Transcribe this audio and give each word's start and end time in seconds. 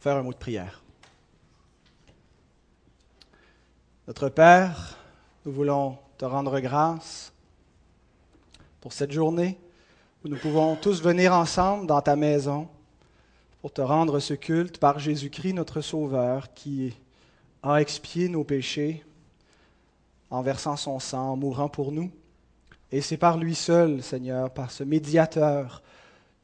faire 0.00 0.16
un 0.16 0.22
mot 0.22 0.32
de 0.32 0.38
prière. 0.38 0.82
Notre 4.06 4.28
Père, 4.28 4.96
nous 5.44 5.52
voulons 5.52 5.98
te 6.16 6.24
rendre 6.24 6.60
grâce 6.60 7.32
pour 8.80 8.92
cette 8.92 9.12
journée 9.12 9.58
où 10.24 10.28
nous 10.28 10.38
pouvons 10.38 10.76
tous 10.76 11.02
venir 11.02 11.32
ensemble 11.32 11.86
dans 11.86 12.00
ta 12.00 12.16
maison 12.16 12.68
pour 13.60 13.72
te 13.72 13.80
rendre 13.80 14.20
ce 14.20 14.34
culte 14.34 14.78
par 14.78 15.00
Jésus-Christ, 15.00 15.52
notre 15.52 15.80
Sauveur, 15.80 16.54
qui 16.54 16.96
a 17.62 17.78
expié 17.78 18.28
nos 18.28 18.44
péchés 18.44 19.04
en 20.30 20.42
versant 20.42 20.76
son 20.76 21.00
sang, 21.00 21.32
en 21.32 21.36
mourant 21.36 21.68
pour 21.68 21.90
nous. 21.90 22.10
Et 22.92 23.00
c'est 23.00 23.16
par 23.16 23.36
lui 23.36 23.56
seul, 23.56 24.02
Seigneur, 24.02 24.50
par 24.50 24.70
ce 24.70 24.84
médiateur, 24.84 25.82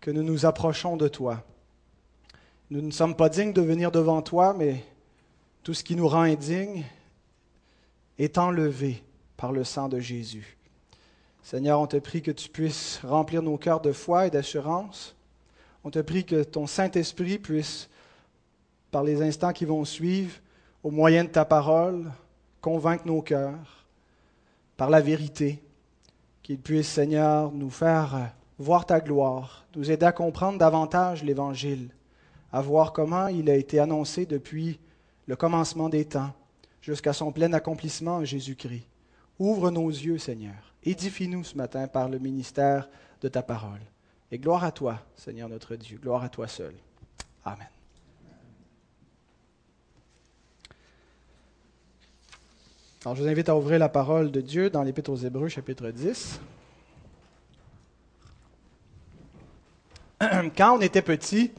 que 0.00 0.10
nous 0.10 0.24
nous 0.24 0.44
approchons 0.44 0.96
de 0.96 1.06
toi. 1.08 1.44
Nous 2.74 2.82
ne 2.82 2.90
sommes 2.90 3.14
pas 3.14 3.28
dignes 3.28 3.52
de 3.52 3.62
venir 3.62 3.92
devant 3.92 4.20
toi, 4.20 4.52
mais 4.52 4.82
tout 5.62 5.74
ce 5.74 5.84
qui 5.84 5.94
nous 5.94 6.08
rend 6.08 6.22
indignes 6.22 6.82
est 8.18 8.36
enlevé 8.36 9.04
par 9.36 9.52
le 9.52 9.62
sang 9.62 9.88
de 9.88 10.00
Jésus. 10.00 10.58
Seigneur, 11.44 11.78
on 11.78 11.86
te 11.86 11.98
prie 11.98 12.20
que 12.20 12.32
tu 12.32 12.48
puisses 12.48 12.98
remplir 13.04 13.42
nos 13.42 13.58
cœurs 13.58 13.80
de 13.80 13.92
foi 13.92 14.26
et 14.26 14.30
d'assurance. 14.30 15.14
On 15.84 15.90
te 15.92 16.00
prie 16.00 16.24
que 16.24 16.42
ton 16.42 16.66
Saint-Esprit 16.66 17.38
puisse, 17.38 17.88
par 18.90 19.04
les 19.04 19.22
instants 19.22 19.52
qui 19.52 19.66
vont 19.66 19.84
suivre, 19.84 20.34
au 20.82 20.90
moyen 20.90 21.22
de 21.22 21.28
ta 21.28 21.44
parole, 21.44 22.10
convaincre 22.60 23.06
nos 23.06 23.22
cœurs 23.22 23.86
par 24.76 24.90
la 24.90 25.00
vérité, 25.00 25.62
qu'il 26.42 26.58
puisse, 26.58 26.88
Seigneur, 26.88 27.52
nous 27.52 27.70
faire 27.70 28.32
voir 28.58 28.84
ta 28.84 28.98
gloire, 28.98 29.64
nous 29.76 29.92
aider 29.92 30.06
à 30.06 30.10
comprendre 30.10 30.58
davantage 30.58 31.22
l'Évangile, 31.22 31.90
à 32.54 32.60
voir 32.60 32.92
comment 32.92 33.26
il 33.26 33.50
a 33.50 33.56
été 33.56 33.80
annoncé 33.80 34.26
depuis 34.26 34.78
le 35.26 35.34
commencement 35.34 35.88
des 35.88 36.04
temps 36.04 36.32
jusqu'à 36.80 37.12
son 37.12 37.32
plein 37.32 37.52
accomplissement 37.52 38.18
en 38.18 38.24
Jésus-Christ. 38.24 38.86
Ouvre 39.40 39.72
nos 39.72 39.88
yeux, 39.88 40.18
Seigneur. 40.18 40.72
Édifie-nous 40.84 41.42
ce 41.42 41.56
matin 41.56 41.88
par 41.88 42.08
le 42.08 42.20
ministère 42.20 42.88
de 43.22 43.26
ta 43.26 43.42
parole. 43.42 43.80
Et 44.30 44.38
gloire 44.38 44.62
à 44.62 44.70
toi, 44.70 45.00
Seigneur 45.16 45.48
notre 45.48 45.74
Dieu. 45.74 45.98
Gloire 46.00 46.22
à 46.22 46.28
toi 46.28 46.46
seul. 46.46 46.74
Amen. 47.44 47.66
Alors, 53.04 53.16
je 53.16 53.22
vous 53.24 53.28
invite 53.28 53.48
à 53.48 53.56
ouvrir 53.56 53.80
la 53.80 53.88
parole 53.88 54.30
de 54.30 54.40
Dieu 54.40 54.70
dans 54.70 54.84
l'Épître 54.84 55.10
aux 55.10 55.16
Hébreux, 55.16 55.48
chapitre 55.48 55.90
10. 55.90 56.40
Quand 60.56 60.78
on 60.78 60.80
était 60.80 61.02
petit, 61.02 61.50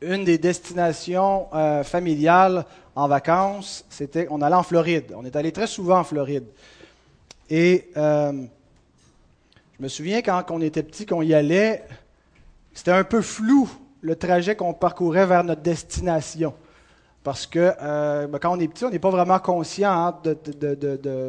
une 0.00 0.24
des 0.24 0.38
destinations 0.38 1.48
euh, 1.52 1.82
familiales 1.82 2.64
en 2.94 3.08
vacances, 3.08 3.84
c'était 3.90 4.26
on 4.30 4.42
allait 4.42 4.56
en 4.56 4.62
Floride. 4.62 5.12
On 5.16 5.24
est 5.24 5.36
allé 5.36 5.52
très 5.52 5.66
souvent 5.66 6.00
en 6.00 6.04
Floride. 6.04 6.46
Et 7.50 7.90
euh, 7.96 8.32
je 9.76 9.82
me 9.82 9.88
souviens 9.88 10.22
quand 10.22 10.44
on 10.50 10.60
était 10.60 10.82
petit, 10.82 11.06
qu'on 11.06 11.22
y 11.22 11.34
allait, 11.34 11.84
c'était 12.74 12.92
un 12.92 13.04
peu 13.04 13.22
flou 13.22 13.68
le 14.00 14.14
trajet 14.16 14.54
qu'on 14.54 14.74
parcourait 14.74 15.26
vers 15.26 15.44
notre 15.44 15.62
destination. 15.62 16.54
Parce 17.24 17.46
que 17.46 17.72
euh, 17.82 18.26
ben, 18.26 18.38
quand 18.38 18.56
on 18.56 18.60
est 18.60 18.68
petit, 18.68 18.84
on 18.84 18.90
n'est 18.90 18.98
pas 18.98 19.10
vraiment 19.10 19.38
conscient 19.38 19.90
hein, 19.90 20.20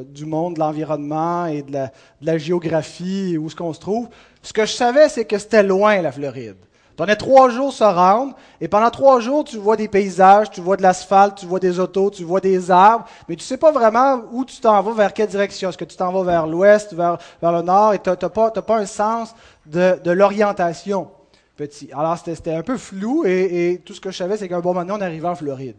du 0.05 0.25
monde, 0.25 0.53
de 0.53 0.59
l'environnement 0.59 1.47
et 1.47 1.63
de 1.63 1.77
la, 2.21 2.37
géographie, 2.37 3.37
où 3.37 3.49
ce 3.49 3.55
qu'on 3.55 3.73
se 3.73 3.79
trouve. 3.79 4.07
Ce 4.41 4.53
que 4.53 4.65
je 4.65 4.73
savais, 4.73 5.09
c'est 5.09 5.25
que 5.25 5.37
c'était 5.37 5.63
loin, 5.63 6.01
la 6.01 6.11
Floride. 6.11 6.55
Tu 6.99 7.03
en 7.03 7.07
as 7.07 7.15
trois 7.15 7.49
jours 7.49 7.71
se 7.71 7.85
rendre, 7.85 8.35
et 8.59 8.67
pendant 8.67 8.89
trois 8.89 9.21
jours, 9.21 9.45
tu 9.45 9.55
vois 9.55 9.77
des 9.77 9.87
paysages, 9.87 10.51
tu 10.51 10.59
vois 10.59 10.75
de 10.75 10.81
l'asphalte, 10.81 11.37
tu 11.37 11.45
vois 11.45 11.61
des 11.61 11.79
autos, 11.79 12.09
tu 12.09 12.25
vois 12.25 12.41
des 12.41 12.69
arbres, 12.69 13.05
mais 13.29 13.37
tu 13.37 13.45
sais 13.45 13.55
pas 13.55 13.71
vraiment 13.71 14.23
où 14.33 14.43
tu 14.43 14.59
t'en 14.59 14.81
vas, 14.81 14.91
vers 14.91 15.13
quelle 15.13 15.29
direction. 15.29 15.69
Est-ce 15.69 15.77
que 15.77 15.85
tu 15.85 15.95
t'en 15.95 16.11
vas 16.11 16.23
vers 16.23 16.45
l'ouest, 16.45 16.93
vers, 16.93 17.17
le 17.41 17.61
nord, 17.61 17.93
et 17.93 17.99
tu 17.99 18.09
n'as 18.09 18.17
pas, 18.17 18.51
pas, 18.51 18.77
un 18.77 18.85
sens 18.85 19.33
de 19.65 20.11
l'orientation 20.11 21.07
petit. 21.55 21.89
Alors, 21.93 22.17
c'était 22.17 22.53
un 22.53 22.63
peu 22.63 22.77
flou 22.77 23.23
et, 23.25 23.81
tout 23.85 23.93
ce 23.93 24.01
que 24.01 24.11
je 24.11 24.17
savais, 24.17 24.35
c'est 24.35 24.49
qu'un 24.49 24.59
bon 24.59 24.73
moment, 24.73 24.95
on 24.97 25.01
arrivait 25.01 25.27
en 25.27 25.35
Floride. 25.35 25.77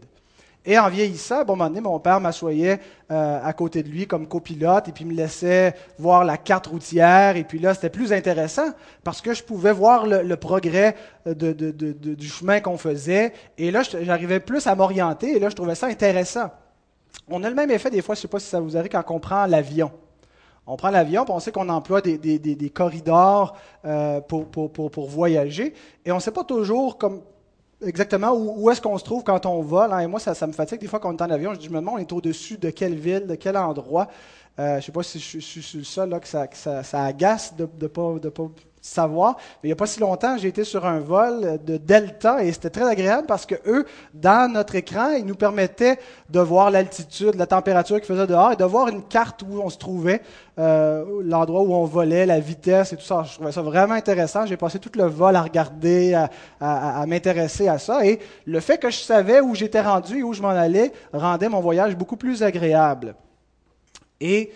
Et 0.66 0.78
en 0.78 0.90
vieillissant, 0.90 1.44
bon 1.44 1.56
moment 1.56 1.70
donné, 1.70 1.80
mon 1.80 1.98
père 1.98 2.20
m'assoyait 2.20 2.80
euh, 3.10 3.40
à 3.42 3.52
côté 3.54 3.82
de 3.82 3.88
lui 3.88 4.06
comme 4.06 4.28
copilote 4.28 4.88
et 4.88 4.92
puis 4.92 5.06
me 5.06 5.14
laissait 5.14 5.74
voir 5.98 6.24
la 6.24 6.36
carte 6.36 6.66
routière. 6.66 7.36
Et 7.36 7.44
puis 7.44 7.58
là, 7.58 7.72
c'était 7.72 7.88
plus 7.88 8.12
intéressant 8.12 8.70
parce 9.02 9.22
que 9.22 9.32
je 9.32 9.42
pouvais 9.42 9.72
voir 9.72 10.06
le, 10.06 10.36
progrès 10.36 10.96
de, 11.24 11.52
du 11.52 12.28
chemin 12.28 12.60
qu'on 12.60 12.76
faisait. 12.76 13.32
Et 13.56 13.70
là, 13.70 13.82
j'arrivais 13.82 14.40
plus 14.40 14.66
à 14.66 14.74
m'orienter 14.74 15.36
et 15.36 15.38
là, 15.38 15.48
je 15.48 15.56
trouvais 15.56 15.74
ça 15.74 15.86
intéressant. 15.86 16.50
On 17.28 17.42
a 17.42 17.48
le 17.48 17.54
même 17.54 17.70
effet 17.70 17.90
des 17.90 18.02
fois, 18.02 18.14
je 18.14 18.20
ne 18.20 18.22
sais 18.22 18.28
pas 18.28 18.38
si 18.38 18.48
ça 18.48 18.60
vous 18.60 18.76
arrive, 18.76 18.90
quand 18.90 19.04
on 19.08 19.20
prend 19.20 19.46
l'avion. 19.46 19.90
On 20.66 20.76
prend 20.76 20.90
l'avion, 20.90 21.24
on 21.28 21.40
sait 21.40 21.52
qu'on 21.52 21.68
emploie 21.68 22.00
des, 22.00 22.72
corridors 22.72 23.56
euh, 23.84 24.20
pour, 24.20 25.08
voyager, 25.08 25.74
et 26.04 26.12
on 26.12 26.16
ne 26.16 26.20
sait 26.20 26.30
pas 26.30 26.44
toujours 26.44 26.98
comme, 26.98 27.22
exactement 27.82 28.32
où, 28.32 28.70
est-ce 28.70 28.80
qu'on 28.80 28.98
se 28.98 29.04
trouve 29.04 29.24
quand 29.24 29.46
on 29.46 29.62
vole. 29.62 29.92
Hein? 29.92 30.00
Et 30.00 30.06
moi, 30.06 30.20
ça, 30.20 30.46
me 30.46 30.52
fatigue 30.52 30.80
des 30.80 30.86
fois 30.86 31.00
quand 31.00 31.10
on 31.10 31.16
est 31.16 31.22
en 31.22 31.30
avion. 31.30 31.52
Je, 31.58 31.68
me 31.68 31.76
demande, 31.76 31.94
on 31.96 31.98
est 31.98 32.12
au-dessus 32.12 32.58
de 32.58 32.70
quelle 32.70 32.94
ville, 32.94 33.26
de 33.26 33.34
quel 33.34 33.56
endroit? 33.56 34.08
Euh, 34.60 34.72
je 34.72 34.76
ne 34.76 34.80
sais 34.82 34.92
pas 34.92 35.02
si 35.02 35.18
je, 35.18 35.38
suis 35.38 35.78
le 35.78 35.84
seul 35.84 36.10
là, 36.10 36.20
que 36.20 36.28
ça, 36.28 37.04
agace 37.04 37.54
de 37.56 37.66
ne 37.80 37.86
pas, 37.86 38.12
savoir. 38.82 39.36
Mais 39.38 39.68
il 39.68 39.68
n'y 39.68 39.72
a 39.72 39.76
pas 39.76 39.86
si 39.86 40.00
longtemps, 40.00 40.36
j'ai 40.36 40.48
été 40.48 40.64
sur 40.64 40.84
un 40.84 41.00
vol 41.00 41.58
de 41.64 41.78
Delta 41.78 42.44
et 42.44 42.52
c'était 42.52 42.68
très 42.68 42.86
agréable 42.86 43.26
parce 43.26 43.46
que 43.46 43.54
eux, 43.66 43.86
dans 44.12 44.52
notre 44.52 44.74
écran, 44.74 45.12
ils 45.12 45.24
nous 45.24 45.34
permettaient 45.34 45.98
de 46.28 46.40
voir 46.40 46.70
l'altitude, 46.70 47.36
la 47.36 47.46
température 47.46 47.96
qu'il 47.96 48.06
faisait 48.06 48.26
dehors 48.26 48.52
et 48.52 48.56
de 48.56 48.64
voir 48.64 48.88
une 48.88 49.02
carte 49.02 49.42
où 49.42 49.60
on 49.62 49.70
se 49.70 49.78
trouvait, 49.78 50.20
euh, 50.58 51.22
l'endroit 51.24 51.62
où 51.62 51.72
on 51.72 51.86
volait, 51.86 52.26
la 52.26 52.40
vitesse 52.40 52.92
et 52.92 52.96
tout 52.96 53.04
ça. 53.04 53.22
Je 53.22 53.34
trouvais 53.34 53.52
ça 53.52 53.62
vraiment 53.62 53.94
intéressant. 53.94 54.44
J'ai 54.44 54.58
passé 54.58 54.78
tout 54.78 54.92
le 54.94 55.04
vol 55.04 55.36
à 55.36 55.42
regarder, 55.42 56.12
à, 56.12 56.28
à 56.60 57.06
m'intéresser 57.06 57.66
à 57.66 57.78
ça. 57.78 58.04
Et 58.04 58.18
le 58.44 58.60
fait 58.60 58.76
que 58.76 58.90
je 58.90 58.98
savais 58.98 59.40
où 59.40 59.54
j'étais 59.54 59.80
rendu 59.80 60.18
et 60.18 60.22
où 60.22 60.34
je 60.34 60.42
m'en 60.42 60.48
allais 60.50 60.92
rendait 61.14 61.48
mon 61.48 61.60
voyage 61.60 61.96
beaucoup 61.96 62.16
plus 62.16 62.42
agréable. 62.42 63.14
Et 64.20 64.50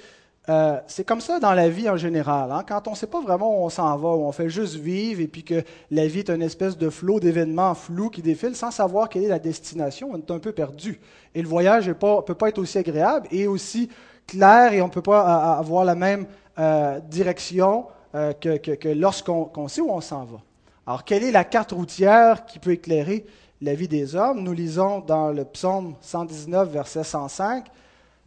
euh, 0.50 0.78
c'est 0.86 1.04
comme 1.04 1.22
ça 1.22 1.40
dans 1.40 1.54
la 1.54 1.70
vie 1.70 1.88
en 1.88 1.96
général. 1.96 2.52
Hein. 2.52 2.64
Quand 2.68 2.86
on 2.86 2.90
ne 2.90 2.96
sait 2.96 3.06
pas 3.06 3.22
vraiment 3.22 3.60
où 3.62 3.64
on 3.64 3.70
s'en 3.70 3.96
va, 3.96 4.10
où 4.10 4.24
on 4.26 4.32
fait 4.32 4.50
juste 4.50 4.74
vivre, 4.74 5.20
et 5.20 5.26
puis 5.26 5.42
que 5.42 5.62
la 5.90 6.06
vie 6.06 6.18
est 6.18 6.28
une 6.28 6.42
espèce 6.42 6.76
de 6.76 6.90
flot 6.90 7.18
d'événements 7.18 7.74
flous 7.74 8.10
qui 8.10 8.20
défilent 8.20 8.56
sans 8.56 8.70
savoir 8.70 9.08
quelle 9.08 9.24
est 9.24 9.28
la 9.28 9.38
destination, 9.38 10.10
on 10.12 10.18
est 10.18 10.30
un 10.30 10.38
peu 10.38 10.52
perdu. 10.52 11.00
Et 11.34 11.40
le 11.40 11.48
voyage 11.48 11.88
ne 11.88 11.94
peut 11.94 12.34
pas 12.34 12.48
être 12.48 12.58
aussi 12.58 12.76
agréable 12.76 13.26
et 13.30 13.46
aussi 13.46 13.88
clair, 14.26 14.74
et 14.74 14.82
on 14.82 14.88
ne 14.88 14.92
peut 14.92 15.02
pas 15.02 15.54
avoir 15.54 15.84
la 15.84 15.94
même 15.94 16.26
euh, 16.58 17.00
direction 17.00 17.86
euh, 18.14 18.32
que, 18.34 18.88
lorsqu'on 18.88 19.68
sait 19.68 19.80
où 19.80 19.90
on 19.90 20.02
s'en 20.02 20.24
va. 20.24 20.38
Alors, 20.86 21.04
quelle 21.04 21.24
est 21.24 21.32
la 21.32 21.44
carte 21.44 21.72
routière 21.72 22.44
qui 22.44 22.58
peut 22.58 22.72
éclairer 22.72 23.24
la 23.62 23.74
vie 23.74 23.88
des 23.88 24.14
hommes? 24.14 24.42
Nous 24.42 24.52
lisons 24.52 25.00
dans 25.00 25.30
le 25.30 25.46
psaume 25.46 25.94
119, 26.02 26.68
verset 26.68 27.02
105. 27.02 27.64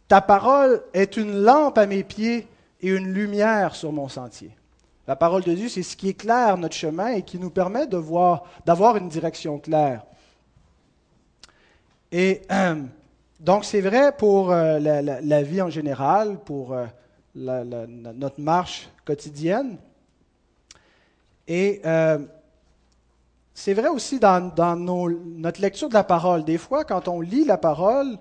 Ta 0.08 0.22
parole 0.22 0.82
est 0.94 1.16
une 1.16 1.42
lampe 1.42 1.78
à 1.78 1.86
mes 1.86 2.02
pieds 2.02 2.48
et 2.80 2.88
une 2.88 3.12
lumière 3.12 3.74
sur 3.74 3.92
mon 3.92 4.08
sentier. 4.08 4.50
La 5.06 5.16
parole 5.16 5.42
de 5.42 5.54
Dieu, 5.54 5.68
c'est 5.68 5.82
ce 5.82 5.96
qui 5.96 6.08
éclaire 6.08 6.58
notre 6.58 6.74
chemin 6.74 7.08
et 7.08 7.22
qui 7.22 7.38
nous 7.38 7.50
permet 7.50 7.86
d'avoir 7.86 8.96
une 8.96 9.08
direction 9.08 9.58
claire. 9.58 10.04
Et 12.10 12.42
donc, 13.40 13.64
c'est 13.64 13.80
vrai 13.80 14.12
pour 14.16 14.50
euh, 14.50 14.78
la, 14.80 15.42
vie 15.42 15.62
en 15.62 15.70
général, 15.70 16.38
pour 16.40 16.72
euh, 16.72 16.86
notre 17.34 18.40
marche 18.40 18.88
quotidienne. 19.04 19.78
Et 21.46 21.80
euh, 21.84 22.18
c'est 23.54 23.74
vrai 23.74 23.88
aussi 23.88 24.18
dans, 24.18 24.52
notre 24.76 25.60
lecture 25.60 25.88
de 25.88 25.94
la 25.94 26.04
parole. 26.04 26.44
Des 26.44 26.58
fois, 26.58 26.84
quand 26.84 27.08
on 27.08 27.20
lit 27.20 27.44
la 27.44 27.58
parole, 27.58 28.18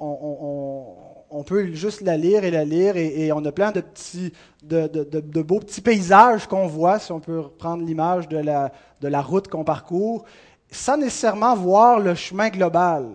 on, 0.00 1.42
peut 1.44 1.72
juste 1.72 2.00
la 2.00 2.16
lire 2.16 2.44
et 2.44 2.50
la 2.50 2.64
lire, 2.64 2.96
et, 2.96 3.32
on 3.32 3.44
a 3.44 3.52
plein 3.52 3.72
de, 3.72 3.80
petits, 3.80 4.32
de, 4.62 5.42
beaux 5.42 5.60
petits 5.60 5.80
paysages 5.80 6.46
qu'on 6.46 6.66
voit, 6.66 6.98
si 6.98 7.12
on 7.12 7.20
peut 7.20 7.40
reprendre 7.40 7.84
l'image 7.84 8.28
de 8.28 8.38
la, 8.38 8.72
de 9.00 9.08
la 9.08 9.22
route 9.22 9.48
qu'on 9.48 9.64
parcourt, 9.64 10.24
sans 10.70 10.96
nécessairement 10.96 11.54
voir 11.54 12.00
le 12.00 12.14
chemin 12.14 12.48
global, 12.48 13.08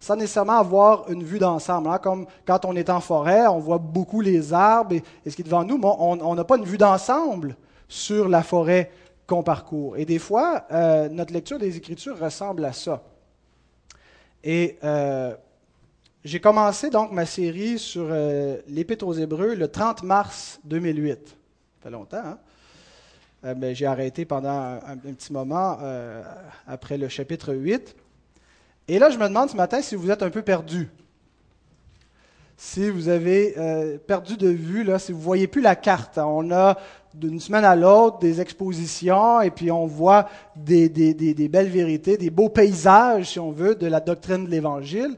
sans 0.00 0.16
nécessairement 0.16 0.58
avoir 0.58 1.10
une 1.10 1.22
vue 1.22 1.38
d'ensemble. 1.38 1.88
Hein. 1.88 1.98
Comme 1.98 2.26
quand 2.46 2.64
on 2.64 2.76
est 2.76 2.90
en 2.90 3.00
forêt, 3.00 3.46
on 3.46 3.58
voit 3.58 3.78
beaucoup 3.78 4.20
les 4.20 4.52
arbres 4.52 4.94
et, 4.94 5.30
ce 5.30 5.34
qui 5.34 5.42
est 5.42 5.44
devant 5.44 5.64
nous, 5.64 5.78
mais 5.78 5.88
on 5.98 6.34
n'a 6.34 6.44
pas 6.44 6.56
une 6.56 6.64
vue 6.64 6.78
d'ensemble 6.78 7.56
sur 7.88 8.28
la 8.28 8.42
forêt 8.42 8.90
qu'on 9.28 9.42
parcourt. 9.42 9.96
Et 9.96 10.04
des 10.04 10.18
fois, 10.18 10.64
euh, 10.72 11.08
notre 11.08 11.32
lecture 11.32 11.58
des 11.58 11.76
Écritures 11.76 12.18
ressemble 12.18 12.64
à 12.64 12.72
ça. 12.72 13.02
Et 14.42 14.78
euh, 14.82 15.34
j'ai 16.28 16.40
commencé 16.40 16.90
donc 16.90 17.10
ma 17.10 17.24
série 17.24 17.78
sur 17.78 18.06
euh, 18.10 18.58
l'Épître 18.68 19.06
aux 19.06 19.14
Hébreux 19.14 19.54
le 19.54 19.66
30 19.66 20.02
mars 20.02 20.60
2008. 20.64 21.26
Ça 21.26 21.34
fait 21.82 21.90
longtemps, 21.90 22.18
hein? 22.18 22.38
mais 23.42 23.54
ben, 23.54 23.74
j'ai 23.74 23.86
arrêté 23.86 24.26
pendant 24.26 24.78
un, 24.86 24.96
petit 24.98 25.32
moment 25.32 25.78
après 26.66 26.98
le 26.98 27.08
chapitre 27.08 27.54
8. 27.54 27.96
Et 28.88 28.98
là, 28.98 29.08
je 29.08 29.16
me 29.16 29.26
demande 29.26 29.48
ce 29.48 29.56
matin 29.56 29.80
si 29.80 29.94
vous 29.94 30.10
êtes 30.10 30.22
un 30.22 30.28
peu 30.28 30.42
perdu. 30.42 30.90
Si 32.58 32.90
vous 32.90 33.08
avez 33.08 33.54
perdu 34.06 34.36
de 34.36 34.48
vue, 34.48 34.84
si 34.98 35.12
vous 35.12 35.18
ne 35.18 35.24
voyez 35.24 35.46
plus 35.46 35.62
la 35.62 35.76
carte. 35.76 36.18
On 36.18 36.50
a 36.50 36.76
d'une 37.14 37.40
semaine 37.40 37.64
à 37.64 37.76
l'autre 37.76 38.18
des 38.18 38.40
expositions 38.40 39.40
et 39.40 39.50
puis 39.50 39.70
on 39.70 39.86
voit 39.86 40.28
des, 40.56 40.88
belles 41.48 41.68
vérités, 41.68 42.18
des 42.18 42.30
beaux 42.30 42.48
paysages, 42.48 43.30
si 43.30 43.38
on 43.38 43.52
veut, 43.52 43.76
de 43.76 43.86
la 43.86 44.00
doctrine 44.00 44.44
de 44.44 44.50
l'Évangile. 44.50 45.16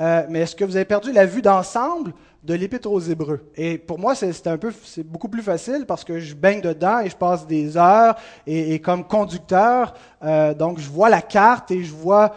Euh, 0.00 0.24
mais 0.28 0.40
est-ce 0.40 0.56
que 0.56 0.64
vous 0.64 0.76
avez 0.76 0.84
perdu 0.84 1.12
la 1.12 1.26
vue 1.26 1.42
d'ensemble 1.42 2.12
de 2.42 2.54
l'Épître 2.54 2.90
aux 2.90 3.00
Hébreux? 3.00 3.40
Et 3.54 3.76
pour 3.76 3.98
moi, 3.98 4.14
c'est 4.14 4.46
un 4.46 4.56
peu, 4.56 4.72
c'est 4.84 5.06
beaucoup 5.06 5.28
plus 5.28 5.42
facile 5.42 5.84
parce 5.86 6.04
que 6.04 6.18
je 6.18 6.34
baigne 6.34 6.62
dedans 6.62 7.00
et 7.00 7.10
je 7.10 7.16
passe 7.16 7.46
des 7.46 7.76
heures 7.76 8.16
et, 8.46 8.80
comme 8.80 9.06
conducteur, 9.06 9.94
euh, 10.22 10.54
donc 10.54 10.78
je 10.78 10.88
vois 10.88 11.10
la 11.10 11.20
carte 11.20 11.70
et 11.70 11.84
je 11.84 11.92
vois 11.92 12.32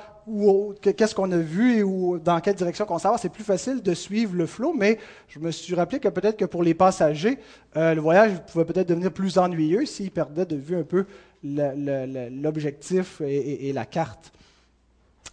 qu'est-ce 0.82 1.16
qu'on 1.16 1.32
a 1.32 1.38
vu 1.38 1.78
et 1.78 1.84
où, 1.84 2.18
dans 2.20 2.40
quelle 2.40 2.56
direction 2.56 2.86
qu'on 2.86 3.00
s'en 3.00 3.12
va. 3.12 3.18
C'est 3.18 3.30
plus 3.30 3.44
facile 3.44 3.82
de 3.82 3.94
suivre 3.94 4.36
le 4.36 4.46
flot, 4.46 4.74
mais 4.78 5.00
je 5.28 5.40
me 5.40 5.52
suis 5.52 5.76
rappelé 5.76 6.00
que 6.00 6.10
peut-être 6.10 6.38
que 6.38 6.46
pour 6.46 6.64
les 6.64 6.74
passagers, 6.74 7.40
euh, 7.78 7.94
le 7.94 8.02
voyage 8.02 8.32
pouvait 8.52 8.66
peut-être 8.66 8.90
devenir 8.90 9.12
plus 9.12 9.38
ennuyeux 9.38 9.86
s'ils 9.86 10.12
perdaient 10.12 10.46
de 10.46 10.56
vue 10.56 10.78
un 10.78 10.84
peu 10.84 11.06
l'objectif 11.44 13.22
et, 13.22 13.72
la 13.74 13.86
carte. 13.86 14.33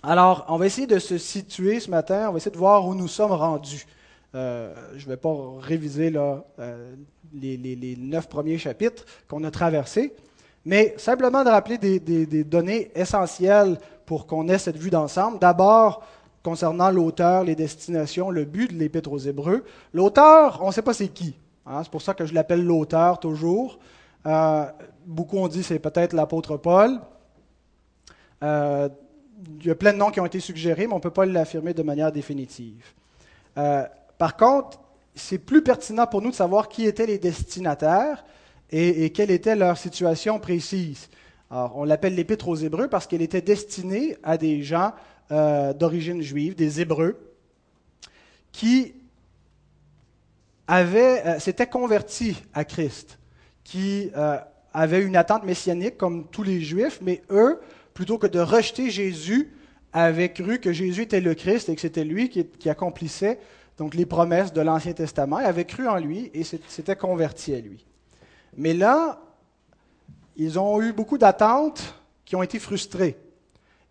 Alors, 0.03 0.47
on 0.49 0.57
va 0.57 0.67
essayer 0.67 0.87
de 0.87 0.99
se 0.99 1.19
situer 1.19 1.79
ce 1.79 1.91
matin, 1.91 2.29
on 2.29 2.33
va 2.33 2.39
essayer 2.39 2.51
de 2.51 2.57
voir 2.57 2.87
où 2.87 2.95
nous 2.95 3.09
sommes 3.09 3.33
rendus. 3.33 3.87
Euh, 4.35 4.75
je 4.97 5.05
ne 5.05 5.11
vais 5.11 5.17
pas 5.17 5.35
réviser 5.61 6.13
euh, 6.17 6.95
les, 7.35 7.97
neuf 7.99 8.29
premiers 8.29 8.57
chapitres 8.57 9.05
qu'on 9.29 9.45
a 9.45 9.51
traversés, 9.51 10.15
mais 10.65 10.95
simplement 10.97 11.45
de 11.45 11.51
rappeler 11.51 11.77
des 11.77 12.45
données 12.45 12.91
essentielles 12.95 13.79
pour 14.07 14.27
qu'on 14.27 14.49
ait 14.49 14.59
cette 14.59 14.79
vue 14.79 14.91
d'ensemble. 14.91 15.39
D'abord, 15.39 16.03
concernant 16.43 16.91
l'auteur, 16.91 17.45
les 17.45 17.55
destinations, 17.55 18.31
le 18.31 18.45
but 18.45 18.73
de 18.73 18.79
l'Épître 18.79 19.13
aux 19.13 19.19
Hébreux. 19.19 19.65
L'auteur, 19.93 20.61
on 20.63 20.69
ne 20.69 20.73
sait 20.73 20.83
pas 20.83 20.95
c'est 20.95 21.09
qui. 21.09 21.37
Hein. 21.67 21.83
c'est 21.83 21.91
pour 21.91 22.03
ça 22.03 22.15
que 22.15 22.25
je 22.25 22.33
l'appelle 22.33 22.65
l'auteur 22.65 23.21
toujours. 23.21 23.79
Euh, 24.27 24.65
beaucoup 25.07 25.39
ont 25.39 25.49
dit 25.49 25.63
c'est 25.63 25.79
peut-être 25.79 26.15
l'apôtre 26.15 26.57
Paul. 26.57 27.01
Il 29.61 29.67
y 29.67 29.71
a 29.71 29.75
plein 29.75 29.93
de 29.93 29.99
noms 29.99 30.11
qui 30.11 30.21
ont 30.21 30.27
été 30.27 30.41
suggérés, 30.41 30.87
mais 30.87 30.93
on 30.93 30.97
ne 30.97 31.03
peut 31.03 31.11
pas 31.11 31.27
l'affirmer 31.27 31.73
de 31.73 31.83
manière 31.83 32.13
définitive. 32.13 32.85
Euh, 33.57 33.85
par 34.19 34.37
contre, 34.37 34.81
c'est 35.15 35.39
plus 35.39 35.63
pertinent 35.63 36.07
pour 36.07 36.23
nous 36.23 36.31
de 36.31 36.35
savoir 36.35 36.69
qui 36.69 36.87
étaient 36.87 37.07
les 37.07 37.19
destinataires 37.19 38.25
et, 38.71 39.11
quelle 39.11 39.31
était 39.31 39.57
leur 39.57 39.77
situation 39.77 40.39
précise. 40.39 41.09
Alors, 41.51 41.77
on 41.77 41.85
l'appelle 41.85 42.15
l'Épître 42.15 42.49
aux 42.49 42.57
Hébreux 42.57 42.89
parce 42.89 43.07
qu'elle 43.07 43.23
était 43.23 43.41
destinée 43.41 44.17
à 44.23 44.37
des 44.37 44.63
gens 44.63 44.93
euh, 45.33 45.73
d'origine 45.73 46.23
juive, 46.23 46.55
des 46.55 46.81
Hébreux, 46.81 47.19
qui 48.53 48.95
avaient, 50.69 51.27
euh, 51.27 51.39
s'étaient 51.41 51.67
convertis 51.67 52.37
à 52.55 52.65
Christ, 52.65 53.19
qui 53.65 54.11
avaient 54.73 55.03
une 55.03 55.17
attente 55.17 55.45
messianique 55.45 55.97
comme 55.97 56.29
tous 56.29 56.43
les 56.43 56.61
Juifs, 56.61 57.01
mais 57.03 57.23
eux, 57.31 57.61
plutôt 58.01 58.17
que 58.17 58.27
de 58.27 58.41
rejeter 58.41 58.89
Jésus, 58.89 59.53
avaient 59.93 60.33
cru 60.33 60.59
que 60.59 60.73
Jésus 60.73 61.03
était 61.03 61.21
le 61.21 61.35
Christ 61.35 61.69
et 61.69 61.75
que 61.75 61.83
c'était 61.83 62.03
lui 62.03 62.31
qui, 62.31 62.71
accomplissait 62.71 63.39
donc 63.77 63.95
les 63.95 64.07
promesses 64.07 64.55
de 64.55 64.63
l'Ancien 64.63 64.95
Testament, 64.95 65.39
ils 65.39 65.45
avaient 65.45 65.67
cru 65.67 65.87
en 65.87 65.99
lui 65.99 66.31
et 66.33 66.43
s'étaient 66.43 66.97
convertis 66.97 67.55
à 67.55 67.61
lui. 67.61 67.85
Mais 68.57 68.73
là, 68.73 69.21
ils 70.35 70.59
ont 70.59 70.81
eu 70.81 70.95
beaucoup 70.95 71.19
d'attentes 71.19 71.95
qui 72.25 72.37
ont 72.37 72.43
été 72.43 72.59
frustrées. 72.59 73.19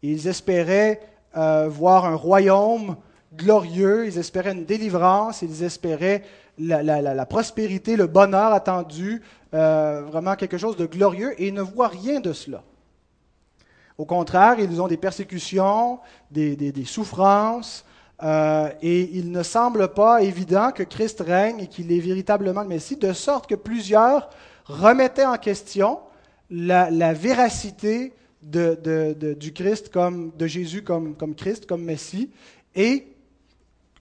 Ils 0.02 0.28
espéraient 0.28 1.02
euh, 1.38 1.68
voir 1.70 2.06
un 2.06 2.16
royaume 2.16 2.96
glorieux, 3.36 4.08
ils 4.08 4.18
espéraient 4.18 4.54
une 4.54 4.66
délivrance, 4.66 5.44
ils 5.44 5.62
espéraient 5.62 6.24
la, 6.58 7.26
prospérité, 7.28 7.96
le 7.96 8.08
bonheur 8.08 8.54
attendu, 8.54 9.22
euh, 9.54 10.02
vraiment 10.02 10.36
quelque 10.36 10.58
chose 10.58 10.78
de 10.78 10.88
glorieux, 10.88 11.40
et 11.40 11.50
ils 11.50 11.54
ne 11.54 11.62
voient 11.62 11.90
rien 11.90 12.20
de 12.20 12.34
cela. 12.34 12.64
Au 14.00 14.06
contraire, 14.06 14.56
ils 14.60 14.81
ont 14.81 14.88
des 14.88 14.96
persécutions, 14.96 16.00
des, 16.31 16.86
souffrances, 16.86 17.84
euh, 18.24 18.69
et 18.81 19.10
il 19.18 19.30
ne 19.30 19.44
semble 19.44 19.90
pas 19.90 20.24
évident 20.24 20.72
que 20.72 20.84
Christ 20.84 21.19
règne 21.19 21.60
et 21.60 21.68
qu'il 21.68 21.92
est 21.92 22.00
véritablement 22.00 22.62
le 22.62 22.69
Messie, 22.69 22.96
de 22.96 23.12
sorte 23.12 23.48
que 23.48 23.56
plusieurs 23.56 24.30
remettaient 24.63 25.25
en 25.25 25.36
question 25.36 26.00
la, 26.50 27.13
véracité 27.13 28.13
du 28.42 29.51
Christ 29.54 29.90
comme 29.90 30.31
de 30.38 30.48
Jésus 30.48 30.81
comme, 30.81 31.36
Christ, 31.36 31.66
comme 31.66 31.84
Messie, 31.84 32.30
et 32.75 33.06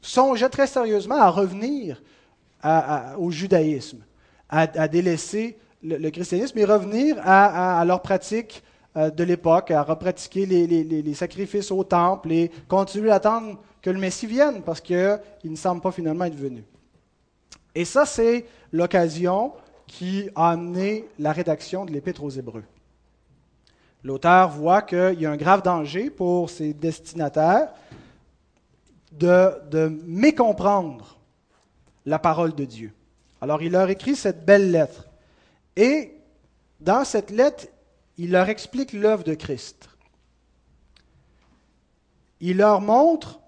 songeait 0.00 0.48
très 0.48 0.68
sérieusement 0.68 1.16
à 1.16 1.28
revenir 1.28 2.00
au 3.18 3.32
judaïsme, 3.32 4.04
à, 4.48 4.86
délaisser 4.86 5.58
le, 5.82 6.08
christianisme 6.10 6.56
et 6.56 6.64
revenir 6.64 7.16
à, 7.24 7.84
leur 7.84 8.00
pratique 8.00 8.62
de 8.94 9.24
l'époque, 9.24 9.70
à 9.70 9.82
repratiquer 9.82 10.46
les, 10.46 10.66
les, 10.66 11.14
sacrifices 11.14 11.70
au 11.70 11.84
temple 11.84 12.32
et 12.32 12.50
continuer 12.66 13.10
à 13.10 13.16
attendre 13.16 13.58
que 13.80 13.90
le 13.90 13.98
Messie 13.98 14.26
vienne 14.26 14.62
parce 14.62 14.80
qu'il 14.80 15.20
ne 15.44 15.56
semble 15.56 15.80
pas 15.80 15.92
finalement 15.92 16.24
être 16.24 16.34
venu. 16.34 16.64
Et 17.74 17.84
ça, 17.84 18.06
c'est 18.06 18.46
l'occasion 18.72 19.52
qui 19.86 20.28
a 20.34 20.50
amené 20.50 21.06
la 21.18 21.32
rédaction 21.32 21.84
de 21.84 21.92
l'Épître 21.92 22.24
aux 22.24 22.30
Hébreux. 22.30 22.64
L'auteur 24.04 24.50
voit 24.50 24.82
qu'il 24.82 25.20
y 25.20 25.26
a 25.26 25.30
un 25.30 25.36
grave 25.36 25.62
danger 25.62 26.10
pour 26.10 26.50
ses 26.50 26.72
destinataires 26.72 27.72
de, 29.12 29.52
de 29.70 30.00
mécomprendre 30.06 31.18
la 32.06 32.18
parole 32.18 32.54
de 32.54 32.64
Dieu. 32.64 32.92
Alors 33.40 33.62
il 33.62 33.72
leur 33.72 33.88
écrit 33.90 34.16
cette 34.16 34.44
belle 34.44 34.70
lettre. 34.70 35.08
Et 35.76 36.14
dans 36.80 37.04
cette 37.04 37.30
lettre, 37.30 37.66
il 38.18 38.32
leur 38.32 38.48
explique 38.48 38.92
l'œuvre 38.92 39.22
de 39.22 39.34
Christ. 39.34 39.88
Il 42.40 42.58
leur 42.58 42.80
montre, 42.80 43.40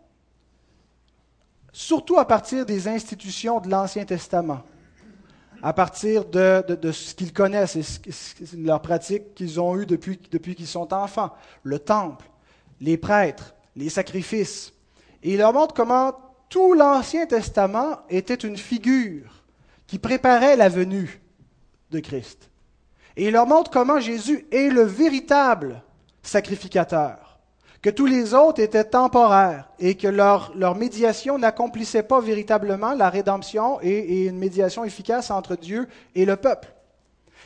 surtout 1.72 2.19
à 2.19 2.25
partir 2.25 2.65
des 2.65 2.89
institutions 2.89 3.60
de 3.60 3.69
l'Ancien 3.69 4.05
Testament, 4.05 4.62
à 5.62 5.72
partir 5.72 6.24
de, 6.24 6.65
ce 6.93 7.15
qu'ils 7.15 7.32
connaissent 7.32 7.77
et 7.77 8.56
leurs 8.56 8.81
pratiques 8.81 9.34
qu'ils 9.34 9.60
ont 9.60 9.77
eues 9.77 9.86
depuis, 9.86 10.19
depuis 10.31 10.55
qu'ils 10.55 10.67
sont 10.67 10.94
enfants. 10.94 11.34
Le 11.65 11.79
temple, 11.79 12.31
les 12.81 12.96
prêtres, 12.96 13.55
les 13.77 13.91
sacrifices. 13.91 14.72
Et 15.22 15.34
il 15.34 15.39
leur 15.39 15.53
montre 15.53 15.74
comment 15.74 16.15
tout 16.48 16.74
l'Ancien 16.74 17.27
Testament 17.27 18.00
était 18.08 18.34
une 18.34 18.56
figure 18.56 19.44
qui 19.86 19.98
préparait 19.98 20.56
la 20.56 20.69
venue 20.69 21.20
de 21.91 22.00
Christ. 22.00 22.50
Et 23.17 23.26
il 23.26 23.32
leur 23.32 23.46
montre 23.46 23.70
comment 23.70 24.00
Jésus 24.00 24.46
est 24.50 24.69
le 24.69 24.82
véritable 24.82 25.82
sacrificateur 26.22 27.31
que 27.82 27.90
tous 27.90 28.06
les 28.06 28.34
autres 28.34 28.60
étaient 28.60 28.84
temporaires 28.84 29.69
et 29.79 29.94
que 29.94 30.08
leur, 30.08 30.52
médiation 30.76 31.38
n'accomplissait 31.38 32.02
pas 32.02 32.20
véritablement 32.20 32.93
la 32.93 33.08
rédemption 33.08 33.79
et, 33.81 34.26
une 34.26 34.38
médiation 34.38 34.84
efficace 34.84 35.31
entre 35.31 35.56
Dieu 35.56 35.88
et 36.14 36.24
le 36.24 36.36
peuple. 36.36 36.72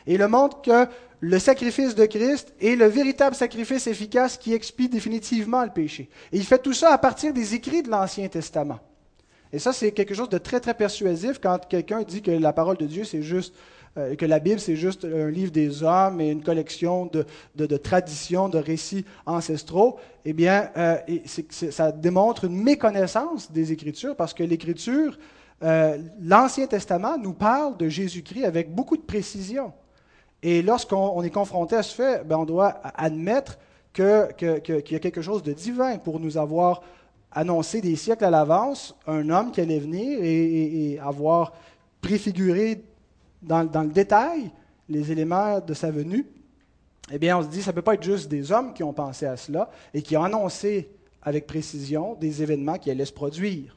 Et 0.07 0.15
il 0.15 0.27
montre 0.27 0.61
que 0.61 0.87
le 1.21 1.39
sacrifice 1.39 1.95
de 1.95 2.05
Christ 2.05 2.53
est 2.61 2.75
le 2.75 2.85
véritable 2.85 3.35
sacrifice 3.35 3.87
efficace 3.87 4.37
qui 4.37 4.53
expie 4.53 4.89
définitivement 4.89 5.63
le 5.63 5.71
péché. 5.71 6.09
Et 6.31 6.37
il 6.37 6.43
fait 6.43 6.59
tout 6.59 6.73
ça 6.73 6.91
à 6.91 6.97
partir 6.97 7.33
des 7.33 7.55
écrits 7.55 7.81
de 7.81 7.89
l'Ancien 7.89 8.27
Testament. 8.27 8.79
Et 9.53 9.59
ça, 9.59 9.71
c'est 9.71 9.91
quelque 9.91 10.13
chose 10.13 10.29
de 10.29 10.37
très, 10.37 10.59
très 10.59 10.73
persuasif 10.73 11.39
quand 11.41 11.65
quelqu'un 11.67 12.03
dit 12.03 12.21
que 12.21 12.31
la 12.31 12.51
parole 12.51 12.75
de 12.75 12.85
Dieu, 12.85 13.05
c'est 13.05 13.21
juste 13.21 13.55
euh, 13.97 14.15
que 14.15 14.25
la 14.25 14.39
Bible, 14.39 14.59
c'est 14.59 14.75
juste 14.75 15.05
un 15.05 15.29
livre 15.29 15.53
des 15.53 15.81
hommes 15.81 16.19
et 16.19 16.29
une 16.29 16.43
collection 16.43 17.05
de, 17.05 17.77
traditions, 17.77 18.49
de 18.49 18.57
récits 18.57 19.05
ancestraux, 19.25 19.97
eh 20.25 20.33
bien, 20.33 20.69
euh, 20.75 20.97
ça 21.49 21.93
démontre 21.93 22.43
une 22.43 22.61
méconnaissance 22.61 23.49
des 23.53 23.71
Écritures 23.71 24.17
parce 24.17 24.33
que 24.33 24.43
l'Écriture, 24.43 25.17
euh, 25.63 25.97
l'Ancien 26.19 26.67
Testament 26.67 27.17
nous 27.17 27.31
parle 27.31 27.77
de 27.77 27.87
Jésus-Christ 27.87 28.43
avec 28.43 28.73
beaucoup 28.73 28.97
de 28.97 29.01
précision. 29.01 29.71
Et 30.43 30.61
lorsqu'on 30.61 31.23
est 31.23 31.29
confronté 31.29 31.77
à 31.77 31.83
ce 31.83 31.95
fait, 31.95 32.27
ben, 32.27 32.37
on 32.39 32.45
doit 32.45 32.81
admettre 32.95 33.57
qu'il 33.93 34.03
y 34.03 34.95
a 34.95 34.99
quelque 34.99 35.21
chose 35.21 35.41
de 35.41 35.53
divin 35.53 35.97
pour 35.99 36.19
nous 36.19 36.37
avoir 36.37 36.81
annoncé 37.31 37.79
des 37.79 37.95
siècles 37.95 38.25
à 38.25 38.29
l'avance 38.29 38.93
un 39.07 39.29
homme 39.29 39.51
qui 39.51 39.61
allait 39.61 39.79
venir 39.79 40.19
et 40.21 40.99
avoir 41.01 41.53
préfiguré 42.01 42.83
dans, 43.45 43.83
le 43.83 43.91
détail 43.91 44.51
les 44.89 45.11
éléments 45.11 45.59
de 45.59 45.73
sa 45.73 45.91
venue, 45.91 46.25
eh 47.11 47.19
bien, 47.19 47.37
on 47.37 47.43
se 47.43 47.47
dit, 47.47 47.61
ça 47.61 47.71
ne 47.71 47.75
peut 47.75 47.81
pas 47.81 47.93
être 47.93 48.03
juste 48.03 48.29
des 48.29 48.51
hommes 48.51 48.73
qui 48.73 48.83
ont 48.83 48.93
pensé 48.93 49.25
à 49.25 49.37
cela 49.37 49.69
et 49.93 50.01
qui 50.01 50.17
ont 50.17 50.23
annoncé 50.23 50.89
avec 51.21 51.47
précision 51.47 52.15
des 52.15 52.41
événements 52.41 52.77
qui 52.77 52.91
allaient 52.91 53.05
se 53.05 53.13
produire. 53.13 53.75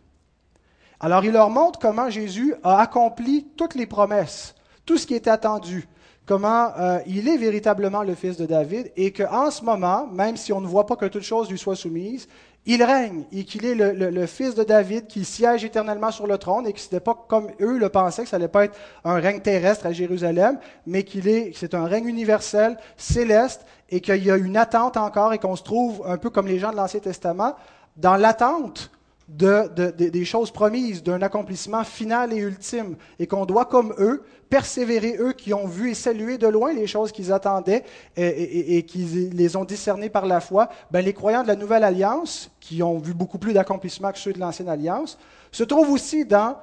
Alors, 1.01 1.25
il 1.25 1.33
leur 1.33 1.51
montre 1.51 1.79
comment 1.79 2.11
Jésus 2.11 2.55
a 2.63 2.81
accompli 2.81 3.47
toutes 3.57 3.75
les 3.75 3.87
promesses, 3.87 4.55
tout 4.85 4.99
ce 4.99 5.07
qui 5.07 5.15
était 5.15 5.31
attendu, 5.31 5.87
comment 6.27 6.73
euh, 6.79 6.99
il 7.07 7.29
est 7.29 7.37
véritablement 7.37 8.03
le 8.03 8.15
fils 8.15 8.37
de 8.37 8.47
David 8.47 8.93
et 8.97 9.13
qu'en 9.13 9.51
ce 9.51 9.65
moment, 9.65 10.07
même 10.07 10.37
si 10.37 10.53
on 10.53 10.61
ne 10.61 10.67
voit 10.67 10.87
pas 10.87 10.97
que 10.97 11.07
toute 11.07 11.23
chose 11.23 11.51
lui 11.51 11.59
soit 11.59 11.77
soumise, 11.77 12.29
il 12.69 12.83
règne 12.83 13.25
et 13.33 13.45
qu'il 13.45 13.65
est 13.65 13.75
le, 13.75 14.27
fils 14.27 14.55
de 14.55 14.63
David 14.63 15.07
qui 15.07 15.25
siège 15.25 15.65
éternellement 15.65 16.11
sur 16.11 16.27
le 16.27 16.37
trône 16.37 16.67
et 16.67 16.75
que 16.75 16.79
ce 16.79 16.85
n'était 16.85 17.01
pas 17.01 17.15
comme 17.27 17.49
eux 17.63 17.79
le 17.79 17.89
pensaient, 17.89 18.25
que 18.25 18.29
ça 18.29 18.37
n'allait 18.37 18.49
pas 18.49 18.67
être 18.67 18.79
un 19.05 19.15
règne 19.15 19.41
terrestre 19.41 19.87
à 19.87 19.93
Jérusalem, 19.93 20.59
mais 20.87 21.03
qu'il 21.03 21.29
est, 21.29 21.53
c'est 21.57 21.73
un 21.73 21.87
règne 21.87 22.07
universel, 22.07 22.77
céleste, 22.99 23.65
et 23.89 24.03
qu'il 24.03 24.23
y 24.23 24.31
a 24.31 24.37
une 24.37 24.59
attente 24.59 24.99
encore 24.99 25.33
et 25.33 25.39
qu'on 25.39 25.57
se 25.57 25.63
trouve 25.63 26.03
un 26.07 26.19
peu 26.19 26.29
comme 26.29 26.47
les 26.47 26.59
gens 26.59 26.71
de 26.71 26.77
l'Ancien 26.77 27.01
Testament 27.01 27.57
dans 27.97 28.17
l'attente 28.17 28.91
de, 29.29 29.91
des 29.91 30.25
choses 30.25 30.51
promises, 30.51 31.03
d'un 31.03 31.21
accomplissement 31.21 31.85
final 31.85 32.33
et 32.33 32.39
ultime, 32.39 32.97
et 33.19 33.27
qu'on 33.27 33.45
doit, 33.45 33.67
comme 33.67 33.95
eux, 33.99 34.25
persévérer, 34.49 35.17
eux 35.21 35.33
qui 35.35 35.53
ont 35.53 35.67
vu 35.67 35.91
et 35.91 35.95
salué 35.95 36.39
de 36.39 36.47
loin 36.47 36.73
les 36.73 36.87
choses 36.87 37.13
qu'ils 37.13 37.33
attendaient 37.33 37.85
et, 38.17 38.83
qui 38.85 39.31
les 39.33 39.57
ont 39.57 39.65
discernées 39.65 40.09
par 40.09 40.25
la 40.25 40.41
foi, 40.41 40.71
ben, 40.91 41.05
les 41.05 41.13
croyants 41.13 41.43
de 41.43 41.49
la 41.49 41.57
Nouvelle 41.57 41.85
Alliance, 41.85 42.51
qui 42.59 42.83
ont 42.83 42.99
vu 42.99 43.13
beaucoup 43.13 43.39
plus 43.39 43.53
d'accomplissements 43.53 44.13
que 44.13 44.19
ceux 44.19 44.33
de 44.33 44.41
l'Ancienne 44.41 44.71
Alliance, 44.71 45.19
se 45.53 45.65
trouvent 45.65 45.91
aussi 45.91 46.25
dans 46.25 46.57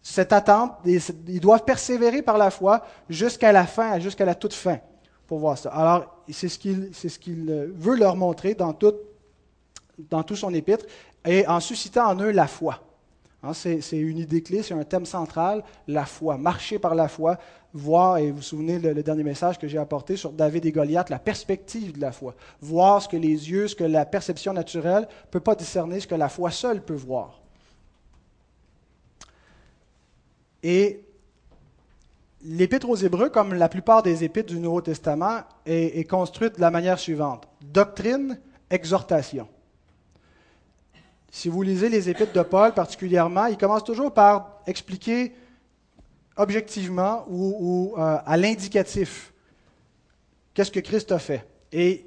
cette 0.00 0.32
attente, 0.32 0.72
ils 0.86 1.40
doivent 1.40 1.64
persévérer 1.64 2.22
par 2.22 2.38
la 2.38 2.50
foi 2.50 2.82
jusqu'à 3.10 3.52
la 3.52 3.66
fin, 3.66 3.98
jusqu'à 3.98 4.24
la 4.24 4.34
toute 4.34 4.54
fin, 4.54 4.78
pour 5.26 5.38
voir 5.38 5.58
ça. 5.58 5.68
Alors, 5.70 6.22
c'est 6.30 6.48
ce 6.48 6.58
qu'il 6.58 6.90
ce 6.94 7.18
qu'il 7.18 7.44
veut 7.76 7.96
leur 7.96 8.16
montrer 8.16 8.54
dans 8.54 8.72
tout, 8.72 8.94
dans 9.98 10.22
tout 10.22 10.36
son 10.36 10.54
épître 10.54 10.86
et 11.28 11.46
en 11.46 11.60
suscitant 11.60 12.08
en 12.08 12.16
eux 12.22 12.30
la 12.30 12.46
foi. 12.46 12.80
Hein, 13.42 13.52
c'est 13.52 13.80
une 13.92 14.18
idée 14.18 14.42
clé, 14.42 14.62
c'est 14.62 14.72
un 14.72 14.82
thème 14.82 15.04
central, 15.04 15.62
la 15.86 16.06
foi, 16.06 16.38
marcher 16.38 16.78
par 16.78 16.94
la 16.94 17.06
foi, 17.06 17.38
voir, 17.74 18.16
et 18.16 18.30
vous 18.30 18.38
vous 18.38 18.42
souvenez 18.42 18.78
le, 18.78 19.02
dernier 19.02 19.22
message 19.22 19.58
que 19.58 19.68
j'ai 19.68 19.76
apporté 19.76 20.16
sur 20.16 20.32
David 20.32 20.64
et 20.64 20.72
Goliath, 20.72 21.10
la 21.10 21.18
perspective 21.18 21.92
de 21.92 22.00
la 22.00 22.12
foi, 22.12 22.34
voir 22.62 23.02
ce 23.02 23.08
que 23.08 23.16
les 23.18 23.50
yeux, 23.50 23.68
ce 23.68 23.76
que 23.76 23.84
la 23.84 24.06
perception 24.06 24.54
naturelle 24.54 25.02
ne 25.02 25.30
peut 25.30 25.38
pas 25.38 25.54
discerner, 25.54 26.00
ce 26.00 26.06
que 26.06 26.14
la 26.14 26.30
foi 26.30 26.50
seule 26.50 26.82
peut 26.82 26.94
voir. 26.94 27.42
Et 30.62 31.04
l'épître 32.42 32.88
aux 32.88 32.96
Hébreux, 32.96 33.28
comme 33.28 33.52
la 33.52 33.68
plupart 33.68 34.02
des 34.02 34.24
épîtres 34.24 34.52
du 34.52 34.58
Nouveau 34.58 34.80
Testament, 34.80 35.42
est 35.66 36.08
construite 36.08 36.56
de 36.56 36.62
la 36.62 36.70
manière 36.70 36.98
suivante. 36.98 37.46
Doctrine, 37.60 38.40
exhortation 38.70 39.46
si 41.30 41.48
vous 41.48 41.62
lisez 41.62 41.88
les 41.88 42.08
épîtres 42.08 42.32
de 42.32 42.42
Paul 42.42 42.72
particulièrement, 42.72 43.46
il 43.46 43.58
commence 43.58 43.84
toujours 43.84 44.12
par 44.12 44.60
expliquer 44.66 45.34
objectivement 46.36 47.26
ou, 47.28 47.94
euh, 47.98 48.16
à 48.24 48.36
l'indicatif 48.36 49.32
qu'est-ce 50.54 50.70
que 50.70 50.80
Christ 50.80 51.12
a 51.12 51.18
fait. 51.18 51.46
Et 51.72 52.04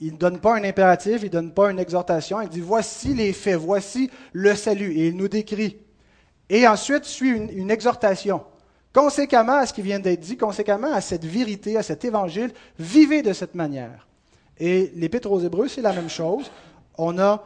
il 0.00 0.12
ne 0.14 0.18
donne 0.18 0.38
pas 0.38 0.56
un 0.56 0.64
impératif, 0.64 1.22
il 1.22 1.26
ne 1.26 1.30
donne 1.30 1.52
pas 1.52 1.70
une 1.70 1.78
exhortation, 1.78 2.40
il 2.40 2.48
dit 2.48 2.60
voici 2.60 3.14
les 3.14 3.32
faits, 3.32 3.56
voici 3.56 4.10
le 4.32 4.54
salut, 4.54 4.92
et 4.92 5.08
il 5.08 5.16
nous 5.16 5.28
décrit. 5.28 5.78
Et 6.48 6.66
ensuite 6.66 7.04
suit 7.04 7.30
une, 7.30 7.70
exhortation. 7.70 8.42
Conséquemment 8.92 9.56
à 9.56 9.66
ce 9.66 9.72
qui 9.72 9.80
vient 9.80 10.00
d'être 10.00 10.20
dit, 10.20 10.36
conséquemment 10.36 10.92
à 10.92 11.00
cette 11.00 11.24
vérité, 11.24 11.76
à 11.76 11.82
cet 11.82 12.04
évangile, 12.04 12.52
vivez 12.78 13.22
de 13.22 13.32
cette 13.32 13.54
manière. 13.54 14.06
Et 14.58 14.92
l'Épître 14.96 15.30
aux 15.30 15.40
Hébreux, 15.40 15.68
c'est 15.68 15.80
la 15.80 15.92
même 15.92 16.10
chose. 16.10 16.50
On 16.98 17.18
a 17.18 17.42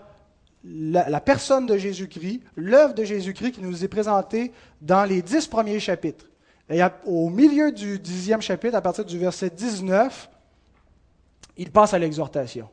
la, 0.68 1.20
personne 1.20 1.66
de 1.66 1.76
Jésus-Christ, 1.76 2.40
l'œuvre 2.56 2.94
de 2.94 3.04
Jésus-Christ 3.04 3.52
qui 3.52 3.62
nous 3.62 3.84
est 3.84 3.88
présentée 3.88 4.52
dans 4.80 5.04
les 5.04 5.22
dix 5.22 5.46
premiers 5.46 5.80
chapitres. 5.80 6.26
Et 6.68 6.80
au 7.04 7.28
milieu 7.28 7.70
du 7.70 7.98
dixième 7.98 8.42
chapitre, 8.42 8.74
à 8.76 8.80
partir 8.80 9.04
du 9.04 9.18
verset 9.18 9.50
19, 9.50 10.28
il 11.56 11.70
passe 11.70 11.94
à 11.94 11.98
l'exhortation. 11.98 12.68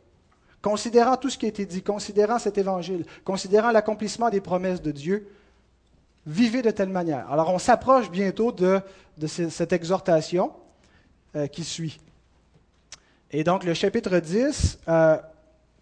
Considérant 0.61 1.17
tout 1.17 1.29
ce 1.29 1.37
qui 1.37 1.45
a 1.45 1.49
été 1.49 1.65
dit, 1.65 1.83
considérant 1.83 2.39
cet 2.39 2.57
évangile, 2.57 3.05
considérant 3.23 3.71
l'accomplissement 3.71 4.29
des 4.29 4.41
promesses 4.41 4.81
de 4.81 4.91
Dieu, 4.91 5.27
vivez 6.25 6.61
de 6.61 6.71
telle 6.71 6.89
manière. 6.89 7.31
Alors 7.31 7.53
on 7.53 7.59
s'approche 7.59 8.09
bientôt 8.09 8.51
de, 8.51 8.81
cette 9.27 9.73
exhortation 9.73 10.51
euh, 11.35 11.47
qui 11.47 11.63
suit. 11.63 11.99
Et 13.29 13.43
donc 13.43 13.63
le 13.63 13.73
chapitre 13.73 14.17
10 14.19 14.79
euh, 14.87 15.17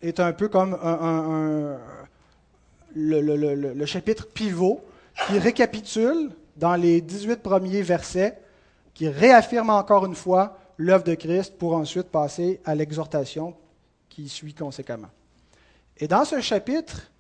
est 0.02 0.20
un 0.20 0.34
peu 0.34 0.50
comme 0.50 0.74
un, 0.74 1.78
le, 3.22 3.86
chapitre 3.86 4.28
pivot 4.28 4.82
qui 5.28 5.40
récapitule 5.40 6.32
dans 6.58 6.76
les 6.76 7.02
18 7.02 7.42
premiers 7.42 7.82
versets, 7.82 8.38
qui 8.94 9.08
réaffirme 9.08 9.70
encore 9.70 10.06
une 10.06 10.16
fois 10.16 10.58
l'œuvre 10.78 11.04
de 11.04 11.16
Christ 11.16 11.58
pour 11.58 11.76
ensuite 11.76 12.08
passer 12.08 12.60
à 12.66 12.76
l'exhortation 12.76 13.56
qui 14.10 14.28
suit 14.28 14.54
conséquemment. 14.54 15.10
Et 15.98 16.08
dans 16.08 16.26
ce 16.26 16.42
chapitre, 16.42 17.12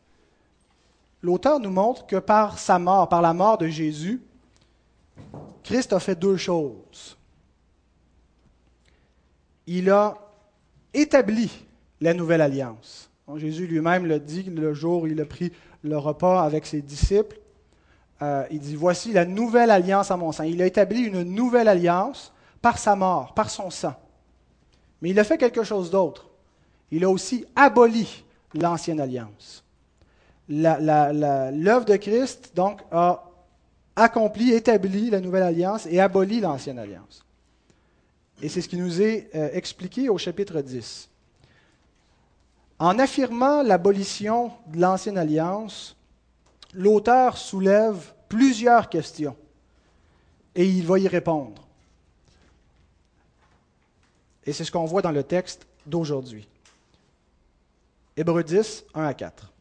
l'auteur 1.22 1.60
nous 1.60 1.70
montre 1.70 2.05
que 2.05 2.17
par 2.17 2.60
sa 2.60 2.79
mort, 2.79 3.08
par 3.08 3.22
la 3.22 3.34
mort 3.34 3.58
de 3.58 3.67
Jésus, 3.67 4.22
Christ 5.63 5.93
a 5.93 6.00
fait 6.00 6.15
deux 6.15 6.38
choses. 6.38 7.17
Il 9.67 9.89
a 9.89 10.17
établi 10.93 11.51
la 12.01 12.13
nouvelle 12.13 12.41
alliance. 12.41 13.10
Jésus 13.38 13.67
lui-même 13.67 14.05
le 14.05 14.20
dit 14.20 14.43
le 14.43 14.74
jour 14.74 15.03
où 15.03 15.08
il 15.08 15.22
a 15.22 15.25
pris 15.25 15.51
le 15.83 15.97
repas 15.97 16.43
avec 16.43 16.65
ses 16.65 16.81
disciples. 16.81 17.39
Euh, 18.21 18.45
il 18.51 18.59
dit, 18.59 18.75
voici 18.75 19.13
la 19.13 19.25
nouvelle 19.25 19.71
alliance 19.71 20.11
à 20.11 20.17
mon 20.17 20.31
sang. 20.31 20.43
Il 20.43 20.61
a 20.61 20.65
établi 20.65 21.01
une 21.01 21.23
nouvelle 21.23 21.67
alliance 21.67 22.31
par 22.61 22.77
sa 22.77 22.95
mort, 22.95 23.33
par 23.33 23.50
son 23.50 23.69
sang. 23.69 23.95
Mais 25.01 25.09
il 25.09 25.19
a 25.19 25.23
fait 25.23 25.38
quelque 25.38 25.63
chose 25.63 25.89
d'autre. 25.89 26.29
Il 26.91 27.03
a 27.03 27.09
aussi 27.09 27.45
aboli 27.55 28.23
l'ancienne 28.53 29.00
alliance. 29.00 29.63
L'œuvre 30.50 31.85
de 31.85 31.95
Christ, 31.95 32.51
donc, 32.55 32.81
a 32.91 33.23
accompli, 33.95 34.51
établi 34.51 35.09
la 35.09 35.19
nouvelle 35.19 35.43
alliance 35.43 35.85
et 35.88 36.00
aboli 36.00 36.39
l'ancienne 36.41 36.79
alliance. 36.79 37.25
Et 38.41 38.50
c'est 38.50 38.61
ce 38.61 38.67
qui 38.67 38.77
nous 38.77 39.01
est 39.01 39.29
euh, 39.35 39.50
expliqué 39.53 40.09
au 40.09 40.17
chapitre 40.17 40.61
10. 40.61 41.11
En 42.81 42.97
affirmant 42.97 43.61
l'abolition 43.61 44.51
de 44.65 44.81
l'ancienne 44.81 45.19
alliance, 45.19 45.95
l'auteur 46.73 47.38
soulève 47.38 48.11
plusieurs 48.27 48.89
questions 48.89 49.38
et 50.55 50.67
il 50.67 50.83
va 50.88 50.97
y 50.97 51.07
répondre. 51.07 51.67
Et 54.47 54.51
c'est 54.51 54.63
ce 54.63 54.71
qu'on 54.71 54.85
voit 54.85 55.03
dans 55.03 55.11
le 55.11 55.21
texte 55.21 55.67
d'aujourd'hui. 55.85 56.47
Hébreux 58.17 58.43
10, 58.43 58.85
1 58.95 59.05
à 59.05 59.13
4. 59.13 59.53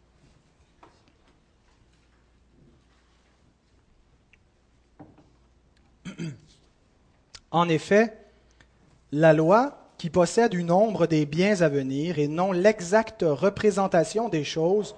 En 7.51 7.69
effet, 7.69 8.17
la 9.13 9.35
loi 9.35 9.80
qui 10.01 10.09
possède 10.09 10.55
une 10.55 10.71
ombre 10.71 11.07
des 11.07 11.27
biens 11.27 11.61
à 11.61 11.69
venir 11.69 12.19
et 12.19 12.27
non 12.27 12.53
l'exacte 12.53 13.23
représentation 13.23 14.31
des 14.31 14.45
choses, 14.45 14.97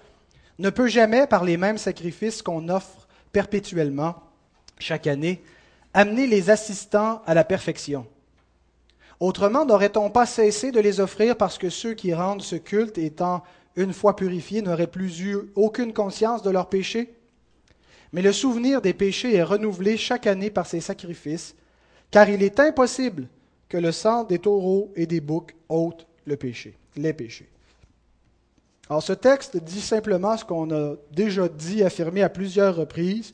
ne 0.60 0.70
peut 0.70 0.86
jamais, 0.86 1.26
par 1.26 1.42
les 1.42 1.56
mêmes 1.56 1.76
sacrifices 1.76 2.40
qu'on 2.40 2.68
offre 2.68 3.08
perpétuellement 3.32 4.14
chaque 4.78 5.08
année, 5.08 5.42
amener 5.92 6.28
les 6.28 6.50
assistants 6.50 7.20
à 7.26 7.34
la 7.34 7.42
perfection. 7.42 8.06
Autrement, 9.18 9.66
n'aurait-on 9.66 10.08
pas 10.08 10.24
cessé 10.24 10.70
de 10.70 10.78
les 10.78 11.00
offrir 11.00 11.36
parce 11.36 11.58
que 11.58 11.68
ceux 11.68 11.94
qui 11.94 12.14
rendent 12.14 12.40
ce 12.40 12.54
culte, 12.54 12.96
étant 12.96 13.42
une 13.74 13.92
fois 13.92 14.14
purifiés, 14.14 14.62
n'auraient 14.62 14.86
plus 14.86 15.20
eu 15.20 15.36
aucune 15.56 15.92
conscience 15.92 16.44
de 16.44 16.50
leurs 16.50 16.68
péchés? 16.68 17.12
Mais 18.12 18.22
le 18.22 18.32
souvenir 18.32 18.80
des 18.80 18.94
péchés 18.94 19.34
est 19.34 19.42
renouvelé 19.42 19.96
chaque 19.96 20.28
année 20.28 20.50
par 20.50 20.68
ces 20.68 20.80
sacrifices, 20.80 21.56
car 22.12 22.28
il 22.28 22.44
est 22.44 22.60
impossible 22.60 23.26
que 23.72 23.78
le 23.78 23.90
sang 23.90 24.24
des 24.24 24.38
taureaux 24.38 24.92
et 24.96 25.06
des 25.06 25.22
boucs 25.22 25.56
ôte 25.70 26.06
le 26.26 26.36
péché, 26.36 26.76
les 26.94 27.14
péchés. 27.14 27.48
Alors 28.90 29.02
ce 29.02 29.14
texte 29.14 29.56
dit 29.56 29.80
simplement 29.80 30.36
ce 30.36 30.44
qu'on 30.44 30.70
a 30.70 30.96
déjà 31.10 31.48
dit, 31.48 31.82
affirmé 31.82 32.22
à 32.22 32.28
plusieurs 32.28 32.76
reprises, 32.76 33.32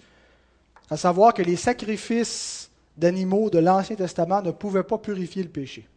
à 0.90 0.96
savoir 0.96 1.34
que 1.34 1.42
les 1.42 1.56
sacrifices 1.56 2.70
d'animaux 2.96 3.50
de 3.50 3.58
l'Ancien 3.58 3.96
Testament 3.96 4.40
ne 4.40 4.52
pouvaient 4.52 4.84
pas 4.84 4.98
purifier 4.98 5.42
le 5.42 5.48
péché. 5.48 5.88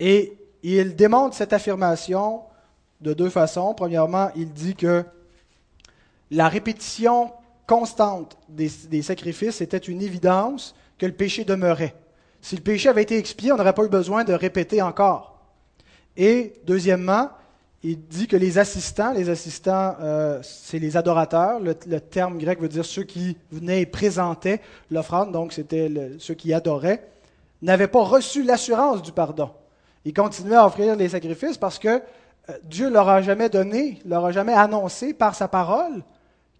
Et 0.00 0.36
il 0.64 0.96
démontre 0.96 1.36
cette 1.36 1.52
affirmation 1.52 2.40
de 3.00 3.14
deux 3.14 3.30
façons. 3.30 3.72
Premièrement, 3.72 4.30
il 4.34 4.52
dit 4.52 4.74
que 4.74 5.04
la 6.32 6.48
répétition 6.48 7.30
constante 7.68 8.36
des, 8.48 9.02
sacrifices 9.02 9.60
était 9.60 9.78
une 9.78 10.02
évidence 10.02 10.74
que 10.98 11.06
le 11.06 11.12
péché 11.12 11.44
demeurait. 11.44 11.94
Si 12.40 12.56
le 12.56 12.62
péché 12.62 12.88
avait 12.88 13.02
été 13.02 13.18
expié, 13.18 13.52
on 13.52 13.56
n'aurait 13.56 13.72
pas 13.72 13.84
eu 13.84 13.88
besoin 13.88 14.24
de 14.24 14.32
répéter 14.32 14.80
encore. 14.82 15.38
Et 16.16 16.54
deuxièmement, 16.66 17.30
il 17.82 18.00
dit 18.08 18.26
que 18.26 18.36
les 18.36 18.58
assistants, 18.58 19.12
les 19.12 19.30
assistants, 19.30 19.94
euh, 20.00 20.40
c'est 20.42 20.80
les 20.80 20.96
adorateurs. 20.96 21.60
Le, 21.60 21.74
terme 21.74 22.38
grec 22.38 22.60
veut 22.60 22.68
dire 22.68 22.84
ceux 22.84 23.04
qui 23.04 23.36
venaient 23.52 23.82
et 23.82 23.86
présentaient 23.86 24.60
l'offrande, 24.90 25.30
donc 25.30 25.52
c'était 25.52 25.90
ceux 26.18 26.34
qui 26.34 26.52
adoraient. 26.52 27.06
n'avaient 27.62 27.86
pas 27.86 28.02
reçu 28.02 28.42
l'assurance 28.42 29.02
du 29.02 29.12
pardon. 29.12 29.50
Ils 30.04 30.12
continuaient 30.12 30.56
à 30.56 30.66
offrir 30.66 30.96
les 30.96 31.10
sacrifices 31.10 31.56
parce 31.56 31.78
que 31.78 31.88
euh, 32.50 32.52
Dieu 32.64 32.90
leur 32.90 33.08
a 33.08 33.22
jamais 33.22 33.48
donné, 33.48 34.00
leur 34.04 34.24
a 34.24 34.32
jamais 34.32 34.54
annoncé 34.54 35.14
par 35.14 35.34
sa 35.34 35.46
parole 35.46 36.02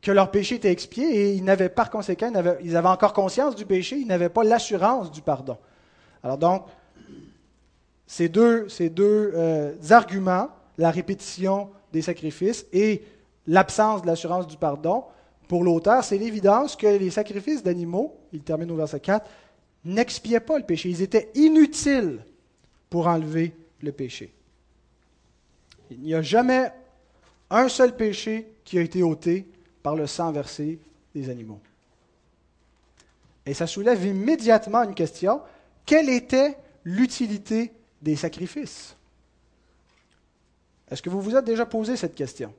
que 0.00 0.12
leur 0.12 0.30
péché 0.30 0.56
était 0.56 0.70
expié 0.70 1.04
et 1.04 1.32
ils 1.32 1.42
n'avaient 1.42 1.68
par 1.68 1.90
conséquent, 1.90 2.30
ils 2.62 2.76
avaient, 2.76 2.88
encore 2.88 3.12
conscience 3.12 3.56
du 3.56 3.66
péché, 3.66 3.96
ils 3.96 4.06
n'avaient 4.06 4.28
pas 4.28 4.44
l'assurance 4.44 5.10
du 5.10 5.22
pardon. 5.22 5.56
Alors 6.22 6.38
donc, 6.38 6.64
ces 8.06 8.28
deux, 8.28 8.68
ces 8.68 8.88
deux 8.88 9.32
euh, 9.34 9.74
arguments, 9.90 10.48
la 10.78 10.90
répétition 10.90 11.70
des 11.92 12.02
sacrifices 12.02 12.66
et 12.72 13.02
l'absence 13.46 14.02
de 14.02 14.06
l'assurance 14.06 14.46
du 14.46 14.56
pardon, 14.56 15.04
pour 15.48 15.64
l'auteur, 15.64 16.04
c'est 16.04 16.18
l'évidence 16.18 16.76
que 16.76 16.86
les 16.86 17.10
sacrifices 17.10 17.62
d'animaux, 17.62 18.16
il 18.32 18.42
termine 18.42 18.70
au 18.70 18.76
verset 18.76 19.00
4, 19.00 19.28
n'expiaient 19.84 20.40
pas 20.40 20.58
le 20.58 20.64
péché. 20.64 20.90
Ils 20.90 21.02
étaient 21.02 21.30
inutiles 21.34 22.20
pour 22.90 23.06
enlever 23.06 23.54
le 23.82 23.92
péché. 23.92 24.32
Il 25.90 26.00
n'y 26.00 26.14
a 26.14 26.22
jamais 26.22 26.70
un 27.50 27.68
seul 27.68 27.96
péché 27.96 28.46
qui 28.64 28.78
a 28.78 28.82
été 28.82 29.02
ôté 29.02 29.46
par 29.82 29.96
le 29.96 30.06
sang 30.06 30.30
versé 30.32 30.78
des 31.14 31.30
animaux. 31.30 31.60
Et 33.46 33.54
ça 33.54 33.66
soulève 33.66 34.04
immédiatement 34.04 34.82
une 34.82 34.94
question. 34.94 35.40
Quelle 35.88 36.10
était 36.10 36.58
l'utilité 36.84 37.72
des 38.02 38.14
sacrifices? 38.14 38.94
Est-ce 40.90 41.00
que 41.00 41.08
vous 41.08 41.22
vous 41.22 41.34
êtes 41.34 41.46
déjà 41.46 41.64
posé 41.64 41.96
cette 41.96 42.14
question? 42.14 42.52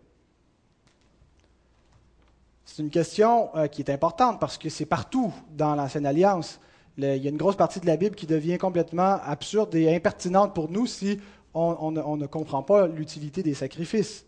C'est 2.65 2.81
une 2.81 2.89
question 2.89 3.55
euh, 3.55 3.67
qui 3.67 3.83
est 3.83 3.91
importante 3.91 4.39
parce 4.39 4.57
que 4.57 4.67
c'est 4.69 4.87
partout 4.87 5.31
dans 5.51 5.75
l'Ancienne 5.75 6.07
Alliance. 6.07 6.59
il 6.97 7.03
y 7.03 7.27
a 7.27 7.29
une 7.29 7.37
grosse 7.37 7.55
partie 7.55 7.79
de 7.79 7.85
la 7.85 7.97
Bible 7.97 8.15
qui 8.15 8.25
devient 8.25 8.57
complètement 8.57 9.19
absurde 9.23 9.75
et 9.75 9.95
impertinente 9.95 10.55
pour 10.55 10.71
nous 10.71 10.87
si 10.87 11.19
on 11.53 11.91
ne 11.91 12.25
comprend 12.25 12.63
pas 12.63 12.87
l'utilité 12.87 13.43
des 13.43 13.53
sacrifices. 13.53 14.25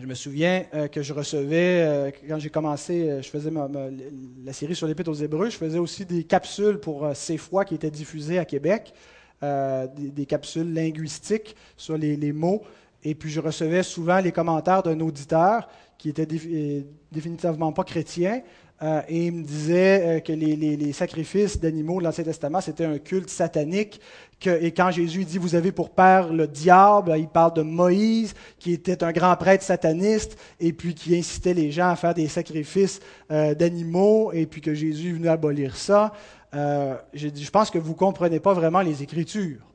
Je 0.00 0.06
me 0.06 0.14
souviens 0.14 0.64
euh, 0.72 0.88
que 0.88 1.02
je 1.02 1.12
recevais, 1.12 1.82
euh, 1.82 2.10
quand 2.26 2.38
j'ai 2.38 2.48
commencé, 2.48 3.10
euh, 3.10 3.22
je 3.22 3.28
faisais 3.28 3.50
la 4.44 4.52
série 4.54 4.74
sur 4.74 4.86
l'Épître 4.86 5.10
aux 5.10 5.14
Hébreux, 5.14 5.50
je 5.50 5.58
faisais 5.58 5.78
aussi 5.78 6.06
des 6.06 6.24
capsules 6.24 6.78
pour 6.78 7.10
ces 7.14 7.36
fois 7.36 7.66
qui 7.66 7.74
étaient 7.74 7.90
diffusées 7.90 8.38
à 8.38 8.46
Québec, 8.46 8.94
des, 9.42 10.26
capsules 10.26 10.72
linguistiques 10.72 11.54
sur 11.76 11.98
les, 11.98 12.32
mots. 12.32 12.62
Et 13.02 13.14
puis 13.14 13.30
je 13.30 13.40
recevais 13.40 13.82
souvent 13.82 14.20
les 14.20 14.32
commentaires 14.32 14.82
d'un 14.82 15.00
auditeur 15.00 15.68
qui 15.98 16.08
était 16.08 16.26
définitivement 17.12 17.72
pas 17.72 17.84
chrétien, 17.84 18.42
euh, 18.82 19.02
et 19.08 19.26
il 19.26 19.32
me 19.32 19.42
disait 19.42 20.02
euh, 20.02 20.20
que 20.20 20.32
les, 20.32 20.92
sacrifices 20.92 21.60
d'animaux 21.60 21.98
de 21.98 22.04
l'Ancien 22.04 22.24
Testament, 22.24 22.62
c'était 22.62 22.86
un 22.86 22.98
culte 22.98 23.28
satanique. 23.28 24.00
et 24.44 24.72
quand 24.72 24.90
Jésus 24.90 25.24
dit 25.24 25.36
Vous 25.36 25.54
avez 25.54 25.70
pour 25.70 25.90
père 25.90 26.32
le 26.32 26.46
diable, 26.46 27.14
il 27.18 27.28
parle 27.28 27.52
de 27.52 27.62
Moïse, 27.62 28.34
qui 28.58 28.72
était 28.72 29.04
un 29.04 29.12
grand 29.12 29.36
prêtre 29.36 29.62
sataniste, 29.62 30.38
et 30.60 30.72
puis 30.72 30.94
qui 30.94 31.16
incitait 31.16 31.54
les 31.54 31.70
gens 31.70 31.90
à 31.90 31.96
faire 31.96 32.14
des 32.14 32.28
sacrifices 32.28 33.00
euh, 33.30 33.54
d'animaux, 33.54 34.32
et 34.32 34.46
puis 34.46 34.62
que 34.62 34.72
Jésus 34.72 35.10
est 35.10 35.12
venu 35.12 35.28
abolir 35.28 35.76
ça. 35.76 36.12
J'ai 37.12 37.30
dit 37.30 37.44
Je 37.44 37.50
pense 37.50 37.70
que 37.70 37.78
vous 37.78 37.92
ne 37.92 37.98
comprenez 37.98 38.40
pas 38.40 38.54
vraiment 38.54 38.80
les 38.80 39.02
Écritures. 39.02 39.69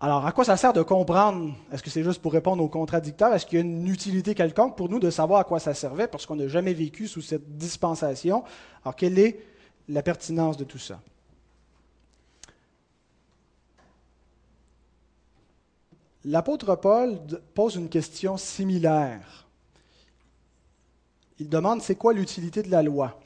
Alors, 0.00 0.24
à 0.24 0.30
quoi 0.30 0.44
ça 0.44 0.56
sert 0.56 0.72
de 0.72 0.82
comprendre? 0.82 1.52
Est-ce 1.72 1.82
que 1.82 1.90
c'est 1.90 2.04
juste 2.04 2.22
pour 2.22 2.32
répondre 2.32 2.62
aux 2.62 2.68
contradicteurs? 2.68 3.34
Est-ce 3.34 3.44
qu'il 3.44 3.58
y 3.58 3.62
a 3.62 3.64
une 3.64 3.88
utilité 3.88 4.32
quelconque 4.32 4.76
pour 4.76 4.88
nous 4.88 5.00
de 5.00 5.10
savoir 5.10 5.40
à 5.40 5.44
quoi 5.44 5.58
ça 5.58 5.74
servait 5.74 6.06
parce 6.06 6.24
qu'on 6.24 6.36
n'a 6.36 6.46
jamais 6.46 6.72
vécu 6.72 7.08
sous 7.08 7.20
cette 7.20 7.56
dispensation? 7.56 8.44
Alors, 8.84 8.94
quelle 8.94 9.18
est 9.18 9.40
la 9.88 10.02
pertinence 10.02 10.56
de 10.56 10.62
tout 10.62 10.78
ça? 10.78 11.00
L'apôtre 16.24 16.76
Paul 16.76 17.18
pose 17.54 17.74
une 17.74 17.88
question 17.88 18.36
similaire. 18.36 19.48
Il 21.40 21.48
demande 21.48 21.82
c'est 21.82 21.96
quoi 21.96 22.12
l'utilité 22.12 22.62
de 22.62 22.70
la 22.70 22.84
loi? 22.84 23.18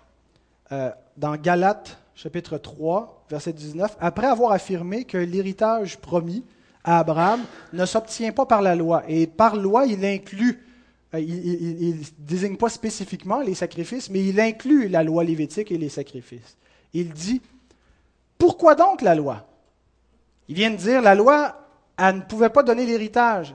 Euh, 0.71 0.91
Dans 1.19 1.37
Galates 1.37 1.99
chapitre 2.15 2.57
3, 2.57 3.27
verset 3.29 3.53
19, 3.53 3.97
après 4.01 4.27
avoir 4.27 4.53
affirmé 4.53 5.05
que 5.05 5.19
l'héritage 5.19 5.99
promis 5.99 6.45
Abraham 6.85 7.43
ne 7.73 7.87
s'obtient 7.87 8.33
pas 8.33 8.47
par 8.47 8.63
la 8.63 8.75
loi. 8.75 9.05
Et 9.09 9.27
par 9.27 9.57
loi, 9.57 9.87
il 9.87 10.05
inclut, 10.05 10.65
euh, 11.15 11.21
il 11.21 11.99
ne 11.99 12.05
désigne 12.19 12.57
pas 12.57 12.69
spécifiquement 12.69 13.41
les 13.41 13.55
sacrifices, 13.55 14.11
mais 14.11 14.25
il 14.25 14.41
inclut 14.41 14.89
la 14.89 15.03
loi 15.03 15.25
lévitique 15.25 15.71
et 15.71 15.79
les 15.79 15.89
sacrifices. 15.89 16.57
Il 16.93 17.13
dit, 17.13 17.41
pourquoi 18.39 18.75
donc 18.75 19.03
la 19.03 19.15
loi? 19.15 19.47
Il 20.49 20.57
vient 20.57 20.71
de 20.71 20.77
dire, 20.77 21.01
la 21.01 21.15
loi, 21.15 21.57
elle 21.97 22.17
ne 22.17 22.21
pouvait 22.23 22.51
pas 22.51 22.63
donner 22.63 22.85
l'héritage. 22.85 23.55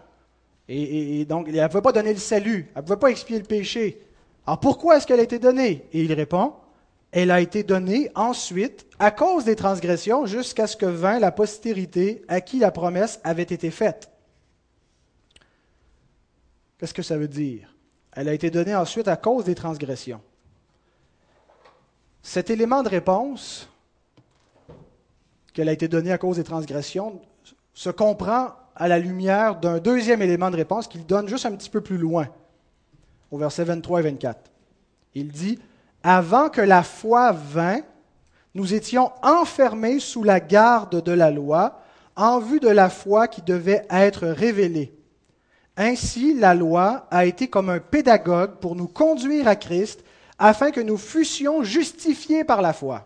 Et, 0.70 1.26
donc, 1.26 1.48
elle 1.48 1.56
ne 1.56 1.68
pouvait 1.68 1.82
pas 1.82 1.92
donner 1.92 2.13
le 2.13 2.20
salut. 2.20 2.70
Elle 2.74 2.82
ne 2.82 2.88
pouvait 2.88 3.00
pas 3.00 3.10
expier 3.10 3.38
le 3.38 3.46
péché. 3.46 4.02
Alors 4.46 4.60
pourquoi 4.60 4.98
est-ce 4.98 5.08
qu'elle 5.08 5.20
a 5.20 5.24
été 5.24 5.40
donnée? 5.40 5.86
Et 5.92 6.02
il 6.02 6.13
répond, 6.13 6.54
elle 7.12 7.32
a 7.32 7.41
été 7.41 7.63
donnée 7.63 8.12
ensuite 8.15 8.86
à 9.00 9.12
cause 9.12 9.46
des 9.46 9.56
transgressions 9.56 10.26
jusqu'à 10.26 10.67
ce 10.67 10.76
que 10.76 10.86
vint 10.86 11.20
la 11.20 11.32
postérité 11.32 12.24
à 12.28 12.41
qui 12.41 12.60
la 12.60 12.72
promesse 12.72 13.20
avait 13.24 13.43
été 13.43 13.72
faite. 13.72 14.12
Qu'est-ce 16.78 16.93
que 16.93 17.02
ça 17.02 17.17
veut 17.17 17.28
dire? 17.28 17.74
Elle 18.12 18.30
a 18.30 18.34
été 18.34 18.50
donnée 18.50 18.76
ensuite 18.76 19.08
à 19.08 19.15
cause 19.15 19.46
des 19.46 19.56
transgressions. 19.56 20.22
Cet 22.22 22.50
élément 22.50 22.84
de 22.84 22.89
réponse, 22.89 23.70
qu'elle 25.54 25.70
a 25.70 25.74
été 25.74 25.88
donnée 25.88 26.12
à 26.12 26.17
cause 26.17 26.38
des 26.38 26.43
transgressions, 26.43 27.22
se 27.74 27.89
comprend 27.89 28.52
à 28.76 28.88
la 28.88 29.00
lumière 29.00 29.60
d'un 29.60 29.80
deuxième 29.80 30.22
élément 30.22 30.52
de 30.52 30.58
réponse 30.58 30.88
qu'il 30.88 31.06
donne 31.06 31.28
juste 31.28 31.46
un 31.46 31.56
petit 31.56 31.70
peu 31.70 31.82
plus 31.82 31.98
loin, 31.98 32.28
au 33.32 33.38
verset 33.38 33.63
23 33.63 34.02
et 34.02 34.04
24. 34.04 34.52
Il 35.15 35.32
dit, 35.32 35.58
avant 36.10 36.48
que 36.48 36.62
la 36.62 36.84
foi 36.84 37.34
vînt, 37.34 37.84
nous 38.56 38.74
étions 38.74 39.12
enfermés 39.24 40.00
sous 40.00 40.24
la 40.24 40.39
garde 40.39 41.04
de 41.04 41.12
la 41.12 41.32
loi 41.32 41.82
en 42.15 42.39
vue 42.39 42.62
de 42.62 42.70
la 42.70 42.89
foi 42.89 43.28
qui 43.28 43.41
devait 43.41 43.86
être 43.89 44.26
révélée. 44.26 44.98
Ainsi, 45.76 46.34
la 46.34 46.56
loi 46.56 47.08
a 47.12 47.26
été 47.26 47.50
comme 47.50 47.70
un 47.70 47.82
pédagogue 47.82 48.56
pour 48.62 48.78
nous 48.78 48.88
conduire 48.88 49.50
à 49.50 49.58
Christ 49.58 50.02
afin 50.39 50.72
que 50.72 50.80
nous 50.80 50.98
fussions 50.98 51.62
justifiés 51.62 52.46
par 52.46 52.62
la 52.62 52.72
foi. 52.72 53.06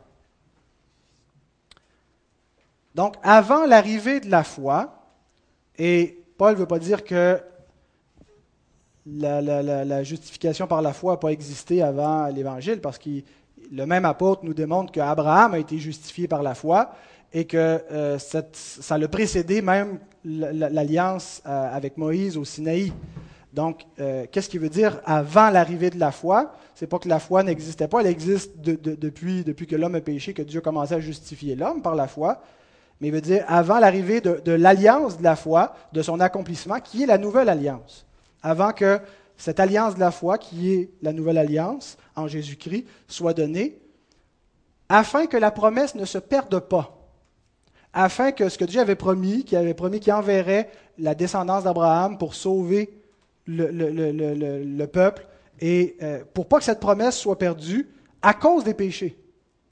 Donc, 2.93 3.15
avant 3.23 3.65
l'arrivée 3.65 4.19
de 4.19 4.29
la 4.29 4.43
foi, 4.43 5.07
et 5.75 6.23
Paul 6.37 6.53
ne 6.53 6.59
veut 6.59 6.67
pas 6.67 6.77
dire 6.77 7.03
que 7.03 7.41
la, 9.05 10.03
justification 10.03 10.67
par 10.67 10.81
la 10.81 10.93
foi 10.93 11.13
n'a 11.13 11.17
pas 11.17 11.31
existé 11.31 11.81
avant 11.81 12.27
l'Évangile, 12.27 12.79
parce 12.81 12.97
que 12.97 13.09
le 13.71 13.85
même 13.85 14.05
apôtre 14.05 14.41
nous 14.43 14.53
démontre 14.53 14.91
qu'Abraham 14.91 15.53
a 15.53 15.59
été 15.59 15.77
justifié 15.77 16.27
par 16.27 16.43
la 16.43 16.55
foi 16.55 16.91
et 17.33 17.45
que 17.45 17.57
euh, 17.91 18.17
ça 18.19 18.97
l'a 18.97 19.07
précédé 19.07 19.61
même 19.61 19.99
l'alliance 20.23 21.41
euh, 21.47 21.75
avec 21.75 21.97
Moïse 21.97 22.37
au 22.37 22.43
Sinaï. 22.43 22.91
Donc, 23.53 23.85
euh, 23.99 24.25
qu'est-ce 24.31 24.49
qui 24.49 24.57
veut 24.57 24.69
dire 24.69 25.01
avant 25.05 25.49
l'arrivée 25.49 25.89
de 25.89 25.99
la 25.99 26.11
foi? 26.11 26.53
C'est 26.75 26.87
pas 26.87 26.99
que 26.99 27.09
la 27.09 27.19
foi 27.19 27.43
n'existait 27.43 27.87
pas, 27.87 28.01
elle 28.01 28.07
existe 28.07 28.59
depuis, 28.59 29.67
que 29.67 29.75
l'homme 29.75 29.95
a 29.95 30.01
péché, 30.01 30.33
que 30.33 30.41
Dieu 30.41 30.61
a 30.63 30.93
à 30.93 30.99
justifier 30.99 31.55
l'homme 31.55 31.81
par 31.81 31.95
la 31.95 32.07
foi. 32.07 32.41
Mais 32.99 33.07
il 33.07 33.13
veut 33.13 33.21
dire 33.21 33.43
avant 33.47 33.79
l'arrivée 33.79 34.21
de 34.21 34.51
l'alliance 34.51 35.17
de 35.17 35.23
la 35.23 35.35
foi, 35.35 35.75
de 35.91 36.01
son 36.01 36.19
accomplissement, 36.19 36.79
qui 36.79 37.03
est 37.03 37.07
la 37.07 37.17
nouvelle 37.17 37.49
alliance 37.49 38.05
avant 38.41 38.71
que 38.71 38.99
cette 39.37 39.59
alliance 39.59 39.95
de 39.95 39.99
la 39.99 40.11
foi, 40.11 40.37
qui 40.37 40.71
est 40.71 40.89
la 41.01 41.13
nouvelle 41.13 41.37
alliance 41.37 41.97
en 42.15 42.27
Jésus-Christ, 42.27 42.85
soit 43.07 43.33
donnée, 43.33 43.79
afin 44.89 45.25
que 45.25 45.37
la 45.37 45.51
promesse 45.51 45.95
ne 45.95 46.05
se 46.05 46.17
perde 46.17 46.59
pas, 46.59 47.01
afin 47.93 48.31
que 48.31 48.49
ce 48.49 48.57
que 48.57 48.65
Dieu 48.65 48.79
avait 48.79 48.95
promis, 48.95 49.43
qu'il 49.43 49.57
avait 49.57 49.73
promis 49.73 49.99
qu'il 49.99 50.13
enverrait 50.13 50.69
la 50.97 51.15
descendance 51.15 51.63
d'Abraham 51.63 52.17
pour 52.17 52.35
sauver 52.35 53.01
le, 53.47 54.85
peuple, 54.85 55.25
et 55.59 55.95
euh, 56.01 56.23
pour 56.33 56.47
pas 56.47 56.59
que 56.59 56.63
cette 56.63 56.79
promesse 56.79 57.17
soit 57.17 57.37
perdue 57.37 57.89
à 58.21 58.33
cause 58.33 58.63
des 58.63 58.73
péchés, 58.73 59.17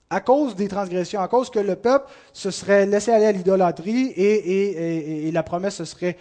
à 0.10 0.22
cause 0.22 0.56
des 0.56 0.68
transgressions, 0.68 1.22
à 1.22 1.28
cause 1.28 1.50
que 1.50 1.60
le 1.60 1.76
peuple 1.76 2.10
se 2.34 2.50
serait 2.50 2.86
laissé 2.86 3.12
aller 3.12 3.26
à 3.26 3.32
l'idolâtrie 3.32 4.08
et, 4.08 5.28
et, 5.28 5.32
la 5.32 5.44
promesse 5.44 5.76
se 5.76 5.86
serait 5.86 6.18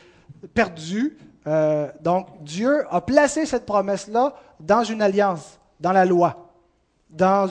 perdue 0.54 1.16
euh, 1.46 1.88
donc, 2.00 2.42
Dieu 2.42 2.84
a 2.90 3.00
placé 3.00 3.46
cette 3.46 3.64
promesse-là 3.64 4.34
dans 4.60 4.84
une 4.84 5.02
alliance, 5.02 5.58
dans 5.80 5.92
la 5.92 6.04
loi, 6.04 6.50
dans, 7.10 7.48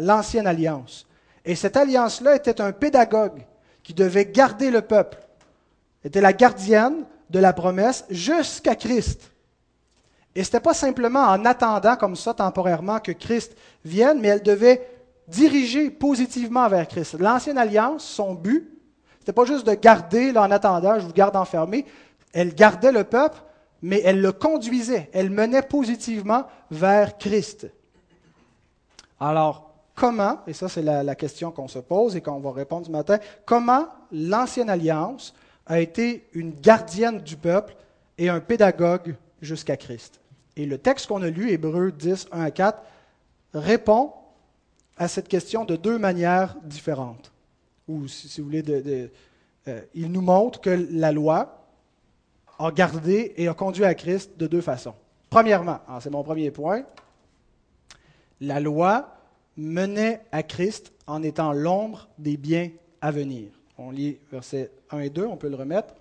l'ancienne 0.00 0.46
alliance. 0.46 1.06
Et 1.44 1.54
cette 1.54 1.76
alliance-là 1.76 2.36
était 2.36 2.60
un 2.60 2.72
pédagogue 2.72 3.44
qui 3.82 3.94
devait 3.94 4.26
garder 4.26 4.70
le 4.70 4.82
peuple, 4.82 5.18
était 6.04 6.20
la 6.20 6.32
gardienne 6.32 7.04
de 7.30 7.38
la 7.38 7.52
promesse 7.52 8.04
jusqu'à 8.10 8.74
Christ. 8.74 9.32
Et 10.34 10.44
ce 10.44 10.48
n'était 10.48 10.60
pas 10.60 10.74
simplement 10.74 11.24
en 11.24 11.44
attendant 11.44 11.96
comme 11.96 12.16
ça 12.16 12.32
temporairement 12.32 13.00
que 13.00 13.12
Christ 13.12 13.56
vienne, 13.84 14.20
mais 14.20 14.28
elle 14.28 14.42
devait 14.42 14.86
diriger 15.26 15.90
positivement 15.90 16.68
vers 16.68 16.86
Christ. 16.86 17.16
L'ancienne 17.18 17.58
alliance, 17.58 18.04
son 18.04 18.34
but, 18.34 18.70
n'était 19.20 19.32
pas 19.32 19.44
juste 19.44 19.66
de 19.66 19.74
garder 19.74 20.32
là, 20.32 20.42
en 20.42 20.50
attendant, 20.50 20.98
je 20.98 21.06
vous 21.06 21.12
garde 21.12 21.36
enfermé. 21.36 21.84
Elle 22.38 22.54
gardait 22.54 22.92
le 22.92 23.02
peuple, 23.02 23.42
mais 23.82 24.00
elle 24.04 24.20
le 24.20 24.30
conduisait, 24.30 25.10
elle 25.12 25.28
menait 25.28 25.60
positivement 25.60 26.44
vers 26.70 27.18
Christ. 27.18 27.66
Alors, 29.18 29.74
comment, 29.96 30.38
et 30.46 30.52
ça 30.52 30.68
c'est 30.68 30.82
la, 30.82 31.14
question 31.16 31.50
qu'on 31.50 31.66
se 31.66 31.80
pose 31.80 32.14
et 32.14 32.20
qu'on 32.20 32.38
va 32.38 32.52
répondre 32.52 32.86
ce 32.86 32.92
matin, 32.92 33.18
comment 33.44 33.88
l'ancienne 34.12 34.70
alliance 34.70 35.34
a 35.66 35.80
été 35.80 36.28
une 36.32 36.52
gardienne 36.52 37.18
du 37.18 37.36
peuple 37.36 37.74
et 38.18 38.28
un 38.28 38.38
pédagogue 38.38 39.16
jusqu'à 39.42 39.76
Christ? 39.76 40.20
Et 40.54 40.64
le 40.64 40.78
texte 40.78 41.08
qu'on 41.08 41.22
a 41.22 41.30
lu, 41.30 41.50
Hébreu 41.50 41.90
10, 41.90 42.28
1 42.30 42.40
à 42.40 42.52
4, 42.52 42.80
répond 43.52 44.12
à 44.96 45.08
cette 45.08 45.26
question 45.26 45.64
de 45.64 45.74
deux 45.74 45.98
manières 45.98 46.54
différentes. 46.62 47.32
Ou, 47.88 48.06
si, 48.06 48.40
vous 48.40 48.46
voulez, 48.46 48.62
euh, 49.66 49.80
il 49.94 50.12
nous 50.12 50.20
montre 50.20 50.60
que 50.60 50.86
la 50.92 51.10
loi 51.10 51.57
a 52.58 52.70
gardé 52.70 53.34
et 53.36 53.48
a 53.48 53.54
conduit 53.54 53.84
à 53.84 53.94
Christ 53.94 54.32
de 54.36 54.46
deux 54.46 54.60
façons. 54.60 54.94
Premièrement, 55.30 55.80
ah, 55.88 55.98
c'est 56.00 56.10
mon 56.10 56.22
premier 56.22 56.50
point, 56.50 56.82
la 58.40 58.60
loi 58.60 59.14
menait 59.56 60.20
à 60.32 60.42
Christ 60.42 60.92
en 61.06 61.22
étant 61.22 61.52
l'ombre 61.52 62.08
des 62.18 62.36
biens 62.36 62.70
à 63.00 63.10
venir. 63.10 63.48
On 63.76 63.90
lit 63.90 64.18
versets 64.32 64.70
1 64.90 65.00
et 65.00 65.10
2, 65.10 65.26
on 65.26 65.36
peut 65.36 65.48
le 65.48 65.56
remettre. 65.56 65.94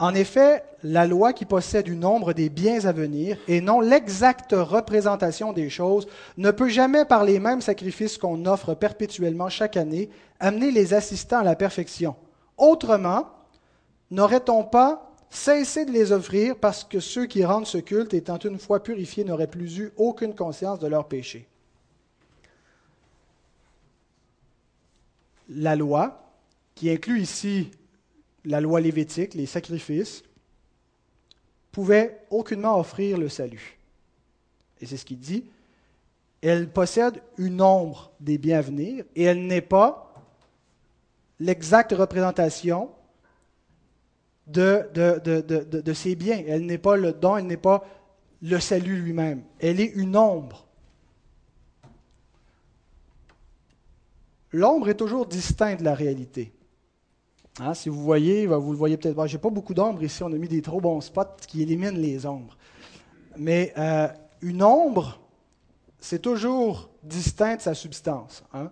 En 0.00 0.12
effet, 0.12 0.64
la 0.82 1.06
loi 1.06 1.32
qui 1.32 1.44
possède 1.44 1.86
une 1.86 2.04
ombre 2.04 2.32
des 2.32 2.48
biens 2.48 2.84
à 2.84 2.92
venir 2.92 3.38
et 3.46 3.60
non 3.60 3.80
l'exacte 3.80 4.52
représentation 4.52 5.52
des 5.52 5.70
choses 5.70 6.08
ne 6.36 6.50
peut 6.50 6.68
jamais, 6.68 7.04
par 7.04 7.24
les 7.24 7.38
mêmes 7.38 7.60
sacrifices 7.60 8.18
qu'on 8.18 8.44
offre 8.46 8.74
perpétuellement 8.74 9.48
chaque 9.48 9.76
année, 9.76 10.10
amener 10.40 10.72
les 10.72 10.94
assistants 10.94 11.38
à 11.38 11.44
la 11.44 11.54
perfection. 11.54 12.16
Autrement, 12.58 13.28
n'aurait-on 14.10 14.64
pas 14.64 15.13
cessé 15.34 15.84
de 15.84 15.90
les 15.90 16.12
offrir 16.12 16.56
parce 16.56 16.84
que 16.84 17.00
ceux 17.00 17.26
qui 17.26 17.44
rendent 17.44 17.66
ce 17.66 17.78
culte, 17.78 18.14
étant 18.14 18.38
une 18.38 18.58
fois 18.58 18.82
purifiés, 18.82 19.24
n'auraient 19.24 19.46
plus 19.46 19.78
eu 19.78 19.92
aucune 19.96 20.34
conscience 20.34 20.78
de 20.78 20.86
leur 20.86 21.08
péché 21.08 21.46
La 25.48 25.76
loi, 25.76 26.32
qui 26.74 26.90
inclut 26.90 27.20
ici 27.20 27.70
la 28.44 28.60
loi 28.60 28.80
lévitique, 28.80 29.34
les 29.34 29.46
sacrifices, 29.46 30.22
pouvait 31.72 32.20
aucunement 32.30 32.78
offrir 32.78 33.18
le 33.18 33.28
salut. 33.28 33.78
Et 34.80 34.86
c'est 34.86 34.96
ce 34.96 35.04
qu'il 35.04 35.18
dit. 35.18 35.44
Elle 36.40 36.68
possède 36.70 37.22
une 37.38 37.60
ombre 37.60 38.12
des 38.20 38.38
venir 38.38 39.04
et 39.16 39.24
elle 39.24 39.46
n'est 39.46 39.60
pas 39.60 40.14
l'exacte 41.40 41.92
représentation 41.92 42.90
de, 44.46 44.88
de, 44.94 45.20
de, 45.24 45.80
de, 45.80 45.92
ses 45.92 46.14
biens. 46.16 46.42
Elle 46.46 46.66
n'est 46.66 46.78
pas 46.78 46.96
le 46.96 47.12
don, 47.12 47.36
elle 47.36 47.46
n'est 47.46 47.56
pas 47.56 47.84
le 48.42 48.60
salut 48.60 48.96
lui-même. 48.96 49.42
Elle 49.58 49.80
est 49.80 49.92
une 49.94 50.16
ombre. 50.16 50.66
L'ombre 54.52 54.88
est 54.88 54.94
toujours 54.94 55.26
distincte 55.26 55.80
de 55.80 55.84
la 55.84 55.94
réalité. 55.94 56.52
Hein, 57.58 57.74
si 57.74 57.88
vous 57.88 58.02
voyez, 58.02 58.46
vous 58.46 58.72
le 58.72 58.78
voyez 58.78 58.96
peut-être 58.96 59.16
pas. 59.16 59.26
J'ai 59.26 59.38
pas 59.38 59.50
beaucoup 59.50 59.74
d'ombre 59.74 60.02
ici. 60.02 60.22
On 60.22 60.32
a 60.32 60.36
mis 60.36 60.48
des 60.48 60.62
trop 60.62 60.80
bons 60.80 61.00
spots 61.00 61.36
qui 61.46 61.62
éliminent 61.62 61.98
les 61.98 62.26
ombres. 62.26 62.56
Mais 63.36 63.72
euh, 63.78 64.08
une 64.42 64.62
ombre, 64.62 65.20
c'est 65.98 66.20
toujours 66.20 66.90
distinct 67.02 67.56
de 67.56 67.62
sa 67.62 67.74
substance. 67.74 68.44
Hein. 68.52 68.70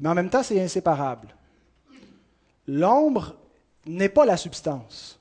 Mais 0.00 0.08
en 0.08 0.14
même 0.14 0.30
temps, 0.30 0.42
c'est 0.42 0.60
inséparable. 0.60 1.34
L'ombre 2.66 3.36
n'est 3.86 4.08
pas 4.08 4.24
la 4.24 4.36
substance, 4.36 5.20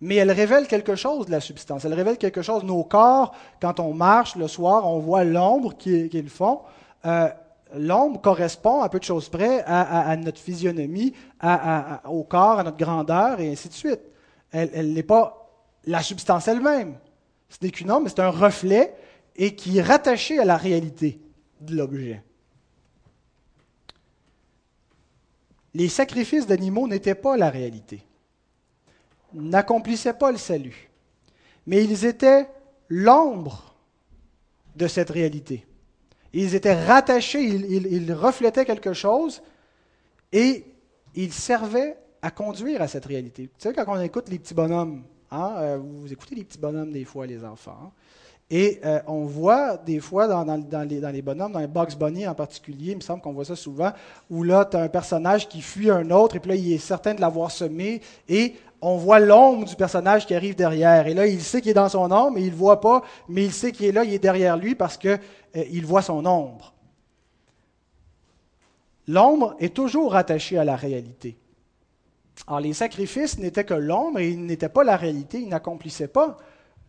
mais 0.00 0.16
elle 0.16 0.30
révèle 0.30 0.66
quelque 0.66 0.94
chose 0.94 1.26
de 1.26 1.30
la 1.30 1.40
substance. 1.40 1.84
Elle 1.84 1.94
révèle 1.94 2.18
quelque 2.18 2.42
chose. 2.42 2.62
Nos 2.62 2.84
corps, 2.84 3.34
quand 3.60 3.80
on 3.80 3.92
marche 3.92 4.36
le 4.36 4.46
soir, 4.46 4.86
on 4.86 5.00
voit 5.00 5.24
l'ombre 5.24 5.76
qu'ils 5.76 6.30
font. 6.30 6.60
Euh, 7.04 7.28
l'ombre 7.74 8.20
correspond 8.20 8.80
à 8.80 8.88
peu 8.88 8.98
de 8.98 9.04
choses 9.04 9.28
près 9.28 9.62
à, 9.66 10.16
notre 10.16 10.38
physionomie, 10.38 11.14
au 12.08 12.24
corps, 12.24 12.60
à 12.60 12.64
notre 12.64 12.76
grandeur, 12.76 13.40
et 13.40 13.50
ainsi 13.50 13.68
de 13.68 13.74
suite. 13.74 14.00
Elle 14.52 14.92
n'est 14.92 15.02
pas 15.02 15.50
la 15.84 16.02
substance 16.02 16.48
elle-même. 16.48 16.94
Ce 17.48 17.56
n'est 17.62 17.70
qu'une 17.70 17.90
ombre, 17.90 18.08
c'est 18.08 18.20
un 18.20 18.30
reflet 18.30 18.94
et 19.36 19.54
qui 19.54 19.78
est 19.78 19.82
rattaché 19.82 20.38
à 20.38 20.44
la 20.44 20.56
réalité 20.56 21.20
de 21.60 21.76
l'objet. 21.76 22.22
Les 25.78 25.88
sacrifices 25.88 26.44
d'animaux 26.44 26.88
n'étaient 26.88 27.14
pas 27.14 27.36
la 27.36 27.50
réalité, 27.50 28.02
n'accomplissaient 29.32 30.12
pas 30.12 30.32
le 30.32 30.36
salut, 30.36 30.90
mais 31.68 31.84
ils 31.84 32.04
étaient 32.04 32.48
l'ombre 32.88 33.76
de 34.74 34.88
cette 34.88 35.10
réalité. 35.10 35.64
Ils 36.32 36.56
étaient 36.56 36.74
rattachés, 36.74 37.44
ils, 37.44 38.12
reflétaient 38.12 38.64
quelque 38.64 38.92
chose 38.92 39.40
et 40.32 40.64
ils 41.14 41.32
servaient 41.32 41.96
à 42.22 42.32
conduire 42.32 42.82
à 42.82 42.88
cette 42.88 43.06
réalité. 43.06 43.44
Tu 43.44 43.68
sais, 43.68 43.72
quand 43.72 43.84
on 43.86 44.00
écoute 44.00 44.28
les 44.30 44.40
petits 44.40 44.54
bonhommes, 44.54 45.04
hein, 45.30 45.54
euh, 45.58 45.78
vous 45.78 46.12
écoutez 46.12 46.34
les 46.34 46.42
petits 46.42 46.58
bonhommes 46.58 46.90
des 46.90 47.04
fois, 47.04 47.24
les 47.24 47.44
enfants, 47.44 47.78
hein, 47.84 47.92
et 48.50 48.80
euh, 48.84 49.00
on 49.06 49.24
voit 49.24 49.76
des 49.76 50.00
fois 50.00 50.26
dans, 50.26 50.42
les, 50.84 51.22
bonhommes, 51.22 51.52
dans 51.52 51.58
les 51.58 51.66
Box 51.66 51.94
Bunny 51.94 52.26
en 52.26 52.34
particulier, 52.34 52.92
il 52.92 52.96
me 52.96 53.02
semble 53.02 53.20
qu'on 53.20 53.34
voit 53.34 53.44
ça 53.44 53.56
souvent, 53.56 53.92
où 54.30 54.42
là, 54.42 54.64
tu 54.64 54.76
as 54.76 54.80
un 54.80 54.88
personnage 54.88 55.48
qui 55.48 55.60
fuit 55.60 55.90
un 55.90 56.10
autre, 56.10 56.36
et 56.36 56.40
puis 56.40 56.50
là, 56.50 56.56
il 56.56 56.72
est 56.72 56.78
certain 56.78 57.14
de 57.14 57.20
l'avoir 57.20 57.50
semé, 57.50 58.00
et 58.26 58.54
on 58.80 58.96
voit 58.96 59.18
l'ombre 59.18 59.66
du 59.66 59.76
personnage 59.76 60.26
qui 60.26 60.34
arrive 60.34 60.54
derrière. 60.54 61.06
Et 61.06 61.14
là, 61.14 61.26
il 61.26 61.42
sait 61.42 61.60
qu'il 61.60 61.72
est 61.72 61.74
dans 61.74 61.90
son 61.90 62.10
ombre, 62.10 62.32
mais 62.32 62.42
il 62.42 62.52
ne 62.52 62.56
voit 62.56 62.80
pas, 62.80 63.02
mais 63.28 63.44
il 63.44 63.52
sait 63.52 63.72
qu'il 63.72 63.86
est 63.86 63.92
là, 63.92 64.04
il 64.04 64.14
est 64.14 64.18
derrière 64.18 64.56
lui 64.56 64.74
parce 64.74 64.96
qu'il 64.96 65.18
euh, 65.56 65.82
voit 65.84 66.02
son 66.02 66.24
ombre. 66.24 66.72
L'ombre 69.06 69.56
est 69.58 69.74
toujours 69.74 70.14
attachée 70.14 70.56
à 70.58 70.64
la 70.64 70.76
réalité. 70.76 71.36
Alors, 72.46 72.60
les 72.60 72.72
sacrifices 72.72 73.38
n'étaient 73.38 73.64
que 73.64 73.74
l'ombre 73.74 74.20
et 74.20 74.30
ils 74.30 74.44
n'étaient 74.44 74.68
pas 74.68 74.84
la 74.84 74.96
réalité, 74.96 75.40
ils 75.40 75.48
n'accomplissaient 75.48 76.08
pas 76.08 76.36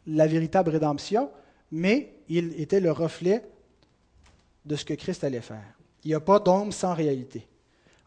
la 0.06 0.28
véritable 0.28 0.70
rédemption, 0.70 1.30
mais 1.72 2.16
ils 2.28 2.60
étaient 2.60 2.80
le 2.80 2.92
reflet 2.92 3.44
de 4.66 4.76
ce 4.76 4.86
que 4.86 4.94
Christ 4.94 5.24
allait 5.24 5.42
faire. 5.42 5.78
Il 6.04 6.10
n'y 6.10 6.16
a 6.16 6.20
pas 6.20 6.40
d'ombre 6.40 6.74
sans 6.74 6.94
réalité. 6.94 7.48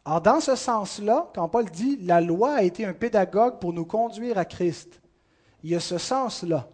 Alors, 0.05 0.21
dans 0.21 0.41
ce 0.41 0.57
sens-là, 0.57 1.31
quand 1.35 1.49
Paul 1.49 1.71
dit 1.71 1.97
la 2.03 2.21
loi 2.21 2.55
a 2.55 2.63
été 2.63 2.85
un 2.85 2.93
pédagogue 2.93 3.59
pour 3.61 3.73
nous 3.73 3.85
conduire 3.85 4.39
à 4.39 4.45
Christ, 4.45 5.01
il 5.63 5.71
y 5.71 5.75
a 5.77 5.81
ce 5.81 5.99
sens-là 5.99 6.69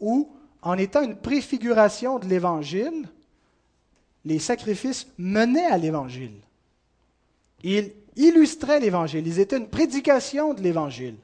où, 0.00 0.32
en 0.62 0.78
étant 0.78 1.02
une 1.02 1.16
préfiguration 1.16 2.18
de 2.18 2.26
l'Évangile, 2.26 3.08
les 4.24 4.38
sacrifices 4.38 5.06
menaient 5.18 5.66
à 5.66 5.76
l'Évangile. 5.76 6.40
Ils 7.62 7.92
illustraient 8.16 8.80
l'Évangile. 8.80 9.26
Ils 9.26 9.40
étaient 9.40 9.58
une 9.58 9.68
prédication 9.68 10.54
de 10.54 10.62
l'Évangile. 10.62 11.16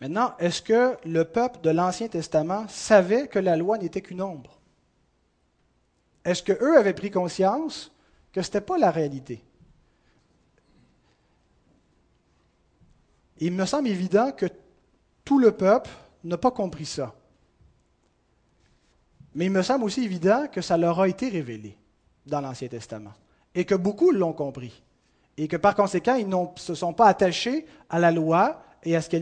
Maintenant, 0.00 0.34
est-ce 0.38 0.60
que 0.60 0.96
le 1.06 1.24
peuple 1.24 1.60
de 1.62 1.70
l'Ancien 1.70 2.08
Testament 2.08 2.66
savait 2.68 3.28
que 3.28 3.38
la 3.38 3.56
loi 3.56 3.78
n'était 3.78 4.02
qu'une 4.02 4.22
ombre? 4.22 4.58
Est-ce 6.24 6.42
qu'eux 6.42 6.76
avaient 6.76 6.92
pris 6.92 7.10
conscience 7.10 7.92
que 8.32 8.42
ce 8.42 8.48
n'était 8.48 8.60
pas 8.60 8.78
la 8.78 8.90
réalité? 8.90 9.42
il 13.38 13.52
me 13.52 13.66
semble 13.66 13.88
évident 13.88 14.32
que 14.32 14.46
tout 15.24 15.38
le 15.38 15.52
peuple 15.52 15.90
n'a 16.24 16.38
pas 16.38 16.50
compris 16.50 16.86
ça. 16.86 17.14
Mais 19.34 19.46
il 19.46 19.50
me 19.50 19.62
semble 19.62 19.84
aussi 19.84 20.02
évident 20.02 20.46
que 20.50 20.62
ça 20.62 20.76
leur 20.76 21.00
a 21.00 21.08
été 21.08 21.28
révélé 21.28 21.76
dans 22.24 22.40
l'Ancien 22.40 22.68
Testament 22.68 23.12
et 23.54 23.64
que 23.64 23.74
beaucoup 23.74 24.10
l'ont 24.10 24.32
compris 24.32 24.82
et 25.36 25.48
que 25.48 25.56
par 25.56 25.74
conséquent, 25.74 26.14
ils 26.14 26.28
ne 26.28 26.46
se 26.56 26.74
sont 26.74 26.94
pas 26.94 27.06
attachés 27.06 27.66
à 27.90 27.98
la 27.98 28.10
loi 28.10 28.62
et 28.82 28.96
à, 28.96 29.02
ce 29.02 29.16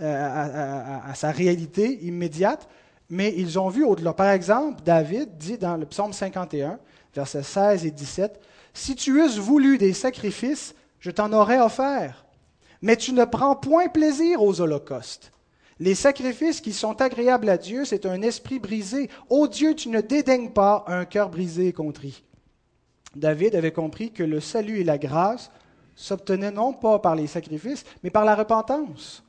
à, 0.00 1.10
à 1.10 1.14
sa 1.14 1.30
réalité 1.30 2.04
immédiate, 2.04 2.68
mais 3.10 3.34
ils 3.36 3.58
ont 3.58 3.68
vu 3.68 3.84
au-delà. 3.84 4.12
Par 4.12 4.30
exemple, 4.30 4.82
David 4.84 5.36
dit 5.38 5.58
dans 5.58 5.76
le 5.76 5.86
psaume 5.86 6.12
51, 6.12 6.78
versets 7.14 7.42
16 7.42 7.86
et 7.86 7.90
17, 7.90 8.40
Si 8.72 8.94
tu 8.94 9.22
eusses 9.22 9.38
voulu 9.38 9.78
des 9.78 9.92
sacrifices, 9.92 10.74
je 11.00 11.10
t'en 11.10 11.32
aurais 11.32 11.60
offert. 11.60 12.24
Mais 12.82 12.96
tu 12.96 13.12
ne 13.12 13.24
prends 13.24 13.56
point 13.56 13.88
plaisir 13.88 14.42
aux 14.42 14.60
holocaustes. 14.60 15.32
Les 15.80 15.94
sacrifices 15.94 16.60
qui 16.60 16.72
sont 16.72 17.00
agréables 17.00 17.48
à 17.48 17.58
Dieu, 17.58 17.84
c'est 17.84 18.06
un 18.06 18.22
esprit 18.22 18.58
brisé. 18.58 19.10
Ô 19.28 19.48
Dieu, 19.48 19.74
tu 19.74 19.88
ne 19.88 20.00
dédaignes 20.00 20.50
pas 20.50 20.84
un 20.86 21.04
cœur 21.04 21.30
brisé 21.30 21.68
et 21.68 21.72
contrit. 21.72 22.22
David 23.16 23.54
avait 23.54 23.72
compris 23.72 24.12
que 24.12 24.22
le 24.22 24.40
salut 24.40 24.80
et 24.80 24.84
la 24.84 24.98
grâce 24.98 25.50
s'obtenaient 25.96 26.50
non 26.50 26.72
pas 26.72 26.98
par 26.98 27.14
les 27.16 27.26
sacrifices, 27.26 27.84
mais 28.02 28.10
par 28.10 28.24
la 28.24 28.34
repentance. 28.34 29.24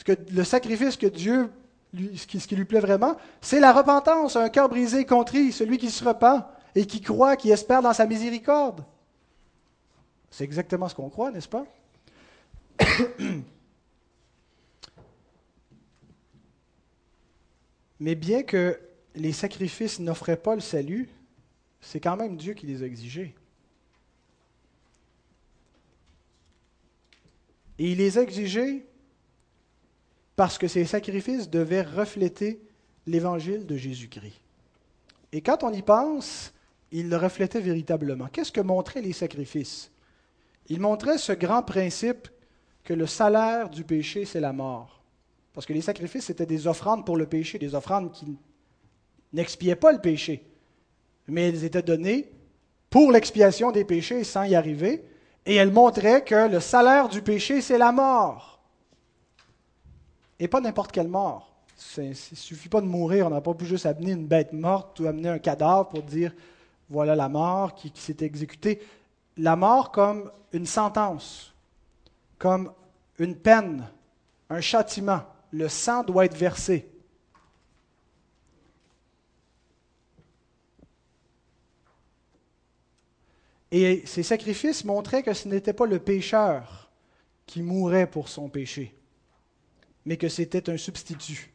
Ce 0.00 0.04
que, 0.04 0.12
le 0.32 0.44
sacrifice 0.44 0.96
que 0.96 1.06
Dieu, 1.06 1.52
ce, 1.92 2.26
qui, 2.26 2.56
lui 2.56 2.64
plaît 2.64 2.80
vraiment, 2.80 3.18
c'est 3.42 3.60
la 3.60 3.70
repentance, 3.74 4.34
un 4.34 4.48
cœur 4.48 4.70
brisé, 4.70 5.04
contrit, 5.04 5.52
celui 5.52 5.76
qui 5.76 5.90
se 5.90 6.02
repent 6.02 6.46
et 6.74 6.86
qui 6.86 7.02
croit, 7.02 7.36
qui 7.36 7.50
espère 7.50 7.82
dans 7.82 7.92
sa 7.92 8.06
miséricorde. 8.06 8.82
C'est 10.30 10.44
exactement 10.44 10.88
ce 10.88 10.94
qu'on 10.94 11.10
croit, 11.10 11.30
n'est-ce 11.30 11.50
pas? 11.50 11.66
Mais 18.00 18.14
bien 18.14 18.42
que 18.42 18.80
les 19.14 19.34
sacrifices 19.34 20.00
n'offraient 20.00 20.38
pas 20.38 20.54
le 20.54 20.62
salut, 20.62 21.10
c'est 21.82 22.00
quand 22.00 22.16
même 22.16 22.38
Dieu 22.38 22.54
qui 22.54 22.66
les 22.66 22.82
a 22.82 22.86
exigés. 22.86 23.34
Et 27.78 27.90
il 27.92 27.98
les 27.98 28.16
a 28.16 28.22
exigés 28.22 28.86
parce 30.40 30.56
que 30.56 30.68
ces 30.68 30.86
sacrifices 30.86 31.50
devaient 31.50 31.82
refléter 31.82 32.62
l'évangile 33.06 33.66
de 33.66 33.76
Jésus-Christ. 33.76 34.40
Et 35.32 35.42
quand 35.42 35.62
on 35.64 35.70
y 35.70 35.82
pense, 35.82 36.54
il 36.92 37.10
le 37.10 37.18
reflétait 37.18 37.60
véritablement. 37.60 38.26
Qu'est-ce 38.32 38.50
que 38.50 38.62
montraient 38.62 39.02
les 39.02 39.12
sacrifices? 39.12 39.90
Il 40.68 40.80
montrait 40.80 41.18
ce 41.18 41.32
grand 41.32 41.62
principe 41.62 42.28
que 42.84 42.94
le 42.94 43.06
salaire 43.06 43.68
du 43.68 43.84
péché, 43.84 44.24
c'est 44.24 44.40
la 44.40 44.54
mort. 44.54 45.02
Parce 45.52 45.66
que 45.66 45.74
les 45.74 45.82
sacrifices, 45.82 46.24
c'était 46.24 46.46
des 46.46 46.66
offrandes 46.66 47.04
pour 47.04 47.18
le 47.18 47.26
péché, 47.26 47.58
des 47.58 47.74
offrandes 47.74 48.10
qui 48.10 48.38
n'expiaient 49.34 49.76
pas 49.76 49.92
le 49.92 50.00
péché, 50.00 50.46
mais 51.28 51.50
elles 51.50 51.64
étaient 51.64 51.82
données 51.82 52.30
pour 52.88 53.12
l'expiation 53.12 53.72
des 53.72 53.84
péchés 53.84 54.24
sans 54.24 54.44
y 54.44 54.54
arriver, 54.54 55.04
et 55.44 55.56
elles 55.56 55.70
montraient 55.70 56.24
que 56.24 56.48
le 56.48 56.60
salaire 56.60 57.10
du 57.10 57.20
péché, 57.20 57.60
c'est 57.60 57.76
la 57.76 57.92
mort. 57.92 58.49
Et 60.40 60.48
pas 60.48 60.60
n'importe 60.60 60.90
quelle 60.90 61.08
mort. 61.08 61.52
Il 61.96 62.08
ne 62.08 62.14
suffit 62.14 62.68
pas 62.68 62.80
de 62.80 62.86
mourir, 62.86 63.26
on 63.26 63.30
n'a 63.30 63.40
pas 63.40 63.54
pu 63.54 63.64
juste 63.64 63.86
amener 63.86 64.12
une 64.12 64.26
bête 64.26 64.52
morte 64.52 64.98
ou 64.98 65.06
amener 65.06 65.28
un 65.28 65.38
cadavre 65.38 65.88
pour 65.88 66.02
dire 66.02 66.34
voilà 66.88 67.14
la 67.14 67.28
mort 67.28 67.74
qui, 67.74 67.92
qui 67.92 68.00
s'est 68.00 68.16
exécutée. 68.20 68.82
La 69.36 69.54
mort 69.54 69.92
comme 69.92 70.30
une 70.52 70.66
sentence, 70.66 71.54
comme 72.38 72.72
une 73.18 73.36
peine, 73.36 73.88
un 74.50 74.60
châtiment. 74.60 75.22
Le 75.52 75.68
sang 75.68 76.02
doit 76.02 76.24
être 76.24 76.36
versé. 76.36 76.90
Et 83.72 84.02
ces 84.04 84.22
sacrifices 84.22 84.84
montraient 84.84 85.22
que 85.22 85.32
ce 85.32 85.48
n'était 85.48 85.72
pas 85.72 85.86
le 85.86 86.00
pécheur 86.00 86.90
qui 87.46 87.62
mourait 87.62 88.08
pour 88.08 88.28
son 88.28 88.48
péché, 88.48 88.94
mais 90.06 90.16
que 90.16 90.28
c'était 90.28 90.70
un 90.70 90.76
substitut, 90.76 91.52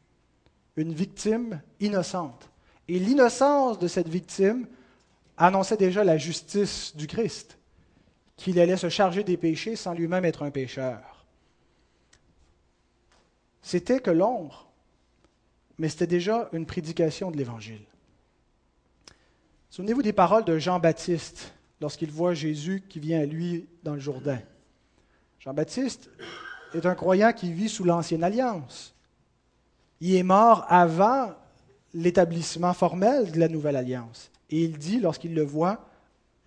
une 0.75 0.93
victime 0.93 1.62
innocente. 1.79 2.49
Et 2.88 2.99
l'innocence 2.99 3.79
de 3.79 3.88
cette 3.88 4.10
victime 4.10 4.67
annonçait 5.38 5.77
déjà 5.77 6.03
la 6.03 6.17
justice 6.17 6.95
du 6.95 7.08
Christ, 7.08 7.58
qu'il 8.38 8.60
allait 8.60 8.77
se 8.77 8.89
charger 8.89 9.23
des 9.23 9.38
péchés 9.38 9.75
sans 9.75 9.93
lui-même 9.93 10.25
être 10.25 10.43
un 10.43 10.51
pécheur. 10.51 11.25
C'était 13.62 13.99
que 13.99 14.12
l'ombre, 14.12 14.67
mais 15.77 15.89
c'était 15.89 16.08
déjà 16.08 16.49
une 16.53 16.65
prédication 16.65 17.31
de 17.31 17.38
l'Évangile. 17.38 17.86
Souvenez-vous 19.71 20.03
des 20.03 20.13
paroles 20.13 20.45
de 20.45 20.58
Jean-Baptiste 20.58 21.53
lorsqu'il 21.81 22.12
voit 22.12 22.34
Jésus 22.34 22.84
qui 22.88 22.99
vient 22.99 23.19
à 23.19 23.25
lui 23.25 23.67
dans 23.84 23.95
le 23.95 23.99
Jourdain. 23.99 24.39
Jean-Baptiste 25.39 26.10
est 26.73 26.86
un 26.86 26.95
croyant 26.95 27.34
qui 27.34 27.51
vit 27.51 27.69
sous 27.69 27.84
l'ancienne 27.84 28.23
alliance. 28.23 28.93
Il 30.01 30.15
est 30.15 30.23
mort 30.23 30.65
avant 30.69 31.34
l'établissement 31.93 32.73
formel 32.73 33.32
de 33.32 33.39
la 33.39 33.47
nouvelle 33.47 33.78
alliance. 33.78 34.32
Et 34.49 34.63
il 34.63 34.78
dit, 34.78 34.99
lorsqu'il 34.99 35.34
le 35.34 35.43
voit, 35.43 35.88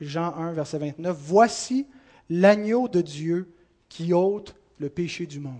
Jean 0.01 0.35
1, 0.37 0.53
verset 0.53 0.79
29, 0.79 1.17
Voici 1.19 1.87
l'agneau 2.31 2.89
de 2.89 3.01
Dieu 3.01 3.53
qui 3.89 4.13
ôte 4.13 4.55
le 4.79 4.89
péché 4.89 5.27
du 5.27 5.41
monde. 5.41 5.55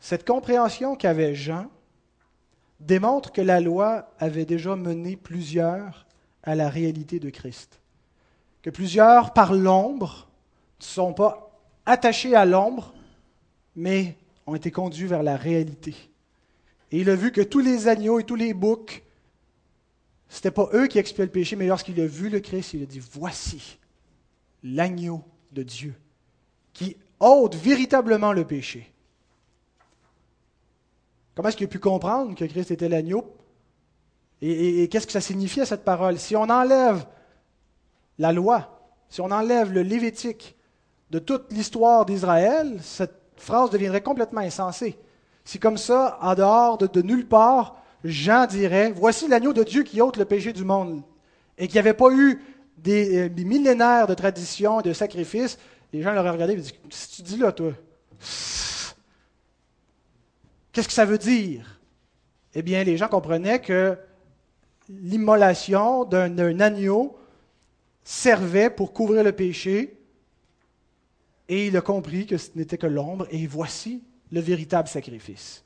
Cette 0.00 0.26
compréhension 0.26 0.96
qu'avait 0.96 1.34
Jean 1.34 1.66
démontre 2.80 3.32
que 3.32 3.40
la 3.40 3.60
loi 3.60 4.10
avait 4.18 4.44
déjà 4.44 4.74
mené 4.74 5.16
plusieurs 5.16 6.06
à 6.42 6.54
la 6.54 6.68
réalité 6.68 7.20
de 7.20 7.30
Christ. 7.30 7.77
Que 8.62 8.70
plusieurs, 8.70 9.32
par 9.32 9.54
l'ombre, 9.54 10.28
ne 10.80 10.84
sont 10.84 11.14
pas 11.14 11.50
attachés 11.86 12.34
à 12.34 12.44
l'ombre, 12.44 12.92
mais 13.76 14.16
ont 14.46 14.54
été 14.54 14.70
conduits 14.70 15.06
vers 15.06 15.22
la 15.22 15.36
réalité. 15.36 15.94
Et 16.90 17.00
il 17.00 17.10
a 17.10 17.14
vu 17.14 17.32
que 17.32 17.40
tous 17.40 17.60
les 17.60 17.88
agneaux 17.88 18.18
et 18.18 18.24
tous 18.24 18.34
les 18.34 18.54
boucs, 18.54 19.02
ce 20.28 20.38
n'était 20.38 20.50
pas 20.50 20.68
eux 20.74 20.86
qui 20.86 20.98
expiaient 20.98 21.24
le 21.24 21.30
péché, 21.30 21.56
mais 21.56 21.66
lorsqu'il 21.66 22.00
a 22.00 22.06
vu 22.06 22.28
le 22.28 22.40
Christ, 22.40 22.74
il 22.74 22.82
a 22.82 22.86
dit, 22.86 23.00
voici 23.12 23.78
l'agneau 24.62 25.22
de 25.52 25.62
Dieu 25.62 25.94
qui 26.72 26.96
ôte 27.20 27.54
véritablement 27.54 28.32
le 28.32 28.44
péché. 28.44 28.92
Comment 31.34 31.48
est-ce 31.48 31.56
qu'il 31.56 31.66
a 31.66 31.70
pu 31.70 31.78
comprendre 31.78 32.34
que 32.34 32.44
Christ 32.44 32.70
était 32.70 32.88
l'agneau? 32.88 33.34
Et, 34.40 34.88
qu'est-ce 34.88 35.06
que 35.06 35.12
ça 35.12 35.20
signifiait 35.20 35.66
cette 35.66 35.84
parole? 35.84 36.18
Si 36.18 36.36
on 36.36 36.48
enlève 36.48 37.04
la 38.18 38.32
loi, 38.32 38.78
si 39.08 39.20
on 39.20 39.30
enlève 39.30 39.72
le 39.72 39.82
Lévitique 39.82 40.56
de 41.10 41.18
toute 41.18 41.52
l'histoire 41.52 42.04
d'Israël, 42.04 42.78
cette 42.82 43.14
phrase 43.36 43.70
deviendrait 43.70 44.02
complètement 44.02 44.40
insensée. 44.40 44.98
Si 45.44 45.58
comme 45.58 45.78
ça, 45.78 46.18
en 46.20 46.34
dehors 46.34 46.76
de, 46.76 47.02
nulle 47.02 47.26
part, 47.26 47.76
Jean 48.04 48.46
dirait, 48.46 48.92
voici 48.92 49.28
l'agneau 49.28 49.52
de 49.52 49.62
Dieu 49.62 49.82
qui 49.82 50.00
ôte 50.00 50.18
le 50.18 50.24
péché 50.24 50.52
du 50.52 50.64
monde, 50.64 51.02
et 51.56 51.66
qu'il 51.66 51.76
n'y 51.76 51.80
avait 51.80 51.94
pas 51.94 52.10
eu 52.12 52.42
des, 52.76 53.28
des, 53.28 53.44
millénaires 53.44 54.06
de 54.06 54.14
traditions, 54.14 54.82
de 54.82 54.92
sacrifices, 54.92 55.58
les 55.92 56.02
gens 56.02 56.12
l'auraient 56.12 56.30
regardé 56.30 56.52
et 56.52 56.56
dit, 56.56 56.72
que 56.72 57.16
tu 57.16 57.22
dis 57.22 57.38
là, 57.38 57.52
toi? 57.52 57.72
Qu'est-ce 60.72 60.86
que 60.86 60.94
ça 60.94 61.06
veut 61.06 61.18
dire? 61.18 61.80
Eh 62.54 62.62
bien, 62.62 62.84
les 62.84 62.96
gens 62.96 63.08
comprenaient 63.08 63.60
que 63.60 63.96
l'immolation 64.88 66.04
d'un 66.04 66.60
agneau 66.60 67.16
servait 68.08 68.70
pour 68.70 68.94
couvrir 68.94 69.22
le 69.22 69.32
péché, 69.32 70.00
et 71.46 71.66
il 71.66 71.76
a 71.76 71.82
compris 71.82 72.24
que 72.26 72.38
ce 72.38 72.48
n'était 72.54 72.78
que 72.78 72.86
l'ombre, 72.86 73.26
et 73.30 73.46
voici 73.46 74.02
le 74.32 74.40
véritable 74.40 74.88
sacrifice. 74.88 75.62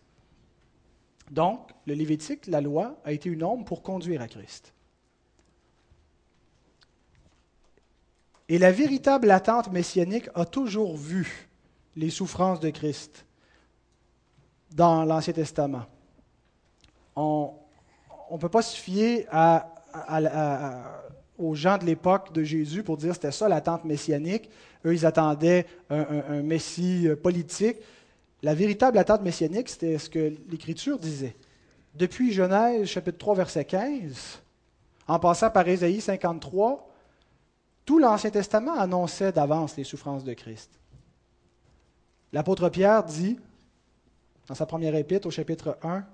Donc, 1.30 1.70
le 1.86 1.94
Lévitique, 1.94 2.48
la 2.48 2.60
loi, 2.60 3.00
a 3.04 3.12
été 3.12 3.28
une 3.28 3.44
ombre 3.44 3.64
pour 3.64 3.84
conduire 3.84 4.20
à 4.20 4.26
Christ. 4.26 4.74
Et 8.48 8.58
la 8.58 8.72
véritable 8.72 9.30
attente 9.30 9.70
messianique 9.70 10.28
a 10.34 10.44
toujours 10.44 10.96
vu 10.96 11.48
les 11.94 12.10
souffrances 12.10 12.58
de 12.58 12.70
Christ 12.70 13.24
dans 14.72 15.04
l'Ancien 15.04 15.32
Testament. 15.32 15.86
On 17.14 17.54
ne 18.32 18.36
peut 18.36 18.48
pas 18.48 18.62
se 18.62 18.76
fier 18.76 19.28
aux 21.42 21.54
gens 21.54 21.78
de 21.78 21.84
l'époque 21.84 22.32
de 22.32 22.42
Jésus 22.44 22.82
pour 22.82 22.96
dire 22.96 23.14
c'était 23.14 23.32
ça 23.32 23.48
l'attente 23.48 23.84
messianique. 23.84 24.50
Eux, 24.84 24.94
ils 24.94 25.06
attendaient 25.06 25.66
un, 25.90 26.42
Messie 26.42 27.08
euh, 27.08 27.16
politique. 27.16 27.76
La 28.42 28.54
véritable 28.54 28.98
attente 28.98 29.22
messianique, 29.22 29.68
c'était 29.68 29.98
ce 29.98 30.10
que 30.10 30.32
l'Écriture 30.50 30.98
disait. 30.98 31.36
Depuis 31.94 32.32
Genèse 32.32 32.86
chapitre 32.86 33.18
3, 33.18 33.34
verset 33.36 33.64
15, 33.64 34.40
en 35.06 35.18
passant 35.18 35.50
par 35.50 35.68
Ésaïe 35.68 36.00
53, 36.00 36.88
tout 37.84 37.98
l'Ancien 37.98 38.30
Testament 38.30 38.74
annonçait 38.74 39.32
d'avance 39.32 39.76
les 39.76 39.84
souffrances 39.84 40.24
de 40.24 40.32
Christ. 40.34 40.70
L'apôtre 42.32 42.68
Pierre 42.68 43.04
dit 43.04 43.38
dans 44.48 44.54
sa 44.54 44.66
première 44.66 44.94
épître 44.94 45.28
au 45.28 45.30
chapitre 45.30 45.78
1, 45.82 46.04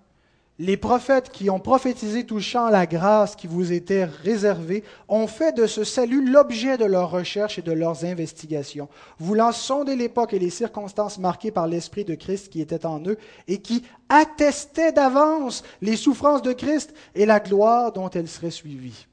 les 0.60 0.76
prophètes 0.76 1.30
qui 1.30 1.50
ont 1.50 1.60
prophétisé 1.60 2.26
touchant 2.26 2.68
la 2.68 2.86
grâce 2.86 3.36
qui 3.36 3.46
vous 3.46 3.72
était 3.72 4.04
réservée 4.04 4.82
ont 5.06 5.28
fait 5.28 5.52
de 5.52 5.66
ce 5.66 5.84
salut 5.84 6.28
l'objet 6.28 6.76
de 6.76 6.84
leurs 6.84 7.12
recherches 7.12 7.60
et 7.60 7.62
de 7.62 7.70
leurs 7.70 8.04
investigations, 8.04 8.88
voulant 9.20 9.52
sonder 9.52 9.94
l'époque 9.94 10.34
et 10.34 10.40
les 10.40 10.50
circonstances 10.50 11.18
marquées 11.18 11.52
par 11.52 11.68
l'Esprit 11.68 12.04
de 12.04 12.16
Christ 12.16 12.48
qui 12.48 12.60
était 12.60 12.86
en 12.86 13.00
eux 13.06 13.18
et 13.46 13.58
qui 13.58 13.84
attestaient 14.08 14.90
d'avance 14.90 15.62
les 15.80 15.96
souffrances 15.96 16.42
de 16.42 16.52
Christ 16.52 16.92
et 17.14 17.24
la 17.24 17.38
gloire 17.38 17.92
dont 17.92 18.10
elles 18.10 18.28
seraient 18.28 18.50
suivies. 18.50 19.06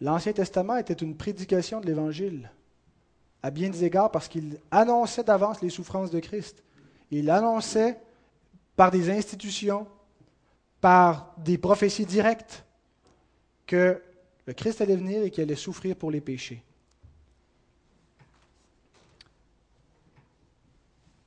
L'Ancien 0.00 0.32
Testament 0.32 0.76
était 0.76 0.94
une 0.94 1.16
prédication 1.16 1.80
de 1.80 1.86
l'Évangile 1.86 2.50
à 3.44 3.52
bien 3.52 3.70
des 3.70 3.84
égards 3.84 4.10
parce 4.10 4.26
qu'il 4.26 4.58
annonçait 4.72 5.22
d'avance 5.22 5.62
les 5.62 5.70
souffrances 5.70 6.10
de 6.10 6.18
Christ. 6.18 6.64
Il 7.12 7.30
annonçait 7.30 7.96
par 8.76 8.90
des 8.90 9.10
institutions, 9.10 9.86
par 10.80 11.34
des 11.38 11.58
prophéties 11.58 12.06
directes, 12.06 12.64
que 13.66 14.00
Le 14.46 14.54
Christ 14.54 14.80
allait 14.80 14.96
venir 14.96 15.22
et 15.22 15.30
qu'il 15.30 15.42
allait 15.42 15.56
souffrir 15.56 15.96
pour 15.96 16.10
les 16.10 16.20
péchés. 16.20 16.62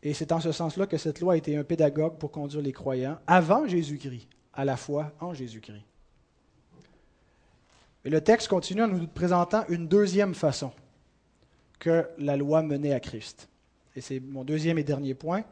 Et 0.01 0.13
c'est 0.13 0.31
en 0.31 0.39
ce 0.39 0.53
sens-là 0.53 0.87
que 0.87 0.97
cette 0.97 1.19
loi 1.19 1.33
a 1.33 1.37
été 1.37 1.57
un 1.57 1.65
pédagogue 1.65 2.17
pour 2.17 2.31
conduire 2.31 2.63
les 2.63 2.71
croyants 2.71 3.19
avant 3.27 3.67
Jésus-Christ, 3.67 4.29
à 4.53 4.63
la 4.63 4.77
fois 4.77 5.11
en 5.19 5.33
Jésus-Christ. 5.33 5.83
Et 8.05 8.09
le 8.09 8.21
texte 8.21 8.47
continue 8.47 8.83
en 8.83 8.87
nous 8.87 9.07
présentant 9.07 9.65
une 9.67 9.89
deuxième 9.89 10.33
façon 10.33 10.71
que 11.79 12.07
la 12.17 12.37
loi 12.37 12.61
menait 12.63 12.93
à 12.93 13.01
Christ. 13.01 13.49
Et 13.97 14.01
c'est 14.01 14.21
mon 14.21 14.45
deuxième 14.45 14.77
et 14.77 14.83
dernier 14.83 15.15
point. 15.15 15.43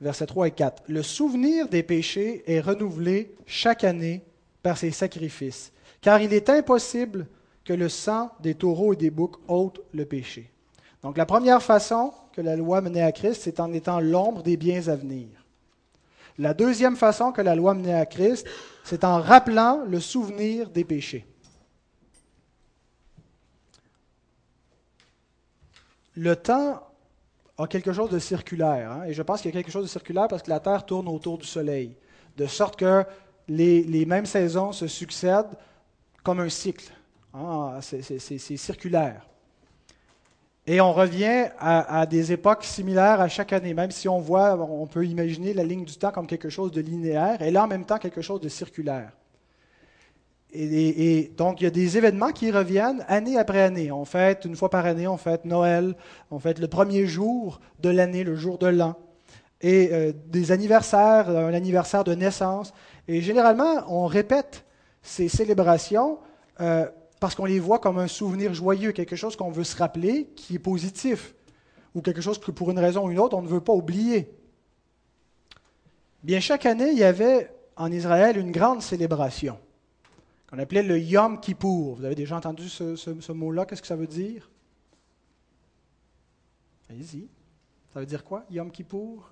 Versets 0.00 0.26
3 0.26 0.48
et 0.48 0.50
4. 0.52 0.82
Le 0.88 1.02
souvenir 1.02 1.68
des 1.68 1.82
péchés 1.82 2.42
est 2.46 2.60
renouvelé 2.60 3.34
chaque 3.46 3.84
année 3.84 4.22
par 4.62 4.78
ses 4.78 4.90
sacrifices, 4.90 5.72
car 6.00 6.20
il 6.20 6.32
est 6.32 6.48
impossible 6.48 7.26
que 7.64 7.72
le 7.72 7.88
sang 7.88 8.30
des 8.40 8.54
taureaux 8.54 8.94
et 8.94 8.96
des 8.96 9.10
boucs 9.10 9.36
ôte 9.48 9.80
le 9.92 10.04
péché. 10.06 10.50
Donc 11.02 11.16
la 11.16 11.26
première 11.26 11.62
façon 11.62 12.12
que 12.32 12.40
la 12.40 12.56
loi 12.56 12.80
menait 12.80 13.02
à 13.02 13.12
Christ, 13.12 13.42
c'est 13.42 13.60
en 13.60 13.72
étant 13.72 14.00
l'ombre 14.00 14.42
des 14.42 14.56
biens 14.56 14.88
à 14.88 14.96
venir. 14.96 15.28
La 16.38 16.54
deuxième 16.54 16.96
façon 16.96 17.32
que 17.32 17.42
la 17.42 17.54
loi 17.54 17.74
menait 17.74 17.94
à 17.94 18.06
Christ, 18.06 18.46
c'est 18.84 19.04
en 19.04 19.20
rappelant 19.20 19.84
le 19.86 20.00
souvenir 20.00 20.70
des 20.70 20.84
péchés. 20.84 21.26
Le 26.14 26.36
temps 26.36 26.89
a 27.62 27.68
quelque 27.68 27.92
chose 27.92 28.10
de 28.10 28.18
circulaire, 28.18 28.90
hein, 28.90 29.04
et 29.06 29.12
je 29.12 29.22
pense 29.22 29.40
qu'il 29.40 29.50
y 29.50 29.54
a 29.54 29.56
quelque 29.60 29.72
chose 29.72 29.84
de 29.84 29.88
circulaire 29.88 30.28
parce 30.28 30.42
que 30.42 30.50
la 30.50 30.60
Terre 30.60 30.84
tourne 30.84 31.08
autour 31.08 31.38
du 31.38 31.46
Soleil, 31.46 31.94
de 32.36 32.46
sorte 32.46 32.76
que 32.76 33.04
les, 33.48 34.06
mêmes 34.06 34.26
saisons 34.26 34.72
se 34.72 34.86
succèdent 34.86 35.56
comme 36.22 36.40
un 36.40 36.48
cycle. 36.48 36.92
Hein, 37.34 37.78
c'est 37.80 38.38
circulaire. 38.38 39.26
Et 40.66 40.80
on 40.80 40.92
revient 40.92 41.48
à, 41.58 42.06
des 42.06 42.32
époques 42.32 42.64
similaires 42.64 43.20
à 43.20 43.28
chaque 43.28 43.52
année, 43.52 43.74
même 43.74 43.90
si 43.90 44.08
on 44.08 44.20
voit, 44.20 44.54
on 44.54 44.86
peut 44.86 45.04
imaginer 45.04 45.52
la 45.52 45.64
ligne 45.64 45.84
du 45.84 45.96
temps 45.96 46.12
comme 46.12 46.26
quelque 46.26 46.48
chose 46.50 46.70
de 46.70 46.80
linéaire, 46.80 47.42
et 47.42 47.50
là 47.50 47.64
en 47.64 47.66
même 47.66 47.84
temps 47.84 47.98
quelque 47.98 48.22
chose 48.22 48.40
de 48.40 48.48
circulaire. 48.48 49.10
Et, 50.52 51.32
donc 51.36 51.60
il 51.60 51.64
y 51.64 51.66
a 51.66 51.70
des 51.70 51.96
événements 51.96 52.32
qui 52.32 52.50
reviennent 52.50 53.04
année 53.08 53.38
après 53.38 53.62
année. 53.62 53.92
On 53.92 54.04
fête 54.04 54.44
une 54.44 54.56
fois 54.56 54.70
par 54.70 54.86
année, 54.86 55.06
on 55.06 55.16
fête 55.16 55.44
Noël, 55.44 55.94
on 56.30 56.38
fête 56.38 56.58
le 56.58 56.68
premier 56.68 57.06
jour 57.06 57.60
de 57.80 57.88
l'année, 57.88 58.24
le 58.24 58.34
jour 58.34 58.58
de 58.58 58.66
l'an, 58.66 58.96
et 59.60 59.90
euh, 59.92 60.12
des 60.26 60.52
anniversaires, 60.52 61.28
un 61.28 61.54
anniversaire 61.54 62.04
de 62.04 62.14
naissance. 62.14 62.72
Et 63.06 63.20
généralement, 63.20 63.84
on 63.88 64.06
répète 64.06 64.64
ces 65.02 65.28
célébrations. 65.28 66.18
Euh, 66.60 66.86
parce 67.20 67.34
qu'on 67.34 67.44
les 67.44 67.60
voit 67.60 67.78
comme 67.78 67.98
un 67.98 68.08
souvenir 68.08 68.54
joyeux, 68.54 68.92
quelque 68.92 69.14
chose 69.14 69.36
qu'on 69.36 69.50
veut 69.50 69.64
se 69.64 69.76
rappeler, 69.76 70.30
qui 70.34 70.56
est 70.56 70.58
positif, 70.58 71.34
ou 71.94 72.00
quelque 72.00 72.22
chose 72.22 72.38
que 72.38 72.50
pour 72.50 72.70
une 72.70 72.78
raison 72.78 73.06
ou 73.06 73.10
une 73.10 73.18
autre, 73.18 73.36
on 73.36 73.42
ne 73.42 73.48
veut 73.48 73.60
pas 73.60 73.74
oublier. 73.74 74.32
Bien, 76.24 76.40
chaque 76.40 76.66
année, 76.66 76.90
il 76.90 76.98
y 76.98 77.04
avait 77.04 77.50
en 77.76 77.92
Israël 77.92 78.38
une 78.38 78.50
grande 78.50 78.82
célébration, 78.82 79.58
qu'on 80.50 80.58
appelait 80.58 80.82
le 80.82 80.98
Yom 80.98 81.40
Kippour. 81.40 81.96
Vous 81.96 82.04
avez 82.04 82.14
déjà 82.14 82.36
entendu 82.36 82.68
ce, 82.68 83.32
mot-là? 83.32 83.64
Qu'est-ce 83.64 83.82
que 83.82 83.88
ça 83.88 83.96
veut 83.96 84.06
dire? 84.06 84.50
Allez-y. 86.88 87.28
Ça 87.92 88.00
veut 88.00 88.06
dire 88.06 88.24
quoi, 88.24 88.44
Yom 88.50 88.70
Kippour 88.70 89.30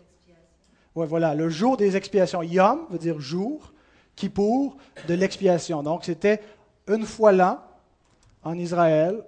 Oui, 0.94 1.06
voilà, 1.06 1.34
le 1.34 1.48
jour 1.48 1.76
des 1.76 1.96
expiations. 1.96 2.42
Yom 2.42 2.86
veut 2.90 2.98
dire 2.98 3.20
jour, 3.20 3.72
Kippour, 4.14 4.76
de 5.06 5.14
l'expiation. 5.14 5.82
Donc, 5.82 6.04
c'était 6.04 6.40
une 6.86 7.04
fois 7.04 7.32
l'an, 7.32 7.60
en 8.42 8.56
Israël, 8.58 9.22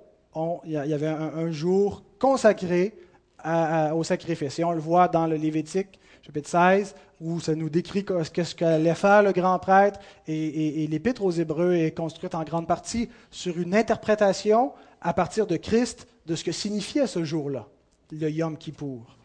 il 0.65 0.71
y 0.71 0.77
avait 0.77 1.09
un, 1.09 1.51
jour 1.51 2.05
consacré 2.19 2.97
au 3.45 4.05
sacrifice. 4.05 4.59
Et 4.59 4.65
on 4.65 4.73
le 4.73 4.81
voit 4.81 5.09
dans 5.09 5.27
le 5.27 5.37
Lévitique, 5.37 5.99
chapitre 6.23 6.49
16, 6.49 6.95
où 7.21 7.41
ça 7.41 7.55
nous 7.55 7.69
décrit 7.69 8.05
ce 8.09 8.55
qu'allait 8.55 8.95
faire 8.95 9.23
le 9.23 9.33
grand 9.33 9.59
prêtre. 9.59 10.01
Et, 10.27 10.87
l'Épître 10.87 11.23
aux 11.23 11.31
Hébreux 11.31 11.75
est 11.75 11.97
construite 11.97 12.35
en 12.35 12.45
grande 12.45 12.67
partie 12.67 13.09
sur 13.31 13.59
une 13.59 13.75
interprétation 13.75 14.73
à 15.01 15.13
partir 15.13 15.47
de 15.47 15.57
Christ 15.57 16.07
de 16.27 16.35
ce 16.35 16.45
que 16.45 16.53
signifiait 16.53 17.07
ce 17.07 17.25
jour-là, 17.25 17.67
le 18.13 18.31
Yom 18.31 18.57
Kippour. 18.57 19.17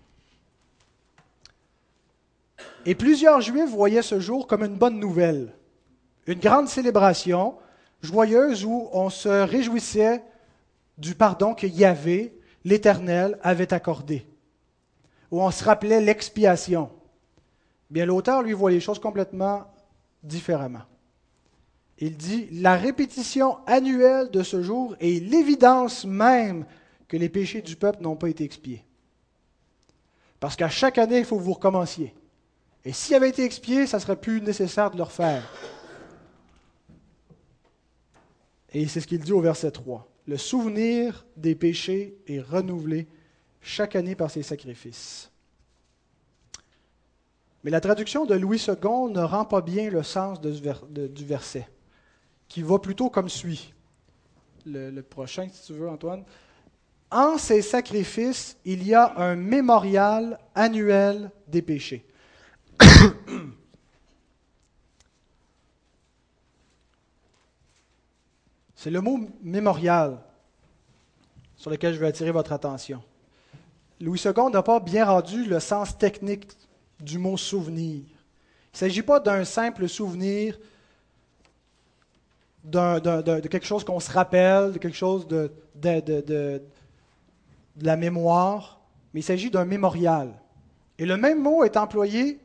Et 2.86 2.96
plusieurs 2.96 3.42
Juifs 3.42 3.70
voyaient 3.70 4.02
ce 4.02 4.20
jour 4.20 4.48
comme 4.48 4.64
une 4.64 4.78
bonne 4.78 5.00
nouvelle, 5.00 5.54
une 6.28 6.40
grande 6.40 6.68
célébration 6.68 7.56
joyeuse 8.02 8.64
où 8.64 8.90
on 8.94 9.10
se 9.10 9.30
réjouissait 9.30 10.24
du 10.98 11.16
pardon 11.16 11.54
que 11.54 11.68
Yahvé, 11.68 12.38
l'Éternel, 12.64 13.38
avait 13.42 13.74
accordé, 13.74 14.26
où 15.36 15.42
on 15.42 15.52
se 15.52 15.66
rappelait 15.66 16.00
l'expiation. 16.00 16.90
Bien, 17.90 18.06
l'auteur, 18.06 18.42
lui, 18.42 18.54
voit 18.54 18.72
les 18.72 18.80
choses 18.80 19.00
complètement 19.00 19.66
différemment. 20.24 20.84
Il 21.98 22.16
dit, 22.16 22.48
la 22.54 22.78
répétition 22.78 23.58
annuelle 23.68 24.32
de 24.32 24.44
ce 24.44 24.64
jour 24.64 24.96
est 25.02 25.22
l'évidence 25.22 26.06
même 26.06 26.66
que 27.10 27.18
les 27.18 27.28
péchés 27.28 27.62
du 27.62 27.76
peuple 27.76 28.02
n'ont 28.02 28.16
pas 28.16 28.30
été 28.30 28.46
expiés. 28.46 28.86
Parce 30.40 30.56
qu'à 30.56 30.70
chaque 30.70 30.98
année, 30.98 31.20
il 31.20 31.26
faut 31.26 31.36
que 31.38 31.44
vous 31.44 31.52
recommenciez. 31.52 32.16
Et 32.86 32.94
s'ils 32.94 33.16
avaient 33.16 33.28
été 33.28 33.44
expiés, 33.44 33.88
ça 33.88 34.00
serait 34.00 34.16
plus 34.16 34.40
nécessaire 34.40 34.90
de 34.90 34.96
le 34.96 35.04
refaire. 35.04 35.44
Et 38.72 38.88
c'est 38.88 39.02
ce 39.02 39.08
qu'il 39.08 39.20
dit 39.20 39.34
au 39.34 39.42
verset 39.42 39.72
3. 39.72 40.10
Le 40.28 40.38
souvenir 40.38 41.26
des 41.36 41.56
péchés 41.56 42.16
est 42.26 42.40
renouvelé 42.40 43.10
chaque 43.66 43.96
année 43.96 44.16
par 44.16 44.30
ses 44.30 44.44
sacrifices. 44.44 45.32
Mais 47.64 47.72
la 47.72 47.82
traduction 47.82 48.28
de 48.28 48.36
Louis 48.36 48.64
II 48.68 49.12
ne 49.12 49.22
rend 49.22 49.46
pas 49.46 49.62
bien 49.62 49.90
le 49.90 50.04
sens 50.04 50.40
du 50.40 51.26
verset, 51.26 51.68
qui 52.48 52.62
va 52.62 52.78
plutôt 52.78 53.10
comme 53.10 53.28
suit. 53.28 53.74
Le, 54.68 54.92
le 54.92 55.02
prochain, 55.02 55.50
si 55.52 55.66
tu 55.66 55.74
veux, 55.74 55.90
Antoine. 55.90 56.24
En 57.10 57.40
ces 57.40 57.64
sacrifices, 57.64 58.56
il 58.66 58.86
y 58.86 58.94
a 58.94 59.18
un 59.18 59.36
mémorial 59.36 60.40
annuel 60.54 61.32
des 61.48 61.64
péchés. 61.64 62.06
C'est 68.76 68.92
le 68.92 69.02
mot 69.02 69.20
mémorial 69.42 70.20
sur 71.56 71.72
lequel 71.72 71.96
je 71.96 72.00
veux 72.00 72.06
attirer 72.06 72.30
votre 72.30 72.52
attention. 72.52 73.02
Louis 74.02 74.22
II 74.26 74.52
n'a 74.52 74.62
pas 74.62 74.80
bien 74.80 75.06
rendu 75.06 75.46
le 75.46 75.60
sens 75.60 75.98
technique 75.98 76.48
du 77.00 77.18
mot 77.18 77.38
souvenir. 77.38 78.02
Il 78.04 78.74
ne 78.74 78.78
s'agit 78.78 79.02
pas 79.02 79.20
d'un 79.20 79.46
simple 79.46 79.88
souvenir 79.88 80.58
de 82.64 83.48
quelque 83.48 83.66
chose 83.66 83.84
qu'on 83.84 84.00
se 84.00 84.12
rappelle, 84.12 84.74
de 84.74 84.78
quelque 84.80 84.98
chose 84.98 85.28
de, 85.28 85.52
de 85.76 86.62
la 87.82 87.96
mémoire, 87.96 88.80
mais 89.14 89.22
il 89.22 89.24
s'agit 89.24 89.50
d'un 89.50 89.66
mémorial. 89.66 90.34
Et 90.98 91.06
le 91.06 91.18
même 91.18 91.42
mot 91.42 91.64
est 91.64 91.78
employé 91.78 92.40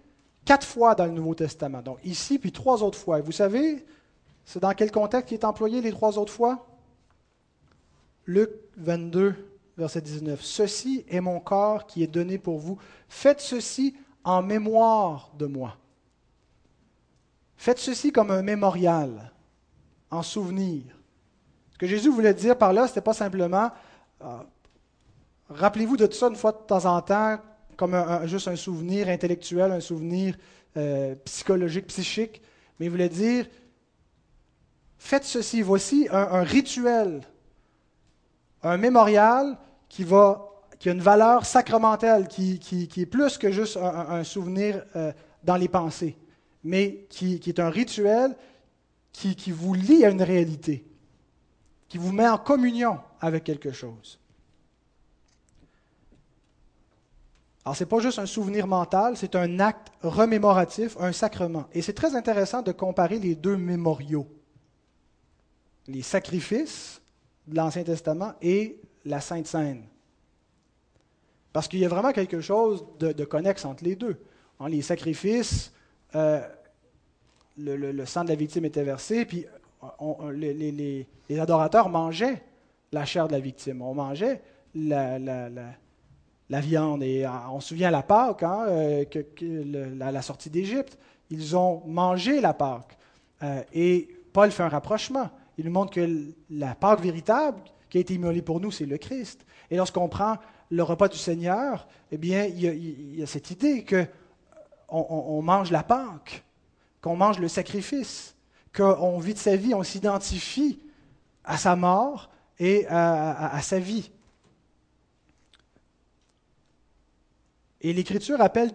quatre 0.44 0.66
fois 0.66 0.94
dans 0.94 1.06
le 1.06 1.12
Nouveau 1.12 1.34
Testament. 1.34 1.82
Donc 1.82 1.98
ici, 2.04 2.38
puis 2.38 2.52
trois 2.52 2.82
autres 2.82 2.98
fois. 2.98 3.18
Et 3.18 3.22
vous 3.22 3.32
savez, 3.32 3.84
c'est 4.44 4.60
dans 4.60 4.72
quel 4.74 4.90
contexte 4.90 5.28
qui 5.28 5.34
est 5.34 5.44
employé 5.44 5.80
les 5.80 5.92
trois 5.92 6.18
autres 6.18 6.32
fois? 6.32 6.66
Luc 8.26 8.50
22, 8.76 9.34
verset 9.76 10.00
19. 10.00 10.40
Ceci 10.42 11.04
est 11.08 11.20
mon 11.20 11.40
corps 11.40 11.86
qui 11.86 12.02
est 12.02 12.08
donné 12.08 12.38
pour 12.38 12.58
vous. 12.58 12.78
Faites 13.08 13.40
ceci 13.40 13.96
en 14.24 14.42
mémoire 14.42 15.30
de 15.38 15.46
moi. 15.46 15.76
Faites 17.56 17.78
ceci 17.78 18.12
comme 18.12 18.30
un 18.30 18.42
mémorial, 18.42 19.32
en 20.10 20.22
souvenir. 20.22 20.82
Ce 21.72 21.78
que 21.78 21.86
Jésus 21.86 22.10
voulait 22.10 22.34
dire 22.34 22.56
par 22.56 22.72
là, 22.72 22.86
ce 22.86 22.92
n'était 22.92 23.00
pas 23.00 23.12
simplement 23.12 23.70
euh, 24.22 24.38
rappelez-vous 25.48 25.96
de 25.96 26.06
tout 26.06 26.16
ça 26.16 26.28
une 26.28 26.36
fois 26.36 26.52
de 26.52 26.58
temps 26.58 26.84
en 26.84 27.00
temps, 27.02 27.38
comme 27.76 27.96
juste 28.24 28.48
un 28.48 28.56
souvenir 28.56 29.08
intellectuel, 29.08 29.72
un 29.72 29.80
souvenir 29.80 30.36
euh, 30.76 31.14
psychologique, 31.24 31.86
psychique, 31.88 32.42
mais 32.78 32.86
il 32.86 32.90
voulait 32.90 33.08
dire 33.08 33.46
faites 34.98 35.24
ceci. 35.24 35.62
Voici 35.62 36.08
un, 36.10 36.42
rituel, 36.42 37.22
un 38.62 38.76
mémorial 38.76 39.56
qui, 39.88 40.04
a 40.12 40.36
une 40.84 41.00
valeur 41.00 41.44
sacramentelle, 41.44 42.28
qui, 42.28 42.60
est 42.96 43.06
plus 43.06 43.38
que 43.38 43.50
juste 43.50 43.76
un, 43.76 44.24
souvenir 44.24 44.84
euh, 44.96 45.12
dans 45.42 45.56
les 45.56 45.68
pensées, 45.68 46.16
mais 46.64 47.06
qui, 47.10 47.40
est 47.46 47.58
un 47.58 47.70
rituel 47.70 48.36
qui, 49.12 49.34
qui 49.34 49.50
vous 49.50 49.74
lie 49.74 50.04
à 50.04 50.10
une 50.10 50.22
réalité, 50.22 50.84
qui 51.88 51.98
vous 51.98 52.12
met 52.12 52.28
en 52.28 52.38
communion 52.38 52.98
avec 53.20 53.44
quelque 53.44 53.72
chose. 53.72 54.18
Alors, 57.64 57.76
ce 57.76 57.84
n'est 57.84 57.88
pas 57.88 58.00
juste 58.00 58.18
un 58.18 58.26
souvenir 58.26 58.66
mental, 58.66 59.16
c'est 59.16 59.36
un 59.36 59.60
acte 59.60 59.92
remémoratif, 60.02 60.96
un 60.98 61.12
sacrement. 61.12 61.66
Et 61.72 61.82
c'est 61.82 61.92
très 61.92 62.14
intéressant 62.14 62.62
de 62.62 62.72
comparer 62.72 63.18
les 63.18 63.34
deux 63.34 63.56
mémoriaux 63.56 64.26
les 65.90 66.02
sacrifices 66.02 67.00
de 67.46 67.56
l'Ancien 67.56 67.82
Testament 67.82 68.34
et 68.42 68.80
la 69.04 69.20
Sainte 69.20 69.46
Seine. 69.46 69.84
Parce 71.52 71.66
qu'il 71.66 71.80
y 71.80 71.84
a 71.84 71.88
vraiment 71.88 72.12
quelque 72.12 72.40
chose 72.40 72.84
de, 72.98 73.24
connexe 73.24 73.64
entre 73.64 73.84
les 73.84 73.96
deux. 73.96 74.16
Hein, 74.60 74.68
les 74.68 74.82
sacrifices, 74.82 75.72
euh, 76.14 76.40
le, 77.58 78.04
sang 78.04 78.24
de 78.24 78.28
la 78.28 78.34
victime 78.36 78.64
était 78.64 78.84
versé, 78.84 79.24
puis 79.24 79.46
les, 80.32 81.06
adorateurs 81.38 81.88
mangeaient 81.88 82.42
la 82.92 83.04
chair 83.04 83.26
de 83.26 83.32
la 83.32 83.40
victime. 83.40 83.82
On 83.82 83.94
mangeait 83.94 84.40
la, 84.74 85.80
viande. 86.48 87.02
Et 87.02 87.24
euh, 87.24 87.30
on 87.50 87.60
se 87.60 87.68
souvient 87.70 87.88
à 87.88 87.92
la 87.92 88.02
Pâque, 88.02 88.44
hein, 88.44 88.66
euh, 88.68 89.04
que, 89.04 89.24
la, 89.98 90.22
sortie 90.22 90.50
d'Égypte, 90.50 90.98
ils 91.30 91.56
ont 91.56 91.82
mangé 91.86 92.40
la 92.40 92.54
Pâque. 92.54 92.96
et 93.72 94.08
Paul 94.32 94.52
fait 94.52 94.62
un 94.62 94.68
rapprochement. 94.68 95.30
Il 95.60 95.66
nous 95.66 95.72
montre 95.72 95.92
que 95.92 96.32
la 96.48 96.74
Pâque 96.74 97.02
véritable 97.02 97.60
qui 97.90 97.98
a 97.98 98.00
été 98.00 98.14
immolée 98.14 98.40
pour 98.40 98.60
nous, 98.60 98.70
c'est 98.70 98.86
le 98.86 98.96
Christ. 98.96 99.44
Et 99.70 99.76
lorsqu'on 99.76 100.08
prend 100.08 100.38
le 100.70 100.82
repas 100.82 101.06
du 101.06 101.18
Seigneur, 101.18 101.86
eh 102.10 102.16
bien, 102.16 102.46
il 102.46 103.18
y 103.18 103.22
a, 103.22 103.26
cette 103.26 103.50
idée 103.50 103.84
que 103.84 104.06
on, 104.88 105.42
mange 105.42 105.70
la 105.70 105.82
Pâque, 105.82 106.44
qu'on 107.02 107.14
mange 107.14 107.38
le 107.38 107.48
sacrifice, 107.48 108.34
qu'on 108.74 109.18
vit 109.18 109.34
de 109.34 109.38
sa 109.38 109.54
vie, 109.54 109.74
on 109.74 109.82
s'identifie 109.82 110.80
à 111.44 111.58
sa 111.58 111.76
mort 111.76 112.30
et 112.58 112.86
à, 112.88 113.60
sa 113.60 113.78
vie. 113.78 114.10
Et 117.82 117.92
l'Écriture 117.92 118.40
appelle 118.40 118.72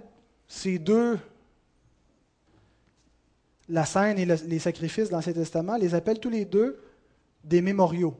ces 0.47 0.77
deux, 0.77 1.17
la 3.69 3.85
scène 3.85 4.19
et 4.19 4.25
les 4.25 4.59
sacrifices 4.59 5.09
dans 5.09 5.17
l'Ancien 5.17 5.33
Testament, 5.33 5.77
les 5.77 5.95
appelle 5.95 6.19
tous 6.19 6.29
les 6.29 6.45
deux 6.45 6.79
des 7.43 7.61
mémoriaux. 7.61 8.15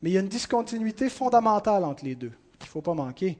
Mais 0.00 0.10
il 0.10 0.12
y 0.14 0.16
a 0.16 0.20
une 0.20 0.28
discontinuité 0.28 1.08
fondamentale 1.08 1.84
entre 1.84 2.04
les 2.04 2.14
deux 2.14 2.32
qu'il 2.58 2.66
ne 2.68 2.72
faut 2.72 2.82
pas 2.82 2.94
manquer. 2.94 3.38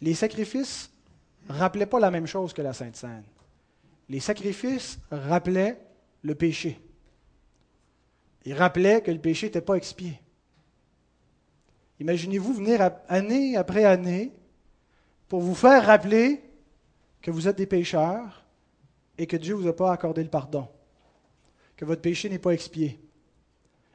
Les 0.00 0.14
sacrifices 0.14 0.90
ne 1.48 1.54
rappelaient 1.54 1.86
pas 1.86 2.00
la 2.00 2.10
même 2.10 2.26
chose 2.26 2.52
que 2.52 2.62
la 2.62 2.72
Sainte 2.72 2.96
Seine. 2.96 3.24
Les 4.08 4.20
sacrifices 4.20 4.98
rappelaient 5.10 5.80
le 6.22 6.34
péché. 6.34 6.80
Ils 8.44 8.54
rappelaient 8.54 9.02
que 9.02 9.10
le 9.10 9.18
péché 9.18 9.46
n'était 9.46 9.60
pas 9.60 9.74
expié. 9.74 10.20
Imaginez-vous 12.00 12.54
venir 12.54 12.90
année 13.08 13.56
après 13.56 13.84
année 13.84 14.32
pour 15.28 15.40
vous 15.40 15.54
faire 15.54 15.84
rappeler 15.84 16.47
que 17.22 17.30
vous 17.30 17.48
êtes 17.48 17.56
des 17.56 17.66
pécheurs 17.66 18.44
et 19.16 19.26
que 19.26 19.36
Dieu 19.36 19.54
ne 19.54 19.60
vous 19.60 19.68
a 19.68 19.76
pas 19.76 19.92
accordé 19.92 20.22
le 20.22 20.30
pardon, 20.30 20.68
que 21.76 21.84
votre 21.84 22.02
péché 22.02 22.28
n'est 22.28 22.38
pas 22.38 22.52
expié. 22.52 23.00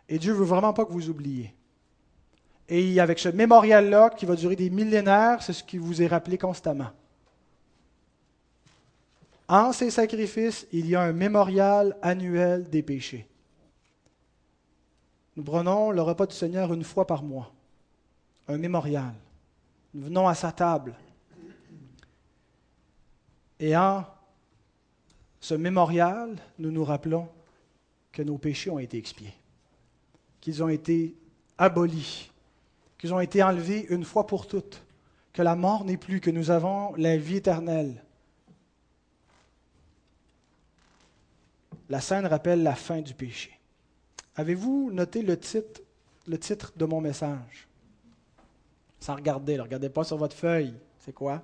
Et 0.10 0.20
Dieu 0.20 0.34
ne 0.34 0.38
veut 0.38 0.46
vraiment 0.46 0.74
pas 0.74 0.86
que 0.86 0.92
vous 0.92 1.10
oubliez. 1.10 1.54
Et 2.70 3.00
avec 3.00 3.20
ce 3.20 3.30
mémorial-là, 3.30 4.10
qui 4.12 4.26
va 4.26 4.36
durer 4.36 4.56
des 4.56 4.70
millénaires, 4.70 5.42
c'est 5.42 5.54
ce 5.54 5.64
qui 5.64 5.78
vous 5.78 6.02
est 6.02 6.08
rappelé 6.08 6.38
constamment. 6.38 6.92
En 9.48 9.74
ces 9.74 9.92
sacrifices, 9.92 10.66
il 10.72 10.88
y 10.88 10.96
a 10.96 11.02
un 11.02 11.12
mémorial 11.12 11.98
annuel 12.02 12.70
des 12.70 12.82
péchés. 12.82 13.28
Nous 15.36 15.44
prenons 15.44 15.92
le 15.92 16.02
repas 16.02 16.26
du 16.26 16.36
Seigneur 16.36 16.74
une 16.74 16.84
fois 16.84 17.08
par 17.08 17.24
mois, 17.24 17.52
un 18.48 18.58
mémorial. 18.58 19.14
Nous 19.94 20.06
venons 20.06 20.28
à 20.28 20.36
sa 20.36 20.52
table. 20.52 20.96
Et 23.60 23.76
en 23.76 24.06
ce 25.40 25.54
mémorial, 25.54 26.38
nous 26.60 26.72
nous 26.72 26.84
rappelons 26.84 27.30
que 28.12 28.22
nos 28.22 28.38
péchés 28.38 28.70
ont 28.70 28.80
été 28.80 28.98
expiés 28.98 29.34
qu'ils 30.44 30.62
ont 30.62 30.68
été 30.68 31.16
abolis, 31.58 32.30
qu'ils 32.98 33.14
ont 33.14 33.22
été 33.22 33.42
enlevés 33.42 33.86
une 33.90 34.04
fois 34.04 34.28
pour 34.28 34.46
toutes, 34.46 34.84
que 35.32 35.42
la 35.42 35.56
mort 35.56 35.86
n'est 35.86 35.96
plus, 35.96 36.20
que 36.20 36.30
nous 36.32 36.52
avons 36.52 36.94
la 36.98 37.16
vie 37.16 37.38
éternelle. 37.38 38.04
La 41.88 42.02
scène 42.02 42.26
rappelle 42.26 42.62
la 42.62 42.76
fin 42.76 43.00
du 43.00 43.14
péché. 43.14 43.58
Avez-vous 44.36 44.92
noté 44.92 45.22
le 45.22 45.40
titre, 45.40 45.80
le 46.28 46.38
titre 46.38 46.74
de 46.76 46.84
mon 46.84 47.00
message? 47.00 47.70
Sans 49.00 49.16
regarder, 49.16 49.56
ne 49.56 49.62
regardez 49.62 49.90
pas 49.90 50.04
sur 50.04 50.18
votre 50.18 50.36
feuille. 50.36 50.74
C'est 51.00 51.14
quoi? 51.14 51.42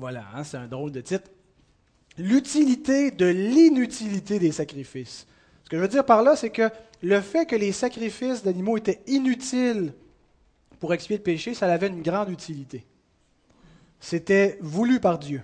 Voilà, 0.00 0.24
hein, 0.34 0.44
c'est 0.44 0.56
un 0.56 0.66
drôle 0.66 0.92
de 0.92 1.02
titre 1.02 1.30
l'utilité 2.16 3.10
de 3.10 3.26
l'inutilité 3.26 4.38
des 4.38 4.52
sacrifices. 4.52 5.26
Ce 5.64 5.70
que 5.70 5.76
je 5.76 5.82
veux 5.82 5.88
dire 5.88 6.04
par 6.04 6.22
là, 6.22 6.36
c'est 6.36 6.50
que 6.50 6.70
le 7.02 7.20
fait 7.20 7.46
que 7.46 7.56
les 7.56 7.72
sacrifices 7.72 8.42
d'animaux 8.42 8.76
étaient 8.76 9.00
inutiles 9.06 9.94
pour 10.78 10.92
expier 10.94 11.16
le 11.16 11.22
péché, 11.22 11.54
ça 11.54 11.72
avait 11.72 11.88
une 11.88 12.02
grande 12.02 12.30
utilité. 12.30 12.84
C'était 14.00 14.58
voulu 14.60 15.00
par 15.00 15.18
Dieu. 15.18 15.42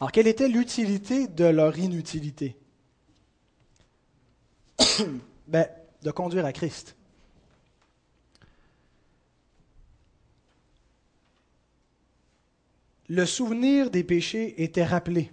Alors, 0.00 0.12
quelle 0.12 0.28
était 0.28 0.48
l'utilité 0.48 1.26
de 1.26 1.44
leur 1.44 1.76
inutilité? 1.78 2.56
Ben, 5.48 5.66
De 6.02 6.10
conduire 6.10 6.44
à 6.44 6.52
Christ. 6.52 6.94
Le 13.08 13.24
souvenir 13.24 13.90
des 13.90 14.04
péchés 14.04 14.62
était 14.62 14.84
rappelé 14.84 15.30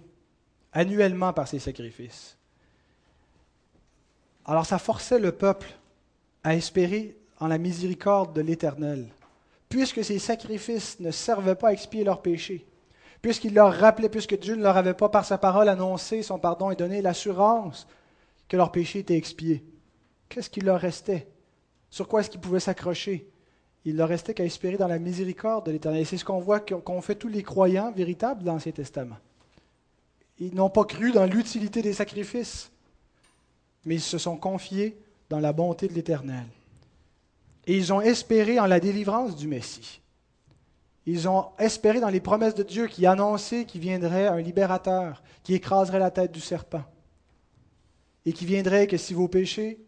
annuellement 0.72 1.32
par 1.32 1.46
ces 1.46 1.58
sacrifices. 1.58 2.36
Alors 4.46 4.64
ça 4.64 4.78
forçait 4.78 5.18
le 5.18 5.32
peuple 5.32 5.68
à 6.42 6.54
espérer 6.54 7.16
en 7.38 7.48
la 7.48 7.58
miséricorde 7.58 8.34
de 8.34 8.40
l'Éternel, 8.40 9.08
puisque 9.68 10.02
ces 10.02 10.18
sacrifices 10.18 11.00
ne 11.00 11.10
servaient 11.10 11.54
pas 11.54 11.68
à 11.68 11.72
expier 11.72 12.04
leurs 12.04 12.22
péchés, 12.22 12.64
puisqu'il 13.20 13.54
leur 13.54 13.74
rappelait, 13.74 14.08
puisque 14.08 14.38
Dieu 14.38 14.54
ne 14.54 14.62
leur 14.62 14.76
avait 14.76 14.94
pas 14.94 15.08
par 15.08 15.26
sa 15.26 15.36
parole 15.36 15.68
annoncé 15.68 16.22
son 16.22 16.38
pardon 16.38 16.70
et 16.70 16.76
donné 16.76 17.02
l'assurance 17.02 17.86
que 18.48 18.56
leurs 18.56 18.72
péchés 18.72 19.00
étaient 19.00 19.16
expiés. 19.16 19.64
Qu'est-ce 20.28 20.48
qu'il 20.48 20.64
leur 20.64 20.80
restait? 20.80 21.28
Sur 21.90 22.08
quoi 22.08 22.20
est-ce 22.20 22.30
qu'ils 22.30 22.40
pouvaient 22.40 22.60
s'accrocher? 22.60 23.28
Il 23.86 23.96
leur 23.96 24.08
restait 24.08 24.34
qu'à 24.34 24.44
espérer 24.44 24.76
dans 24.76 24.88
la 24.88 24.98
miséricorde 24.98 25.66
de 25.66 25.70
l'Éternel. 25.70 26.04
c'est 26.04 26.16
ce 26.16 26.24
qu'on 26.24 26.40
voit 26.40 26.58
qu'ont 26.58 27.00
fait 27.00 27.14
tous 27.14 27.28
les 27.28 27.44
croyants 27.44 27.92
véritables 27.92 28.42
dans 28.42 28.54
l'Ancien 28.54 28.72
Testament. 28.72 29.16
Ils 30.40 30.54
n'ont 30.56 30.70
pas 30.70 30.84
cru 30.84 31.12
dans 31.12 31.24
l'utilité 31.24 31.82
des 31.82 31.92
sacrifices, 31.92 32.72
mais 33.84 33.94
ils 33.94 34.00
se 34.00 34.18
sont 34.18 34.36
confiés 34.36 34.98
dans 35.30 35.38
la 35.38 35.52
bonté 35.52 35.86
de 35.86 35.92
l'Éternel. 35.92 36.46
Et 37.68 37.76
ils 37.76 37.92
ont 37.92 38.00
espéré 38.00 38.58
en 38.58 38.66
la 38.66 38.80
délivrance 38.80 39.36
du 39.36 39.46
Messie. 39.46 40.00
Ils 41.06 41.28
ont 41.28 41.50
espéré 41.56 42.00
dans 42.00 42.08
les 42.08 42.20
promesses 42.20 42.56
de 42.56 42.64
Dieu 42.64 42.88
qui 42.88 43.06
annonçaient 43.06 43.66
qu'il 43.66 43.80
viendrait 43.80 44.26
un 44.26 44.40
libérateur, 44.40 45.22
qui 45.44 45.54
écraserait 45.54 46.00
la 46.00 46.10
tête 46.10 46.32
du 46.32 46.40
serpent, 46.40 46.82
et 48.24 48.32
qui 48.32 48.46
viendrait 48.46 48.88
que 48.88 48.96
si 48.96 49.14
vos 49.14 49.28
péchés 49.28 49.78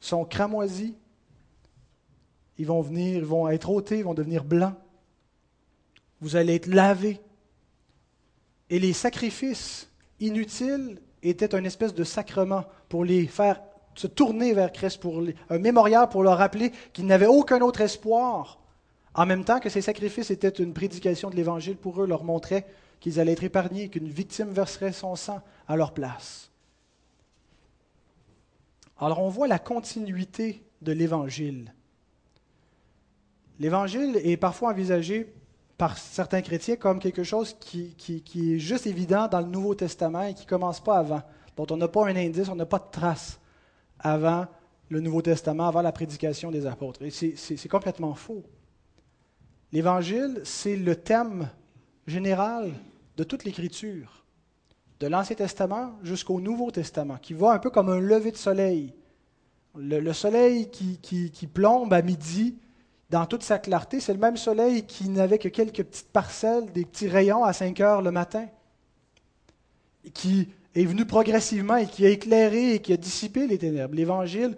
sont 0.00 0.24
cramoisis, 0.24 0.94
ils 2.58 2.66
vont 2.66 2.80
venir, 2.80 3.16
ils 3.16 3.24
vont 3.24 3.48
être 3.48 3.70
ôtés, 3.70 3.98
ils 3.98 4.04
vont 4.04 4.14
devenir 4.14 4.44
blancs. 4.44 4.74
Vous 6.20 6.36
allez 6.36 6.54
être 6.54 6.66
lavés. 6.66 7.20
Et 8.70 8.78
les 8.78 8.92
sacrifices 8.92 9.90
inutiles 10.20 11.00
étaient 11.22 11.56
une 11.56 11.66
espèce 11.66 11.94
de 11.94 12.04
sacrement 12.04 12.64
pour 12.88 13.04
les 13.04 13.26
faire 13.26 13.60
se 13.94 14.06
tourner 14.06 14.52
vers 14.52 14.72
Christ, 14.72 15.00
pour 15.00 15.22
un 15.48 15.58
mémorial 15.58 16.08
pour 16.08 16.22
leur 16.22 16.38
rappeler 16.38 16.72
qu'ils 16.92 17.06
n'avaient 17.06 17.26
aucun 17.26 17.60
autre 17.60 17.80
espoir. 17.80 18.60
En 19.14 19.24
même 19.24 19.44
temps 19.44 19.60
que 19.60 19.70
ces 19.70 19.80
sacrifices 19.80 20.30
étaient 20.30 20.48
une 20.48 20.74
prédication 20.74 21.30
de 21.30 21.36
l'Évangile 21.36 21.76
pour 21.76 22.02
eux, 22.02 22.06
leur 22.06 22.24
montrait 22.24 22.66
qu'ils 23.00 23.18
allaient 23.18 23.32
être 23.32 23.44
épargnés, 23.44 23.88
qu'une 23.88 24.08
victime 24.08 24.50
verserait 24.50 24.92
son 24.92 25.16
sang 25.16 25.40
à 25.68 25.76
leur 25.76 25.92
place. 25.92 26.50
Alors 28.98 29.22
on 29.22 29.28
voit 29.28 29.48
la 29.48 29.58
continuité 29.58 30.62
de 30.82 30.92
l'Évangile. 30.92 31.72
L'Évangile 33.58 34.20
est 34.22 34.36
parfois 34.36 34.70
envisagé 34.70 35.32
par 35.78 35.98
certains 35.98 36.42
chrétiens 36.42 36.76
comme 36.76 36.98
quelque 36.98 37.22
chose 37.22 37.56
qui, 37.58 37.94
est 38.08 38.58
juste 38.58 38.86
évident 38.86 39.28
dans 39.28 39.40
le 39.40 39.46
Nouveau 39.46 39.74
Testament 39.74 40.22
et 40.22 40.34
qui 40.34 40.44
ne 40.44 40.48
commence 40.48 40.80
pas 40.80 40.98
avant, 40.98 41.22
dont 41.56 41.66
on 41.70 41.76
n'a 41.76 41.88
pas 41.88 42.06
un 42.06 42.16
indice, 42.16 42.48
on 42.48 42.56
n'a 42.56 42.66
pas 42.66 42.78
de 42.78 42.90
trace 42.90 43.38
avant 43.98 44.46
le 44.88 45.00
Nouveau 45.00 45.22
Testament, 45.22 45.68
avant 45.68 45.82
la 45.82 45.92
prédication 45.92 46.50
des 46.50 46.66
apôtres. 46.66 47.02
Et 47.02 47.10
c'est 47.10 47.68
complètement 47.68 48.14
faux. 48.14 48.42
L'Évangile, 49.72 50.40
c'est 50.44 50.76
le 50.76 50.96
thème 50.96 51.48
général 52.06 52.72
de 53.16 53.24
toute 53.24 53.44
l'Écriture, 53.44 54.24
de 55.00 55.08
l'Ancien 55.08 55.36
Testament 55.36 55.92
jusqu'au 56.02 56.40
Nouveau 56.40 56.70
Testament, 56.70 57.16
qui 57.20 57.34
va 57.34 57.52
un 57.52 57.58
peu 57.58 57.70
comme 57.70 57.88
un 57.88 58.00
lever 58.00 58.32
de 58.32 58.36
soleil. 58.36 58.94
Le, 59.74 60.12
soleil 60.14 60.70
qui, 60.70 60.98
qui 60.98 61.46
plombe 61.46 61.92
à 61.92 62.00
midi 62.00 62.56
dans 63.10 63.26
toute 63.26 63.42
sa 63.42 63.58
clarté. 63.58 64.00
C'est 64.00 64.12
le 64.12 64.18
même 64.18 64.36
soleil 64.36 64.84
qui 64.84 65.08
n'avait 65.08 65.38
que 65.38 65.48
quelques 65.48 65.84
petites 65.84 66.10
parcelles, 66.10 66.72
des 66.72 66.84
petits 66.84 67.08
rayons 67.08 67.44
à 67.44 67.52
5 67.52 67.80
heures 67.80 68.02
le 68.02 68.10
matin, 68.10 68.46
qui 70.14 70.48
est 70.74 70.84
venu 70.84 71.06
progressivement 71.06 71.76
et 71.76 71.86
qui 71.86 72.04
a 72.04 72.10
éclairé 72.10 72.74
et 72.74 72.80
qui 72.80 72.92
a 72.92 72.96
dissipé 72.96 73.46
les 73.46 73.58
ténèbres. 73.58 73.94
L'Évangile 73.94 74.56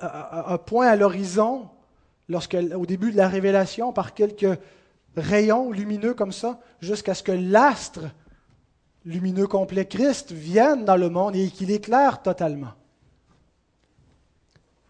un 0.00 0.58
point 0.58 0.86
à 0.86 0.96
l'horizon, 0.96 1.68
au 2.76 2.86
début 2.86 3.12
de 3.12 3.16
la 3.16 3.28
révélation, 3.28 3.92
par 3.92 4.14
quelques 4.14 4.58
rayons 5.16 5.70
lumineux 5.70 6.14
comme 6.14 6.32
ça, 6.32 6.60
jusqu'à 6.80 7.14
ce 7.14 7.22
que 7.22 7.32
l'astre 7.32 8.02
lumineux 9.04 9.46
complet, 9.46 9.86
Christ, 9.86 10.32
vienne 10.32 10.84
dans 10.84 10.96
le 10.96 11.08
monde 11.08 11.36
et 11.36 11.48
qu'il 11.48 11.70
éclaire 11.70 12.22
totalement. 12.22 12.72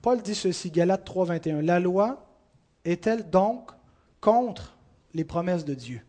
Paul 0.02 0.20
dit 0.20 0.34
ceci, 0.34 0.70
Galates 0.70 1.04
3, 1.04 1.26
21. 1.26 1.62
La 1.62 1.78
loi 1.78 2.26
est-elle 2.84 3.28
donc 3.30 3.70
contre 4.20 4.74
les 5.14 5.24
promesses 5.24 5.64
de 5.64 5.74
Dieu? 5.74 6.02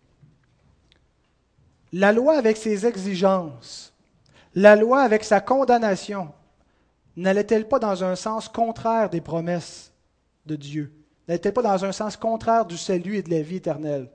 La 1.92 2.12
loi 2.12 2.38
avec 2.38 2.58
ses 2.58 2.86
exigences, 2.86 3.94
la 4.56 4.76
loi 4.76 5.02
avec 5.02 5.24
sa 5.24 5.42
condamnation, 5.42 6.30
n'allait-elle 7.16 7.68
pas 7.68 7.80
dans 7.80 8.04
un 8.04 8.16
sens 8.16 8.50
contraire 8.50 9.10
des 9.10 9.22
promesses 9.22 9.92
de 10.46 10.56
Dieu? 10.56 10.92
N'allait-elle 11.28 11.54
pas 11.54 11.62
dans 11.62 11.86
un 11.86 11.92
sens 11.92 12.18
contraire 12.18 12.66
du 12.66 12.78
salut 12.78 13.18
et 13.18 13.24
de 13.24 13.30
la 13.30 13.42
vie 13.42 13.58
éternelle? 13.58 14.10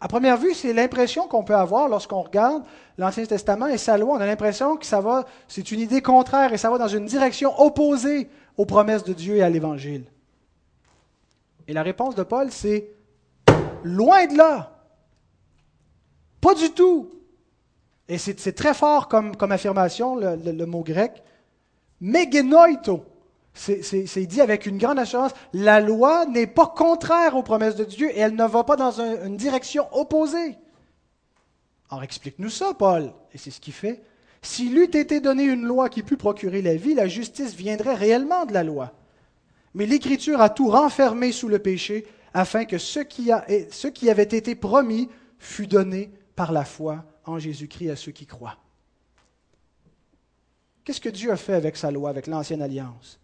À 0.00 0.08
première 0.08 0.38
vue, 0.38 0.54
c'est 0.54 0.72
l'impression 0.72 1.28
qu'on 1.28 1.44
peut 1.44 1.54
avoir 1.54 1.88
lorsqu'on 1.88 2.22
regarde 2.22 2.64
l'Ancien 2.96 3.26
Testament 3.26 3.66
et 3.66 3.78
sa 3.78 3.98
loi. 3.98 4.16
On 4.16 4.20
a 4.20 4.26
l'impression 4.26 4.76
que 4.76 4.86
ça 4.86 5.02
c'est 5.46 5.70
une 5.70 5.80
idée 5.80 6.00
contraire 6.00 6.52
et 6.52 6.58
ça 6.58 6.70
va 6.70 6.78
dans 6.78 6.88
une 6.88 7.04
direction 7.04 7.58
opposée 7.60 8.28
aux 8.56 8.64
promesses 8.64 9.04
de 9.04 9.12
Dieu 9.12 9.36
et 9.36 9.42
à 9.42 9.50
l'Évangile. 9.50 10.04
Et 11.70 11.72
la 11.72 11.84
réponse 11.84 12.16
de 12.16 12.24
Paul, 12.24 12.50
c'est 12.50 12.90
loin 13.84 14.26
de 14.26 14.36
là. 14.36 14.76
Pas 16.40 16.52
du 16.54 16.72
tout. 16.72 17.12
Et 18.08 18.18
c'est 18.18 18.54
très 18.54 18.74
fort 18.74 19.06
comme, 19.06 19.36
affirmation, 19.52 20.16
le, 20.16 20.66
mot 20.66 20.82
grec. 20.82 21.22
Megenoito. 22.00 23.04
C'est 23.54 24.26
dit 24.26 24.40
avec 24.40 24.66
une 24.66 24.78
grande 24.78 24.98
assurance, 24.98 25.30
la 25.52 25.78
loi 25.78 26.26
n'est 26.26 26.48
pas 26.48 26.66
contraire 26.66 27.36
aux 27.36 27.44
promesses 27.44 27.76
de 27.76 27.84
Dieu 27.84 28.10
et 28.10 28.18
elle 28.18 28.34
ne 28.34 28.46
va 28.46 28.64
pas 28.64 28.74
dans 28.74 29.00
une 29.00 29.36
direction 29.36 29.86
opposée. 29.92 30.58
Alors 31.88 32.02
explique-nous 32.02 32.50
ça, 32.50 32.74
Paul. 32.76 33.12
Et 33.32 33.38
c'est 33.38 33.52
ce 33.52 33.60
qu'il 33.60 33.74
fait. 33.74 34.02
S'il 34.42 34.76
eût 34.76 34.90
été 34.96 35.20
donné 35.20 35.44
une 35.44 35.62
loi 35.62 35.88
qui 35.88 36.02
pût 36.02 36.16
procurer 36.16 36.62
la 36.62 36.74
vie, 36.74 36.94
la 36.94 37.06
justice 37.06 37.54
viendrait 37.54 37.94
réellement 37.94 38.44
de 38.44 38.54
la 38.54 38.64
loi. 38.64 38.92
Mais 39.74 39.86
l'Écriture 39.86 40.40
a 40.40 40.50
tout 40.50 40.68
renfermé 40.68 41.32
sous 41.32 41.48
le 41.48 41.58
péché, 41.58 42.06
afin 42.34 42.64
que 42.64 42.78
ce 42.78 43.00
qui, 43.00 43.30
a, 43.32 43.44
ce 43.70 43.88
qui 43.88 44.10
avait 44.10 44.22
été 44.22 44.54
promis 44.54 45.08
fût 45.38 45.66
donné 45.66 46.10
par 46.36 46.52
la 46.52 46.64
foi 46.64 47.04
en 47.24 47.38
Jésus-Christ 47.38 47.90
à 47.90 47.96
ceux 47.96 48.12
qui 48.12 48.26
croient. 48.26 48.56
Qu'est-ce 50.84 51.00
que 51.00 51.08
Dieu 51.08 51.30
a 51.30 51.36
fait 51.36 51.54
avec 51.54 51.76
sa 51.76 51.90
loi, 51.90 52.10
avec 52.10 52.26
l'ancienne 52.26 52.62
alliance? 52.62 53.18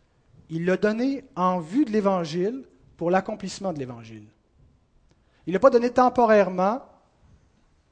Il 0.51 0.65
l'a 0.65 0.77
donné 0.77 1.25
en 1.35 1.59
vue 1.59 1.85
de 1.85 1.91
l'Évangile 1.91 2.65
pour 2.97 3.11
l'accomplissement 3.11 3.73
de 3.73 3.79
l'Évangile. 3.79 4.27
Il 5.47 5.51
ne 5.51 5.55
l'a 5.55 5.61
pas 5.61 5.71
donné 5.71 5.91
temporairement 5.91 6.83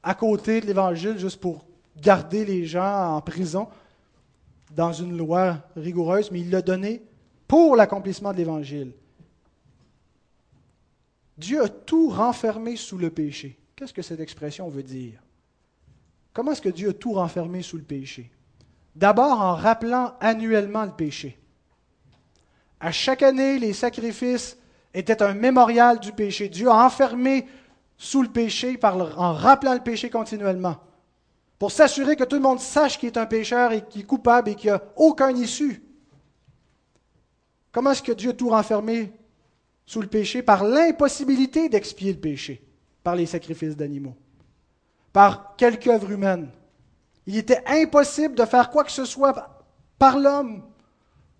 à 0.03 0.13
côté 0.13 0.61
de 0.61 0.65
l'Évangile 0.65 1.17
juste 1.17 1.39
pour 1.39 1.65
garder 1.97 2.45
les 2.45 2.65
gens 2.65 3.15
en 3.15 3.21
prison 3.21 3.67
dans 4.71 4.93
une 4.93 5.17
loi 5.17 5.57
rigoureuse, 5.75 6.31
mais 6.31 6.41
il 6.41 6.51
l'a 6.51 6.61
donné 6.61 7.01
pour 7.55 7.77
l'accomplissement 7.77 8.33
de 8.33 8.37
l'Évangile. 8.39 8.91
Dieu 11.37 11.63
a 11.63 11.69
tout 11.69 12.09
renfermé 12.09 12.75
sous 12.75 12.97
le 12.97 13.09
péché. 13.09 13.57
Qu'est-ce 13.77 13.93
que 13.93 14.01
cette 14.01 14.19
expression 14.19 14.67
veut 14.67 14.83
dire? 14.83 15.23
Comment 16.33 16.51
est-ce 16.51 16.61
que 16.61 16.67
Dieu 16.67 16.89
a 16.89 16.93
tout 16.93 17.13
renfermé 17.13 17.61
sous 17.61 17.77
le 17.77 17.83
péché? 17.83 18.29
D'abord 18.93 19.39
en 19.39 19.55
rappelant 19.55 20.15
annuellement 20.19 20.83
le 20.83 20.91
péché. 20.91 21.39
À 22.81 22.91
chaque 22.91 23.23
année, 23.23 23.57
les 23.57 23.71
sacrifices 23.71 24.57
étaient 24.93 25.23
un 25.23 25.33
mémorial 25.33 26.01
du 26.01 26.11
péché. 26.11 26.49
Dieu 26.49 26.67
a 26.67 26.85
enfermé 26.85 27.47
sous 27.95 28.21
le 28.21 28.27
péché 28.27 28.77
en 28.83 29.33
rappelant 29.33 29.75
le 29.75 29.79
péché 29.79 30.09
continuellement 30.09 30.75
pour 31.57 31.71
s'assurer 31.71 32.17
que 32.17 32.25
tout 32.25 32.35
le 32.35 32.41
monde 32.41 32.59
sache 32.59 32.99
qu'il 32.99 33.07
est 33.07 33.17
un 33.17 33.25
pécheur 33.25 33.71
et 33.71 33.85
qu'il 33.85 34.01
est 34.01 34.05
coupable 34.05 34.49
et 34.49 34.55
qu'il 34.55 34.71
n'y 34.71 34.75
a 34.75 34.83
aucun 34.97 35.29
issue. 35.29 35.84
Comment 37.75 37.91
est-ce 37.91 38.03
que 38.03 38.13
Dieu 38.13 38.29
a 38.29 38.33
tout 38.33 38.47
renfermé 38.47 39.11
sous 39.85 39.99
le 39.99 40.07
péché? 40.07 40.41
Par 40.41 40.63
l'impossibilité 40.63 41.67
d'expier 41.67 42.13
le 42.13 42.19
péché 42.19 42.65
par 43.03 43.17
les 43.17 43.25
sacrifices 43.25 43.75
d'animaux, 43.75 44.15
par 45.11 45.57
quelque 45.57 45.89
œuvre 45.89 46.09
humaine. 46.09 46.47
Il 47.27 47.35
était 47.35 47.61
impossible 47.67 48.33
de 48.33 48.45
faire 48.45 48.69
quoi 48.69 48.85
que 48.85 48.93
ce 48.93 49.03
soit 49.03 49.65
par 49.99 50.17
l'homme 50.17 50.63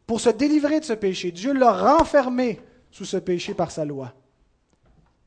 pour 0.06 0.20
se 0.20 0.30
délivrer 0.30 0.82
de 0.82 0.86
ce 0.86 0.92
péché. 0.92 1.32
Dieu 1.32 1.54
l'a 1.54 1.72
renfermé 1.72 2.60
sous 2.92 3.06
ce 3.06 3.16
péché 3.16 3.54
par 3.54 3.72
sa 3.72 3.86
loi. 3.86 4.14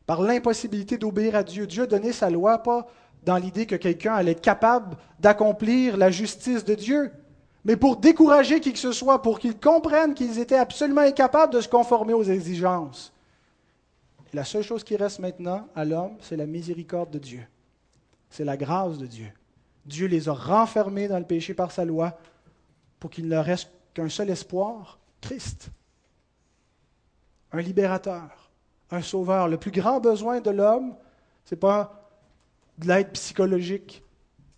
Par 0.05 0.21
l'impossibilité 0.21 0.99
d'obéir 0.99 1.37
à 1.37 1.43
Dieu. 1.43 1.67
Dieu 1.67 1.85
a 1.85 1.87
donné 1.87 2.13
sa 2.13 2.29
loi 2.29 2.59
pas 2.59 2.87
dans 3.25 3.39
l'idée 3.39 3.65
que 3.65 3.77
quelqu'un 3.77 4.13
allait 4.13 4.33
être 4.33 4.43
capable 4.43 4.99
d'accomplir 5.19 5.97
la 5.97 6.11
justice 6.11 6.67
de 6.67 6.75
Dieu, 6.75 7.11
mais 7.65 7.77
pour 7.77 7.97
décourager 7.97 8.61
qui 8.61 8.73
que 8.73 8.79
ce 8.79 8.93
soit, 8.93 9.23
pour 9.23 9.39
qu'ils 9.39 9.59
comprennent 9.59 10.15
qu'ils 10.15 10.39
étaient 10.39 10.57
absolument 10.57 11.01
incapables 11.03 11.53
de 11.53 11.61
se 11.61 11.69
conformer 11.69 12.15
aux 12.15 12.25
exigences. 12.25 13.13
la 14.33 14.45
seule 14.45 14.63
chose 14.63 14.85
qui 14.85 14.97
reste 14.97 15.21
maintenant 15.21 15.67
à 15.75 15.85
l'homme, 15.85 16.17
c'est 16.21 16.37
la 16.37 16.47
miséricorde 16.47 17.11
de 17.11 17.19
Dieu. 17.19 17.47
C'est 18.31 18.45
la 18.45 18.57
grâce 18.57 18.99
de 18.99 19.07
Dieu. 19.07 19.33
Dieu 19.87 20.07
les 20.07 20.29
a 20.29 20.35
renfermés 20.35 21.09
dans 21.09 21.19
le 21.19 21.25
péché 21.25 21.55
par 21.55 21.73
sa 21.73 21.85
loi 21.85 22.19
pour 23.01 23.11
qu'il 23.11 23.27
ne 23.27 23.39
reste 23.39 23.71
qu'un 23.95 24.09
seul 24.09 24.29
espoir, 24.29 24.99
Christ. 25.23 25.71
Un 27.53 27.63
libérateur, 27.63 28.51
un 28.91 29.01
sauveur. 29.01 29.49
Le 29.49 29.57
plus 29.57 29.71
grand 29.71 29.99
besoin 30.01 30.41
de 30.41 30.51
l'homme, 30.51 30.95
ce 31.47 31.55
n'est 31.55 31.59
pas 31.59 32.11
de 32.77 32.87
l'aide 32.87 33.13
psychologique. 33.13 34.05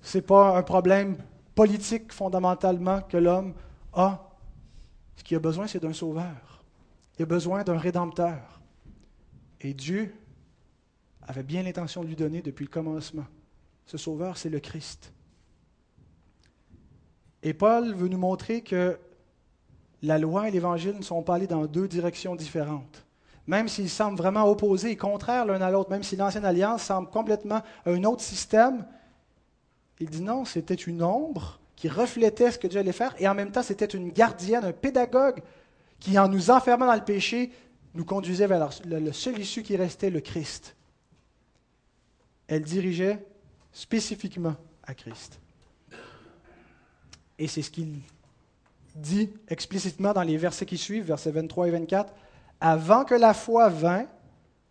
Ce 0.02 0.18
n'est 0.18 0.22
pas 0.22 0.56
un 0.56 0.62
problème 0.62 1.16
politique 1.60 2.10
fondamentalement 2.10 3.02
que 3.02 3.18
l'homme 3.18 3.52
a. 3.92 4.18
Ce 5.16 5.22
qu'il 5.22 5.36
a 5.36 5.40
besoin, 5.40 5.66
c'est 5.66 5.78
d'un 5.78 5.92
sauveur. 5.92 6.64
Il 7.18 7.22
a 7.22 7.26
besoin 7.26 7.64
d'un 7.64 7.76
rédempteur. 7.76 8.62
Et 9.60 9.74
Dieu 9.74 10.14
avait 11.20 11.42
bien 11.42 11.62
l'intention 11.62 12.02
de 12.02 12.06
lui 12.06 12.16
donner 12.16 12.40
depuis 12.40 12.64
le 12.64 12.70
commencement. 12.70 13.26
Ce 13.84 13.98
sauveur, 13.98 14.38
c'est 14.38 14.48
le 14.48 14.58
Christ. 14.58 15.12
Et 17.42 17.52
Paul 17.52 17.92
veut 17.94 18.08
nous 18.08 18.16
montrer 18.16 18.62
que 18.62 18.98
la 20.00 20.16
loi 20.16 20.48
et 20.48 20.50
l'Évangile 20.50 20.96
ne 20.96 21.02
sont 21.02 21.22
pas 21.22 21.34
allés 21.34 21.46
dans 21.46 21.66
deux 21.66 21.88
directions 21.88 22.36
différentes 22.36 23.04
même 23.46 23.66
s'ils 23.66 23.90
semblent 23.90 24.16
vraiment 24.16 24.48
opposés 24.48 24.92
et 24.92 24.96
contraires 24.96 25.44
l'un 25.44 25.60
à 25.60 25.72
l'autre, 25.72 25.90
même 25.90 26.04
si 26.04 26.14
l'Ancienne 26.14 26.44
Alliance 26.44 26.84
semble 26.84 27.10
complètement 27.10 27.62
un 27.84 28.04
autre 28.04 28.22
système, 28.22 28.86
il 30.00 30.08
dit 30.08 30.22
non, 30.22 30.44
c'était 30.44 30.74
une 30.74 31.02
ombre 31.02 31.60
qui 31.76 31.88
reflétait 31.88 32.50
ce 32.50 32.58
que 32.58 32.66
Dieu 32.66 32.80
allait 32.80 32.92
faire, 32.92 33.14
et 33.18 33.28
en 33.28 33.34
même 33.34 33.52
temps, 33.52 33.62
c'était 33.62 33.86
une 33.86 34.10
gardienne, 34.10 34.64
un 34.64 34.72
pédagogue 34.72 35.40
qui, 35.98 36.18
en 36.18 36.28
nous 36.28 36.50
enfermant 36.50 36.86
dans 36.86 36.94
le 36.94 37.04
péché, 37.04 37.52
nous 37.94 38.04
conduisait 38.04 38.46
vers 38.46 38.70
le 38.84 39.12
seul 39.12 39.38
issue 39.38 39.62
qui 39.62 39.76
restait, 39.76 40.10
le 40.10 40.20
Christ. 40.20 40.76
Elle 42.48 42.62
dirigeait 42.62 43.24
spécifiquement 43.72 44.56
à 44.82 44.94
Christ. 44.94 45.40
Et 47.38 47.46
c'est 47.46 47.62
ce 47.62 47.70
qu'il 47.70 48.00
dit 48.94 49.30
explicitement 49.48 50.12
dans 50.12 50.22
les 50.22 50.36
versets 50.36 50.66
qui 50.66 50.76
suivent, 50.76 51.04
versets 51.04 51.30
23 51.30 51.68
et 51.68 51.70
24. 51.70 52.12
Avant 52.60 53.04
que 53.04 53.14
la 53.14 53.32
foi 53.32 53.68
vînt, 53.68 54.06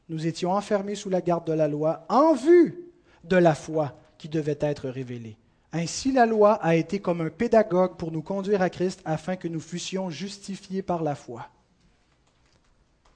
nous 0.09 0.27
étions 0.27 0.51
enfermés 0.51 0.95
sous 0.95 1.09
la 1.09 1.21
garde 1.21 1.47
de 1.47 1.53
la 1.53 1.67
loi 1.67 2.05
en 2.09 2.33
vue 2.33 2.83
de 3.23 3.37
la 3.37 3.55
foi 3.55 3.98
qui 4.19 4.29
devait 4.29 4.59
être 4.61 4.89
révélée. 4.89 5.37
Ainsi 5.71 6.11
la 6.11 6.27
loi 6.27 6.53
a 6.53 6.75
été 6.75 6.99
comme 6.99 7.21
un 7.21 7.29
pédagogue 7.31 7.97
pour 7.97 8.11
nous 8.11 8.21
conduire 8.21 8.61
à 8.61 8.69
Christ 8.69 9.01
afin 9.05 9.35
que 9.35 9.47
nous 9.47 9.59
fussions 9.59 10.11
justifiés 10.11 10.83
par 10.83 11.01
la 11.01 11.15
foi. 11.15 11.49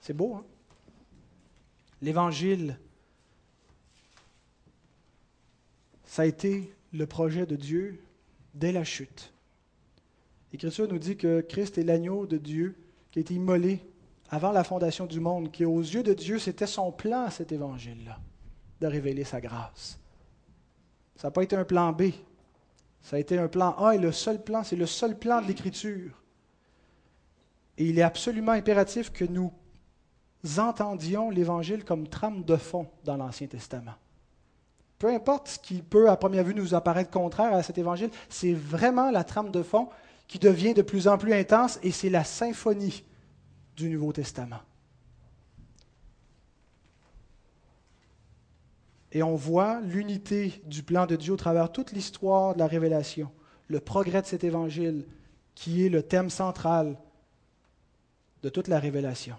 C'est 0.01 0.13
beau, 0.13 0.35
hein? 0.35 0.45
L'Évangile, 2.01 2.77
ça 6.05 6.23
a 6.23 6.25
été 6.25 6.73
le 6.91 7.05
projet 7.05 7.45
de 7.45 7.55
Dieu 7.55 8.03
dès 8.53 8.71
la 8.71 8.83
chute. 8.83 9.31
L'Écriture 10.51 10.87
nous 10.87 10.99
dit 10.99 11.17
que 11.17 11.41
Christ 11.41 11.77
est 11.77 11.83
l'agneau 11.83 12.25
de 12.25 12.37
Dieu 12.37 12.75
qui 13.11 13.19
a 13.19 13.21
été 13.21 13.33
immolé 13.33 13.79
avant 14.29 14.51
la 14.51 14.63
fondation 14.63 15.05
du 15.05 15.19
monde, 15.19 15.51
qui 15.51 15.63
aux 15.63 15.79
yeux 15.79 16.03
de 16.03 16.13
Dieu, 16.13 16.39
c'était 16.39 16.67
son 16.67 16.91
plan, 16.91 17.29
cet 17.29 17.51
évangile-là, 17.51 18.19
de 18.81 18.87
révéler 18.87 19.23
sa 19.23 19.39
grâce. 19.39 19.99
Ça 21.15 21.27
n'a 21.27 21.31
pas 21.31 21.43
été 21.43 21.55
un 21.55 21.65
plan 21.65 21.91
B. 21.91 22.11
Ça 23.01 23.17
a 23.17 23.19
été 23.19 23.37
un 23.37 23.47
plan 23.47 23.71
A 23.77 23.95
et 23.95 23.97
le 23.97 24.11
seul 24.11 24.43
plan, 24.43 24.63
c'est 24.63 24.75
le 24.75 24.85
seul 24.85 25.17
plan 25.17 25.41
de 25.41 25.47
l'Écriture. 25.47 26.11
Et 27.77 27.85
il 27.85 27.99
est 27.99 28.03
absolument 28.03 28.53
impératif 28.53 29.11
que 29.11 29.25
nous 29.25 29.51
entendions 30.57 31.29
l'Évangile 31.29 31.83
comme 31.83 32.07
trame 32.07 32.43
de 32.43 32.55
fond 32.55 32.87
dans 33.03 33.17
l'Ancien 33.17 33.47
Testament. 33.47 33.95
Peu 34.99 35.09
importe 35.09 35.49
ce 35.49 35.59
qui 35.59 35.81
peut 35.81 36.09
à 36.09 36.15
première 36.15 36.45
vue 36.45 36.55
nous 36.55 36.75
apparaître 36.75 37.11
contraire 37.11 37.53
à 37.53 37.63
cet 37.63 37.77
Évangile, 37.77 38.09
c'est 38.29 38.53
vraiment 38.53 39.11
la 39.11 39.23
trame 39.23 39.51
de 39.51 39.63
fond 39.63 39.89
qui 40.27 40.39
devient 40.39 40.73
de 40.73 40.81
plus 40.81 41.07
en 41.07 41.17
plus 41.17 41.33
intense 41.33 41.79
et 41.83 41.91
c'est 41.91 42.09
la 42.09 42.23
symphonie 42.23 43.03
du 43.75 43.89
Nouveau 43.89 44.13
Testament. 44.13 44.59
Et 49.13 49.21
on 49.21 49.35
voit 49.35 49.79
l'unité 49.81 50.61
du 50.65 50.81
plan 50.81 51.05
de 51.05 51.15
Dieu 51.15 51.33
au 51.33 51.37
travers 51.37 51.71
toute 51.71 51.91
l'histoire 51.91 52.55
de 52.55 52.59
la 52.59 52.67
révélation, 52.67 53.31
le 53.67 53.79
progrès 53.79 54.23
de 54.23 54.27
cet 54.27 54.43
évangile 54.43 55.05
qui 55.53 55.85
est 55.85 55.89
le 55.89 56.01
thème 56.01 56.31
central 56.31 56.97
de 58.41 58.49
toute 58.49 58.67
la 58.67 58.79
révélation. 58.79 59.35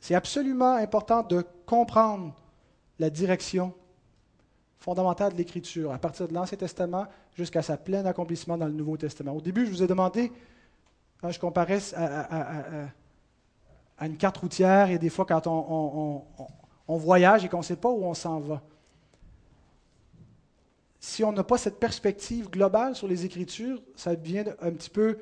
C'est 0.00 0.14
absolument 0.14 0.74
important 0.74 1.22
de 1.22 1.44
comprendre 1.64 2.34
la 2.98 3.08
direction 3.08 3.72
fondamentale 4.78 5.32
de 5.32 5.38
l'Écriture, 5.38 5.92
à 5.92 5.98
partir 5.98 6.28
de 6.28 6.34
l'Ancien 6.34 6.58
Testament 6.58 7.06
jusqu'à 7.34 7.62
sa 7.62 7.78
pleine 7.78 8.06
accomplissement 8.06 8.58
dans 8.58 8.66
le 8.66 8.72
Nouveau 8.72 8.98
Testament. 8.98 9.32
Au 9.32 9.40
début, 9.40 9.64
je 9.64 9.70
vous 9.70 9.82
ai 9.82 9.86
demandé, 9.86 10.30
quand 11.22 11.30
je 11.30 11.40
comparais 11.40 11.80
à, 11.94 12.90
une 14.02 14.18
carte 14.18 14.36
routière 14.36 14.90
et 14.90 14.98
des 14.98 15.08
fois 15.08 15.24
quand 15.24 15.46
on 15.46 16.96
voyage 16.98 17.46
et 17.46 17.48
qu'on 17.48 17.58
ne 17.58 17.62
sait 17.62 17.76
pas 17.76 17.88
où 17.88 18.04
on 18.04 18.12
s'en 18.12 18.40
va 18.40 18.62
si 21.06 21.22
on 21.22 21.30
n'a 21.30 21.44
pas 21.44 21.56
cette 21.56 21.78
perspective 21.78 22.50
globale 22.50 22.96
sur 22.96 23.06
les 23.06 23.24
Écritures, 23.24 23.80
ça 23.94 24.16
devient 24.16 24.44
un 24.60 24.72
petit 24.72 24.90
peu 24.90 25.18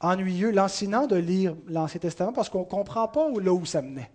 ennuyeux, 0.00 0.50
lancinant 0.50 1.06
de 1.06 1.14
lire 1.14 1.54
l'Ancien 1.68 2.00
Testament 2.00 2.32
parce 2.32 2.48
qu'on 2.48 2.60
ne 2.60 2.64
comprend 2.64 3.06
pas 3.06 3.28
là 3.40 3.52
où 3.52 3.64
ça 3.64 3.80
menait. 3.80 4.10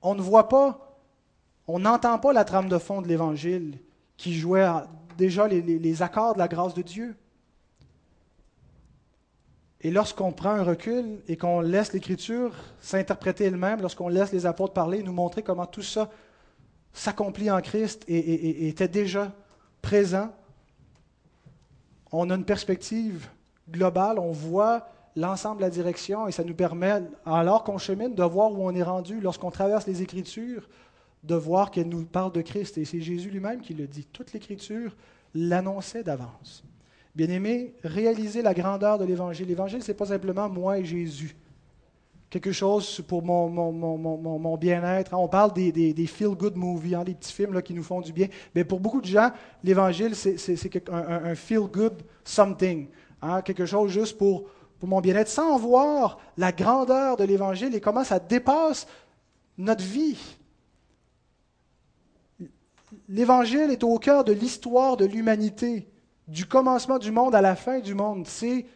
On 0.00 0.14
ne 0.14 0.22
voit 0.22 0.48
pas, 0.48 0.96
on 1.68 1.80
n'entend 1.80 2.18
pas 2.18 2.32
la 2.32 2.46
trame 2.46 2.70
de 2.70 2.78
fond 2.78 3.02
de 3.02 3.06
l'Évangile 3.06 3.78
qui 4.16 4.34
jouait 4.34 4.66
déjà 5.18 5.46
les, 5.46 6.02
accords 6.02 6.32
de 6.32 6.38
la 6.38 6.48
grâce 6.48 6.72
de 6.72 6.80
Dieu. 6.80 7.14
Et 9.82 9.90
lorsqu'on 9.90 10.32
prend 10.32 10.52
un 10.52 10.62
recul 10.62 11.20
et 11.28 11.36
qu'on 11.36 11.60
laisse 11.60 11.92
l'Écriture 11.92 12.54
s'interpréter 12.80 13.44
elle-même, 13.44 13.82
lorsqu'on 13.82 14.08
laisse 14.08 14.32
les 14.32 14.46
apôtres 14.46 14.72
parler, 14.72 15.02
nous 15.02 15.12
montrer 15.12 15.42
comment 15.42 15.66
tout 15.66 15.82
ça 15.82 16.08
s'accomplit 16.94 17.50
en 17.50 17.60
Christ 17.60 18.04
et 18.08 18.68
était 18.68 18.88
déjà 18.88 19.32
présent, 19.82 20.32
on 22.12 22.30
a 22.30 22.34
une 22.34 22.44
perspective 22.44 23.28
globale, 23.70 24.18
on 24.18 24.32
voit 24.32 24.88
l'ensemble 25.16 25.58
de 25.58 25.62
la 25.62 25.70
direction 25.70 26.28
et 26.28 26.32
ça 26.32 26.44
nous 26.44 26.54
permet, 26.54 27.02
alors 27.26 27.64
qu'on 27.64 27.78
chemine, 27.78 28.14
de 28.14 28.22
voir 28.22 28.52
où 28.52 28.64
on 28.64 28.74
est 28.74 28.82
rendu. 28.82 29.20
Lorsqu'on 29.20 29.50
traverse 29.50 29.86
les 29.86 30.02
Écritures, 30.02 30.68
de 31.22 31.34
voir 31.34 31.70
qu'elle 31.70 31.88
nous 31.88 32.04
parle 32.04 32.32
de 32.32 32.40
Christ. 32.40 32.78
Et 32.78 32.84
c'est 32.84 33.00
Jésus 33.00 33.30
lui-même 33.30 33.60
qui 33.60 33.74
le 33.74 33.86
dit. 33.86 34.06
Toute 34.12 34.32
l'Écriture 34.32 34.96
l'annonçait 35.34 36.02
d'avance. 36.02 36.64
Bien-aimé, 37.14 37.74
réalisez 37.82 38.42
la 38.42 38.54
grandeur 38.54 38.98
de 38.98 39.04
l'Évangile. 39.04 39.48
L'Évangile, 39.48 39.82
ce 39.82 39.90
n'est 39.90 39.96
pas 39.96 40.06
simplement 40.06 40.48
moi 40.48 40.78
et 40.78 40.84
Jésus 40.84 41.36
quelque 42.30 42.52
chose 42.52 43.02
pour 43.06 43.22
mon, 43.22 44.56
bien-être. 44.56 45.12
On 45.14 45.28
parle 45.28 45.52
des, 45.52 46.06
feel-good 46.06 46.56
movies, 46.56 46.94
hein, 46.94 47.04
des 47.04 47.14
petits 47.14 47.32
films 47.32 47.60
qui 47.60 47.74
nous 47.74 47.82
font 47.82 48.00
du 48.00 48.12
bien. 48.12 48.28
Mais 48.54 48.64
pour 48.64 48.80
beaucoup 48.80 49.00
de 49.00 49.06
gens, 49.06 49.30
l'Évangile, 49.64 50.14
c'est 50.14 50.88
un, 50.88 51.24
un 51.24 51.34
feel-good 51.34 52.02
something. 52.24 52.88
Hein, 53.20 53.42
quelque 53.42 53.66
chose 53.66 53.90
juste 53.90 54.16
pour, 54.16 54.44
pour 54.78 54.88
mon 54.88 55.00
bien-être, 55.00 55.28
sans 55.28 55.58
voir 55.58 56.18
la 56.38 56.52
grandeur 56.52 57.16
de 57.16 57.24
l'Évangile 57.24 57.74
et 57.74 57.80
comment 57.80 58.04
ça 58.04 58.18
dépasse 58.18 58.86
notre 59.58 59.84
vie. 59.84 60.18
L'Évangile 63.08 63.70
est 63.70 63.84
au 63.84 63.98
cœur 63.98 64.24
de 64.24 64.32
l'histoire 64.32 64.96
de 64.96 65.04
l'humanité, 65.04 65.88
du 66.28 66.46
commencement 66.46 66.98
du 66.98 67.10
monde 67.10 67.34
à 67.34 67.42
la 67.42 67.56
fin 67.56 67.80
du 67.80 67.94
monde. 67.94 68.26
C'est 68.26 68.66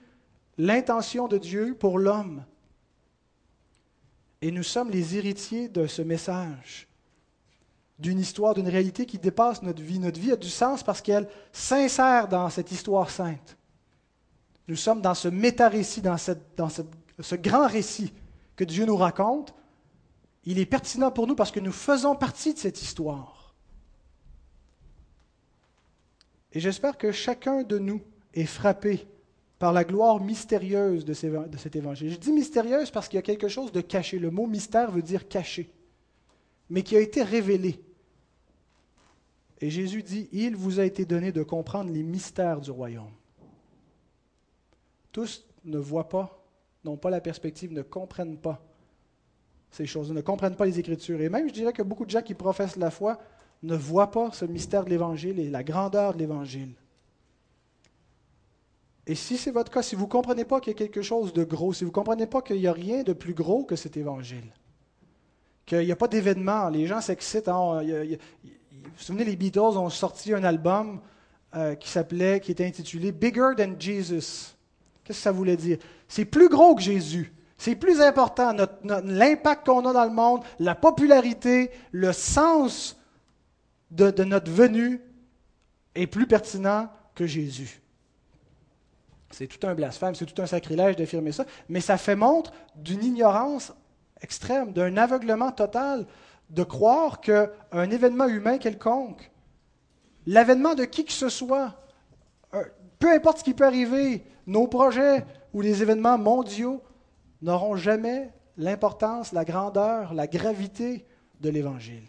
l'intention 0.59 1.28
de 1.28 1.38
Dieu 1.38 1.76
pour 1.78 1.98
l'homme. 1.98 2.44
Et 4.45 4.51
nous 4.51 4.62
sommes 4.62 4.90
les 4.90 5.16
héritiers 5.16 5.70
de 5.70 5.86
ce 5.86 6.03
message, 6.03 6.86
d'une 7.99 8.20
histoire, 8.20 8.53
d'une 8.53 8.68
réalité 8.68 9.07
qui 9.07 9.16
dépasse 9.16 9.62
notre 9.62 9.80
vie. 9.80 9.99
Notre 9.99 10.20
vie 10.20 10.32
a 10.32 10.36
du 10.36 10.51
sens 10.51 10.82
parce 10.82 11.01
qu'elle 11.01 11.26
s'insère 11.51 12.28
dans 12.28 12.51
cette 12.51 12.70
histoire 12.70 13.09
sainte. 13.09 13.57
Nous 14.68 14.76
sommes 14.76 15.01
dans 15.01 15.14
ce 15.14 15.28
méta-récit, 15.28 16.03
dans, 16.03 16.18
ce 16.18 17.34
grand 17.36 17.66
récit 17.66 18.12
que 18.55 18.64
Dieu 18.64 18.84
nous 18.84 18.99
raconte. 18.99 19.55
Il 20.45 20.59
est 20.59 20.66
pertinent 20.66 21.11
pour 21.11 21.26
nous 21.26 21.36
parce 21.36 21.51
que 21.51 21.61
nous 21.61 21.72
faisons 21.72 22.14
partie 22.14 22.53
de 22.53 22.59
cette 22.59 22.82
histoire. 22.82 23.55
Et 26.53 26.61
j'espère 26.61 26.99
que 26.99 27.12
chacun 27.12 27.62
de 27.62 27.78
nous 27.78 28.03
est 28.34 28.45
frappé 28.45 29.09
par 29.64 29.72
la 29.72 29.84
gloire 29.84 30.20
mystérieuse 30.20 31.06
de, 31.06 31.14
cet 31.14 31.74
évangile. 31.74 32.10
Je 32.10 32.18
dis 32.18 32.32
mystérieuse 32.32 32.90
parce 32.90 33.08
qu'il 33.08 33.16
y 33.16 33.18
a 33.18 33.22
quelque 33.22 33.48
chose 33.48 33.72
de 33.72 33.80
caché. 33.80 34.18
Le 34.18 34.30
mot 34.30 34.46
mystère 34.46 34.90
veut 34.90 35.00
dire 35.00 35.26
caché, 35.26 35.70
mais 36.68 36.82
qui 36.82 36.94
a 36.94 37.00
été 37.00 37.22
révélé. 37.22 37.80
Et 39.62 39.70
Jésus 39.70 40.02
dit, 40.02 40.28
il 40.32 40.54
vous 40.54 40.80
a 40.80 40.84
été 40.84 41.06
donné 41.06 41.32
de 41.32 41.42
comprendre 41.42 41.90
les 41.90 42.02
mystères 42.02 42.60
du 42.60 42.70
royaume. 42.70 43.14
Tous 45.12 45.46
ne 45.64 45.78
voient 45.78 46.10
pas, 46.10 46.44
n'ont 46.84 46.98
pas 46.98 47.08
la 47.08 47.22
perspective, 47.22 47.72
ne 47.72 47.80
comprennent 47.80 48.36
pas 48.36 48.62
ces 49.70 49.86
choses, 49.86 50.12
ne 50.12 50.20
comprennent 50.20 50.56
pas 50.56 50.66
les 50.66 50.78
Écritures. 50.78 51.22
Et 51.22 51.30
même, 51.30 51.48
je 51.48 51.54
dirais 51.54 51.72
que 51.72 51.82
beaucoup 51.82 52.04
de 52.04 52.10
gens 52.10 52.20
qui 52.20 52.34
professent 52.34 52.76
la 52.76 52.90
foi 52.90 53.18
ne 53.62 53.76
voient 53.76 54.10
pas 54.10 54.30
ce 54.30 54.44
mystère 54.44 54.84
de 54.84 54.90
l'Évangile 54.90 55.40
et 55.40 55.48
la 55.48 55.64
grandeur 55.64 56.12
de 56.12 56.18
l'Évangile. 56.18 56.74
Et 59.07 59.14
si 59.14 59.36
c'est 59.36 59.50
votre 59.50 59.70
cas, 59.70 59.82
si 59.82 59.94
vous 59.94 60.05
ne 60.05 60.11
comprenez 60.11 60.44
pas 60.44 60.61
qu'il 60.61 60.72
y 60.72 60.76
a 60.76 60.78
quelque 60.78 61.02
chose 61.02 61.32
de 61.32 61.44
gros, 61.44 61.72
si 61.72 61.84
vous 61.84 61.90
ne 61.90 61.94
comprenez 61.94 62.26
pas 62.26 62.40
qu'il 62.40 62.57
n'y 62.57 62.66
a 62.66 62.72
rien 62.72 63.02
de 63.02 63.12
plus 63.12 63.34
gros 63.34 63.64
que 63.64 63.76
cet 63.76 63.96
évangile, 63.96 64.46
qu'il 65.66 65.80
n'y 65.80 65.92
a 65.92 65.96
pas 65.96 66.09
d'événement, 66.09 66.68
les 66.70 66.86
gens 66.86 67.00
s'excitent. 67.00 67.48
Vous 67.48 67.80
vous 67.82 69.02
souvenez, 69.02 69.24
les 69.24 69.36
Beatles 69.36 69.59
ont 69.59 69.90
sorti 69.90 70.32
un 70.32 70.44
album 70.44 71.00
euh, 71.55 71.74
qui 71.74 71.88
s'appelait, 71.88 72.40
qui 72.40 72.52
était 72.52 72.66
intitulé 72.66 73.12
Bigger 73.12 73.50
Than 73.57 73.74
Jesus. 73.78 74.55
Qu'est-ce 75.05 75.18
que 75.18 75.22
ça 75.22 75.32
voulait 75.32 75.57
dire? 75.57 75.78
C'est 76.09 76.24
plus 76.24 76.48
gros 76.48 76.74
que 76.74 76.82
Jésus. 76.82 77.32
C'est 77.59 77.76
plus 77.76 78.00
important. 78.00 78.55
L'impact 79.05 79.66
qu'on 79.66 79.86
a 79.86 79.92
dans 79.92 80.05
le 80.05 80.11
monde, 80.11 80.42
la 80.59 80.74
popularité, 80.74 81.70
le 81.92 82.12
sens 82.12 82.98
de 83.90 84.24
notre 84.24 84.50
venue 84.50 85.00
est 85.94 86.07
plus 86.07 86.26
pertinent 86.26 86.88
que 87.14 87.26
Jésus. 87.26 87.80
C'est 89.35 89.49
tout 89.49 89.66
un 89.66 89.74
blasphème, 89.74 90.14
c'est 90.14 90.26
tout 90.26 90.41
un 90.41 90.47
sacrilège 90.47 90.95
d'affirmer 90.95 91.32
ça, 91.32 91.45
mais 91.68 91.80
ça 91.80 91.97
fait 91.97 92.14
montre 92.14 92.53
d'une 92.76 93.03
ignorance 93.03 93.72
extrême, 94.20 94.72
d'un 94.72 94.97
aveuglement 94.97 95.51
total 95.51 96.07
de 96.51 96.62
croire 96.62 97.20
qu'un 97.20 97.91
événement 97.91 98.26
humain 98.26 98.59
quelconque, 98.59 99.30
l'avènement 100.26 100.76
de 100.76 100.85
qui 100.85 101.05
que 101.05 101.12
ce 101.12 101.28
soit, 101.28 101.74
euh, 102.55 102.62
peu 103.01 103.12
importe 103.12 103.39
ce 103.39 103.45
qui 103.45 103.55
peut 103.55 103.66
arriver, 103.66 104.24
nos 104.47 104.68
projets 104.68 105.24
ou 105.53 105.61
les 105.61 105.82
événements 105.82 106.16
mondiaux 106.16 106.80
n'auront 107.43 107.74
jamais 107.74 108.30
l'importance, 108.57 109.32
la 109.32 109.45
grandeur, 109.45 110.14
la 110.14 110.28
gravité 110.28 111.05
de 111.41 111.51
l'Évangile. 111.51 112.09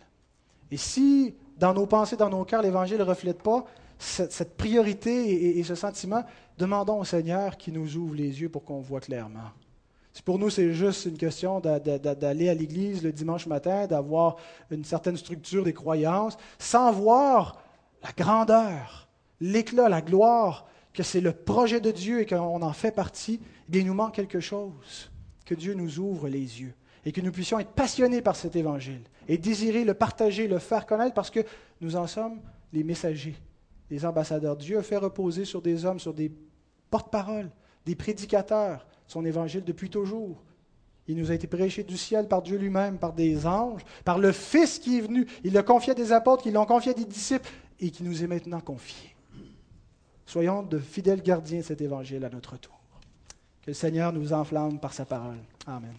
Et 0.70 0.78
si 0.78 1.36
dans 1.58 1.74
nos 1.74 1.88
pensées, 1.88 2.18
dans 2.18 2.30
nos 2.30 2.46
cœurs, 2.46 2.62
l'Évangile 2.62 3.00
ne 3.00 3.04
reflète 3.04 3.42
pas 3.42 3.66
cette, 3.98 4.58
priorité 4.58 5.58
et, 5.58 5.64
ce 5.64 5.76
sentiment, 5.76 6.24
demandons 6.58 7.00
au 7.00 7.04
Seigneur 7.04 7.58
qu'il 7.58 7.74
nous 7.74 7.96
ouvre 7.96 8.16
les 8.16 8.42
yeux 8.42 8.50
pour 8.50 8.64
qu'on 8.64 8.80
voit 8.80 9.00
clairement. 9.00 9.52
pour 10.24 10.40
nous, 10.40 10.50
c'est 10.50 10.74
juste 10.74 11.06
une 11.06 11.18
question 11.18 11.60
d'aller 11.60 12.50
à 12.50 12.54
l'église 12.54 13.04
le 13.04 13.12
dimanche 13.12 13.48
matin, 13.48 13.88
d'avoir 13.88 14.38
une 14.72 14.86
certaine 14.86 15.18
structure 15.18 15.64
des 15.64 15.74
croyances, 15.74 16.38
sans 16.60 16.92
voir 16.92 17.62
la 18.04 18.12
grandeur, 18.12 19.08
l'éclat, 19.40 19.90
la 19.90 20.02
gloire, 20.02 20.68
que 20.94 21.04
c'est 21.04 21.22
le 21.22 21.34
projet 21.34 21.82
de 21.82 21.92
Dieu 21.92 22.22
et 22.22 22.26
qu'on 22.26 22.62
en 22.62 22.74
fait 22.74 22.92
partie, 22.92 23.40
eh 23.74 23.80
il 23.80 23.86
nous 23.86 23.94
manque 23.94 24.16
quelque 24.16 24.40
chose. 24.40 25.12
Que 25.46 25.56
Dieu 25.56 25.74
nous 25.74 26.00
ouvre 26.00 26.28
les 26.28 26.62
yeux 26.62 26.74
et 27.06 27.12
que 27.12 27.22
nous 27.22 27.32
puissions 27.32 27.60
être 27.60 27.72
passionnés 27.72 28.22
par 28.22 28.36
cet 28.36 28.56
évangile 28.56 29.02
et 29.28 29.38
désirer 29.38 29.84
le 29.84 29.94
partager, 29.94 30.48
le 30.48 30.60
faire 30.60 30.86
connaître 30.86 31.14
parce 31.14 31.30
que 31.30 31.42
nous 31.82 31.96
en 31.96 32.08
sommes 32.08 32.40
les 32.74 32.84
messagers 32.84 33.36
les 33.90 34.06
ambassadeurs. 34.06 34.56
Dieu 34.56 34.78
a 34.78 34.84
fait 34.84 34.98
reposer 34.98 35.46
sur 35.46 35.62
des 35.62 35.86
hommes, 35.86 36.00
sur 36.00 36.14
des 36.14 36.32
porte-paroles, 36.90 37.50
des 37.86 37.96
prédicateurs, 37.96 38.86
son 39.08 39.26
évangile 39.26 39.64
depuis 39.64 39.90
toujours. 39.90 40.42
Il 41.08 41.18
nous 41.18 41.30
a 41.30 41.36
été 41.36 41.46
prêché 41.46 41.84
du 41.84 41.98
ciel 41.98 42.28
par 42.28 42.42
Dieu 42.42 42.58
lui-même, 42.58 42.98
par 42.98 43.14
des 43.14 43.46
anges, 43.46 43.82
par 44.04 44.18
le 44.18 44.32
Fils 44.32 44.80
qui 44.80 44.98
est 44.98 45.02
venu. 45.02 45.28
Il 45.44 45.54
l'a 45.54 45.62
confié 45.62 45.92
à 45.92 45.96
des 45.96 46.12
apôtres, 46.12 46.44
qui 46.44 46.52
l'ont 46.52 46.66
confié 46.66 46.92
à 46.92 46.96
des 46.96 47.06
disciples 47.06 47.50
et 47.80 47.92
qui 47.92 48.04
nous 48.04 48.24
est 48.24 48.28
maintenant 48.28 48.60
confié. 48.60 49.16
Soyons 50.26 50.64
de 50.64 50.80
fidèles 50.80 51.22
gardiens 51.22 51.60
de 51.60 51.64
cet 51.64 51.82
évangile 51.82 52.26
à 52.26 52.30
notre 52.30 52.58
tour. 52.58 52.80
Que 53.62 53.72
le 53.72 53.74
Seigneur 53.76 54.12
nous 54.14 54.34
enflamme 54.34 54.80
par 54.80 54.94
sa 54.94 55.06
parole. 55.06 55.38
Amen. 55.68 55.94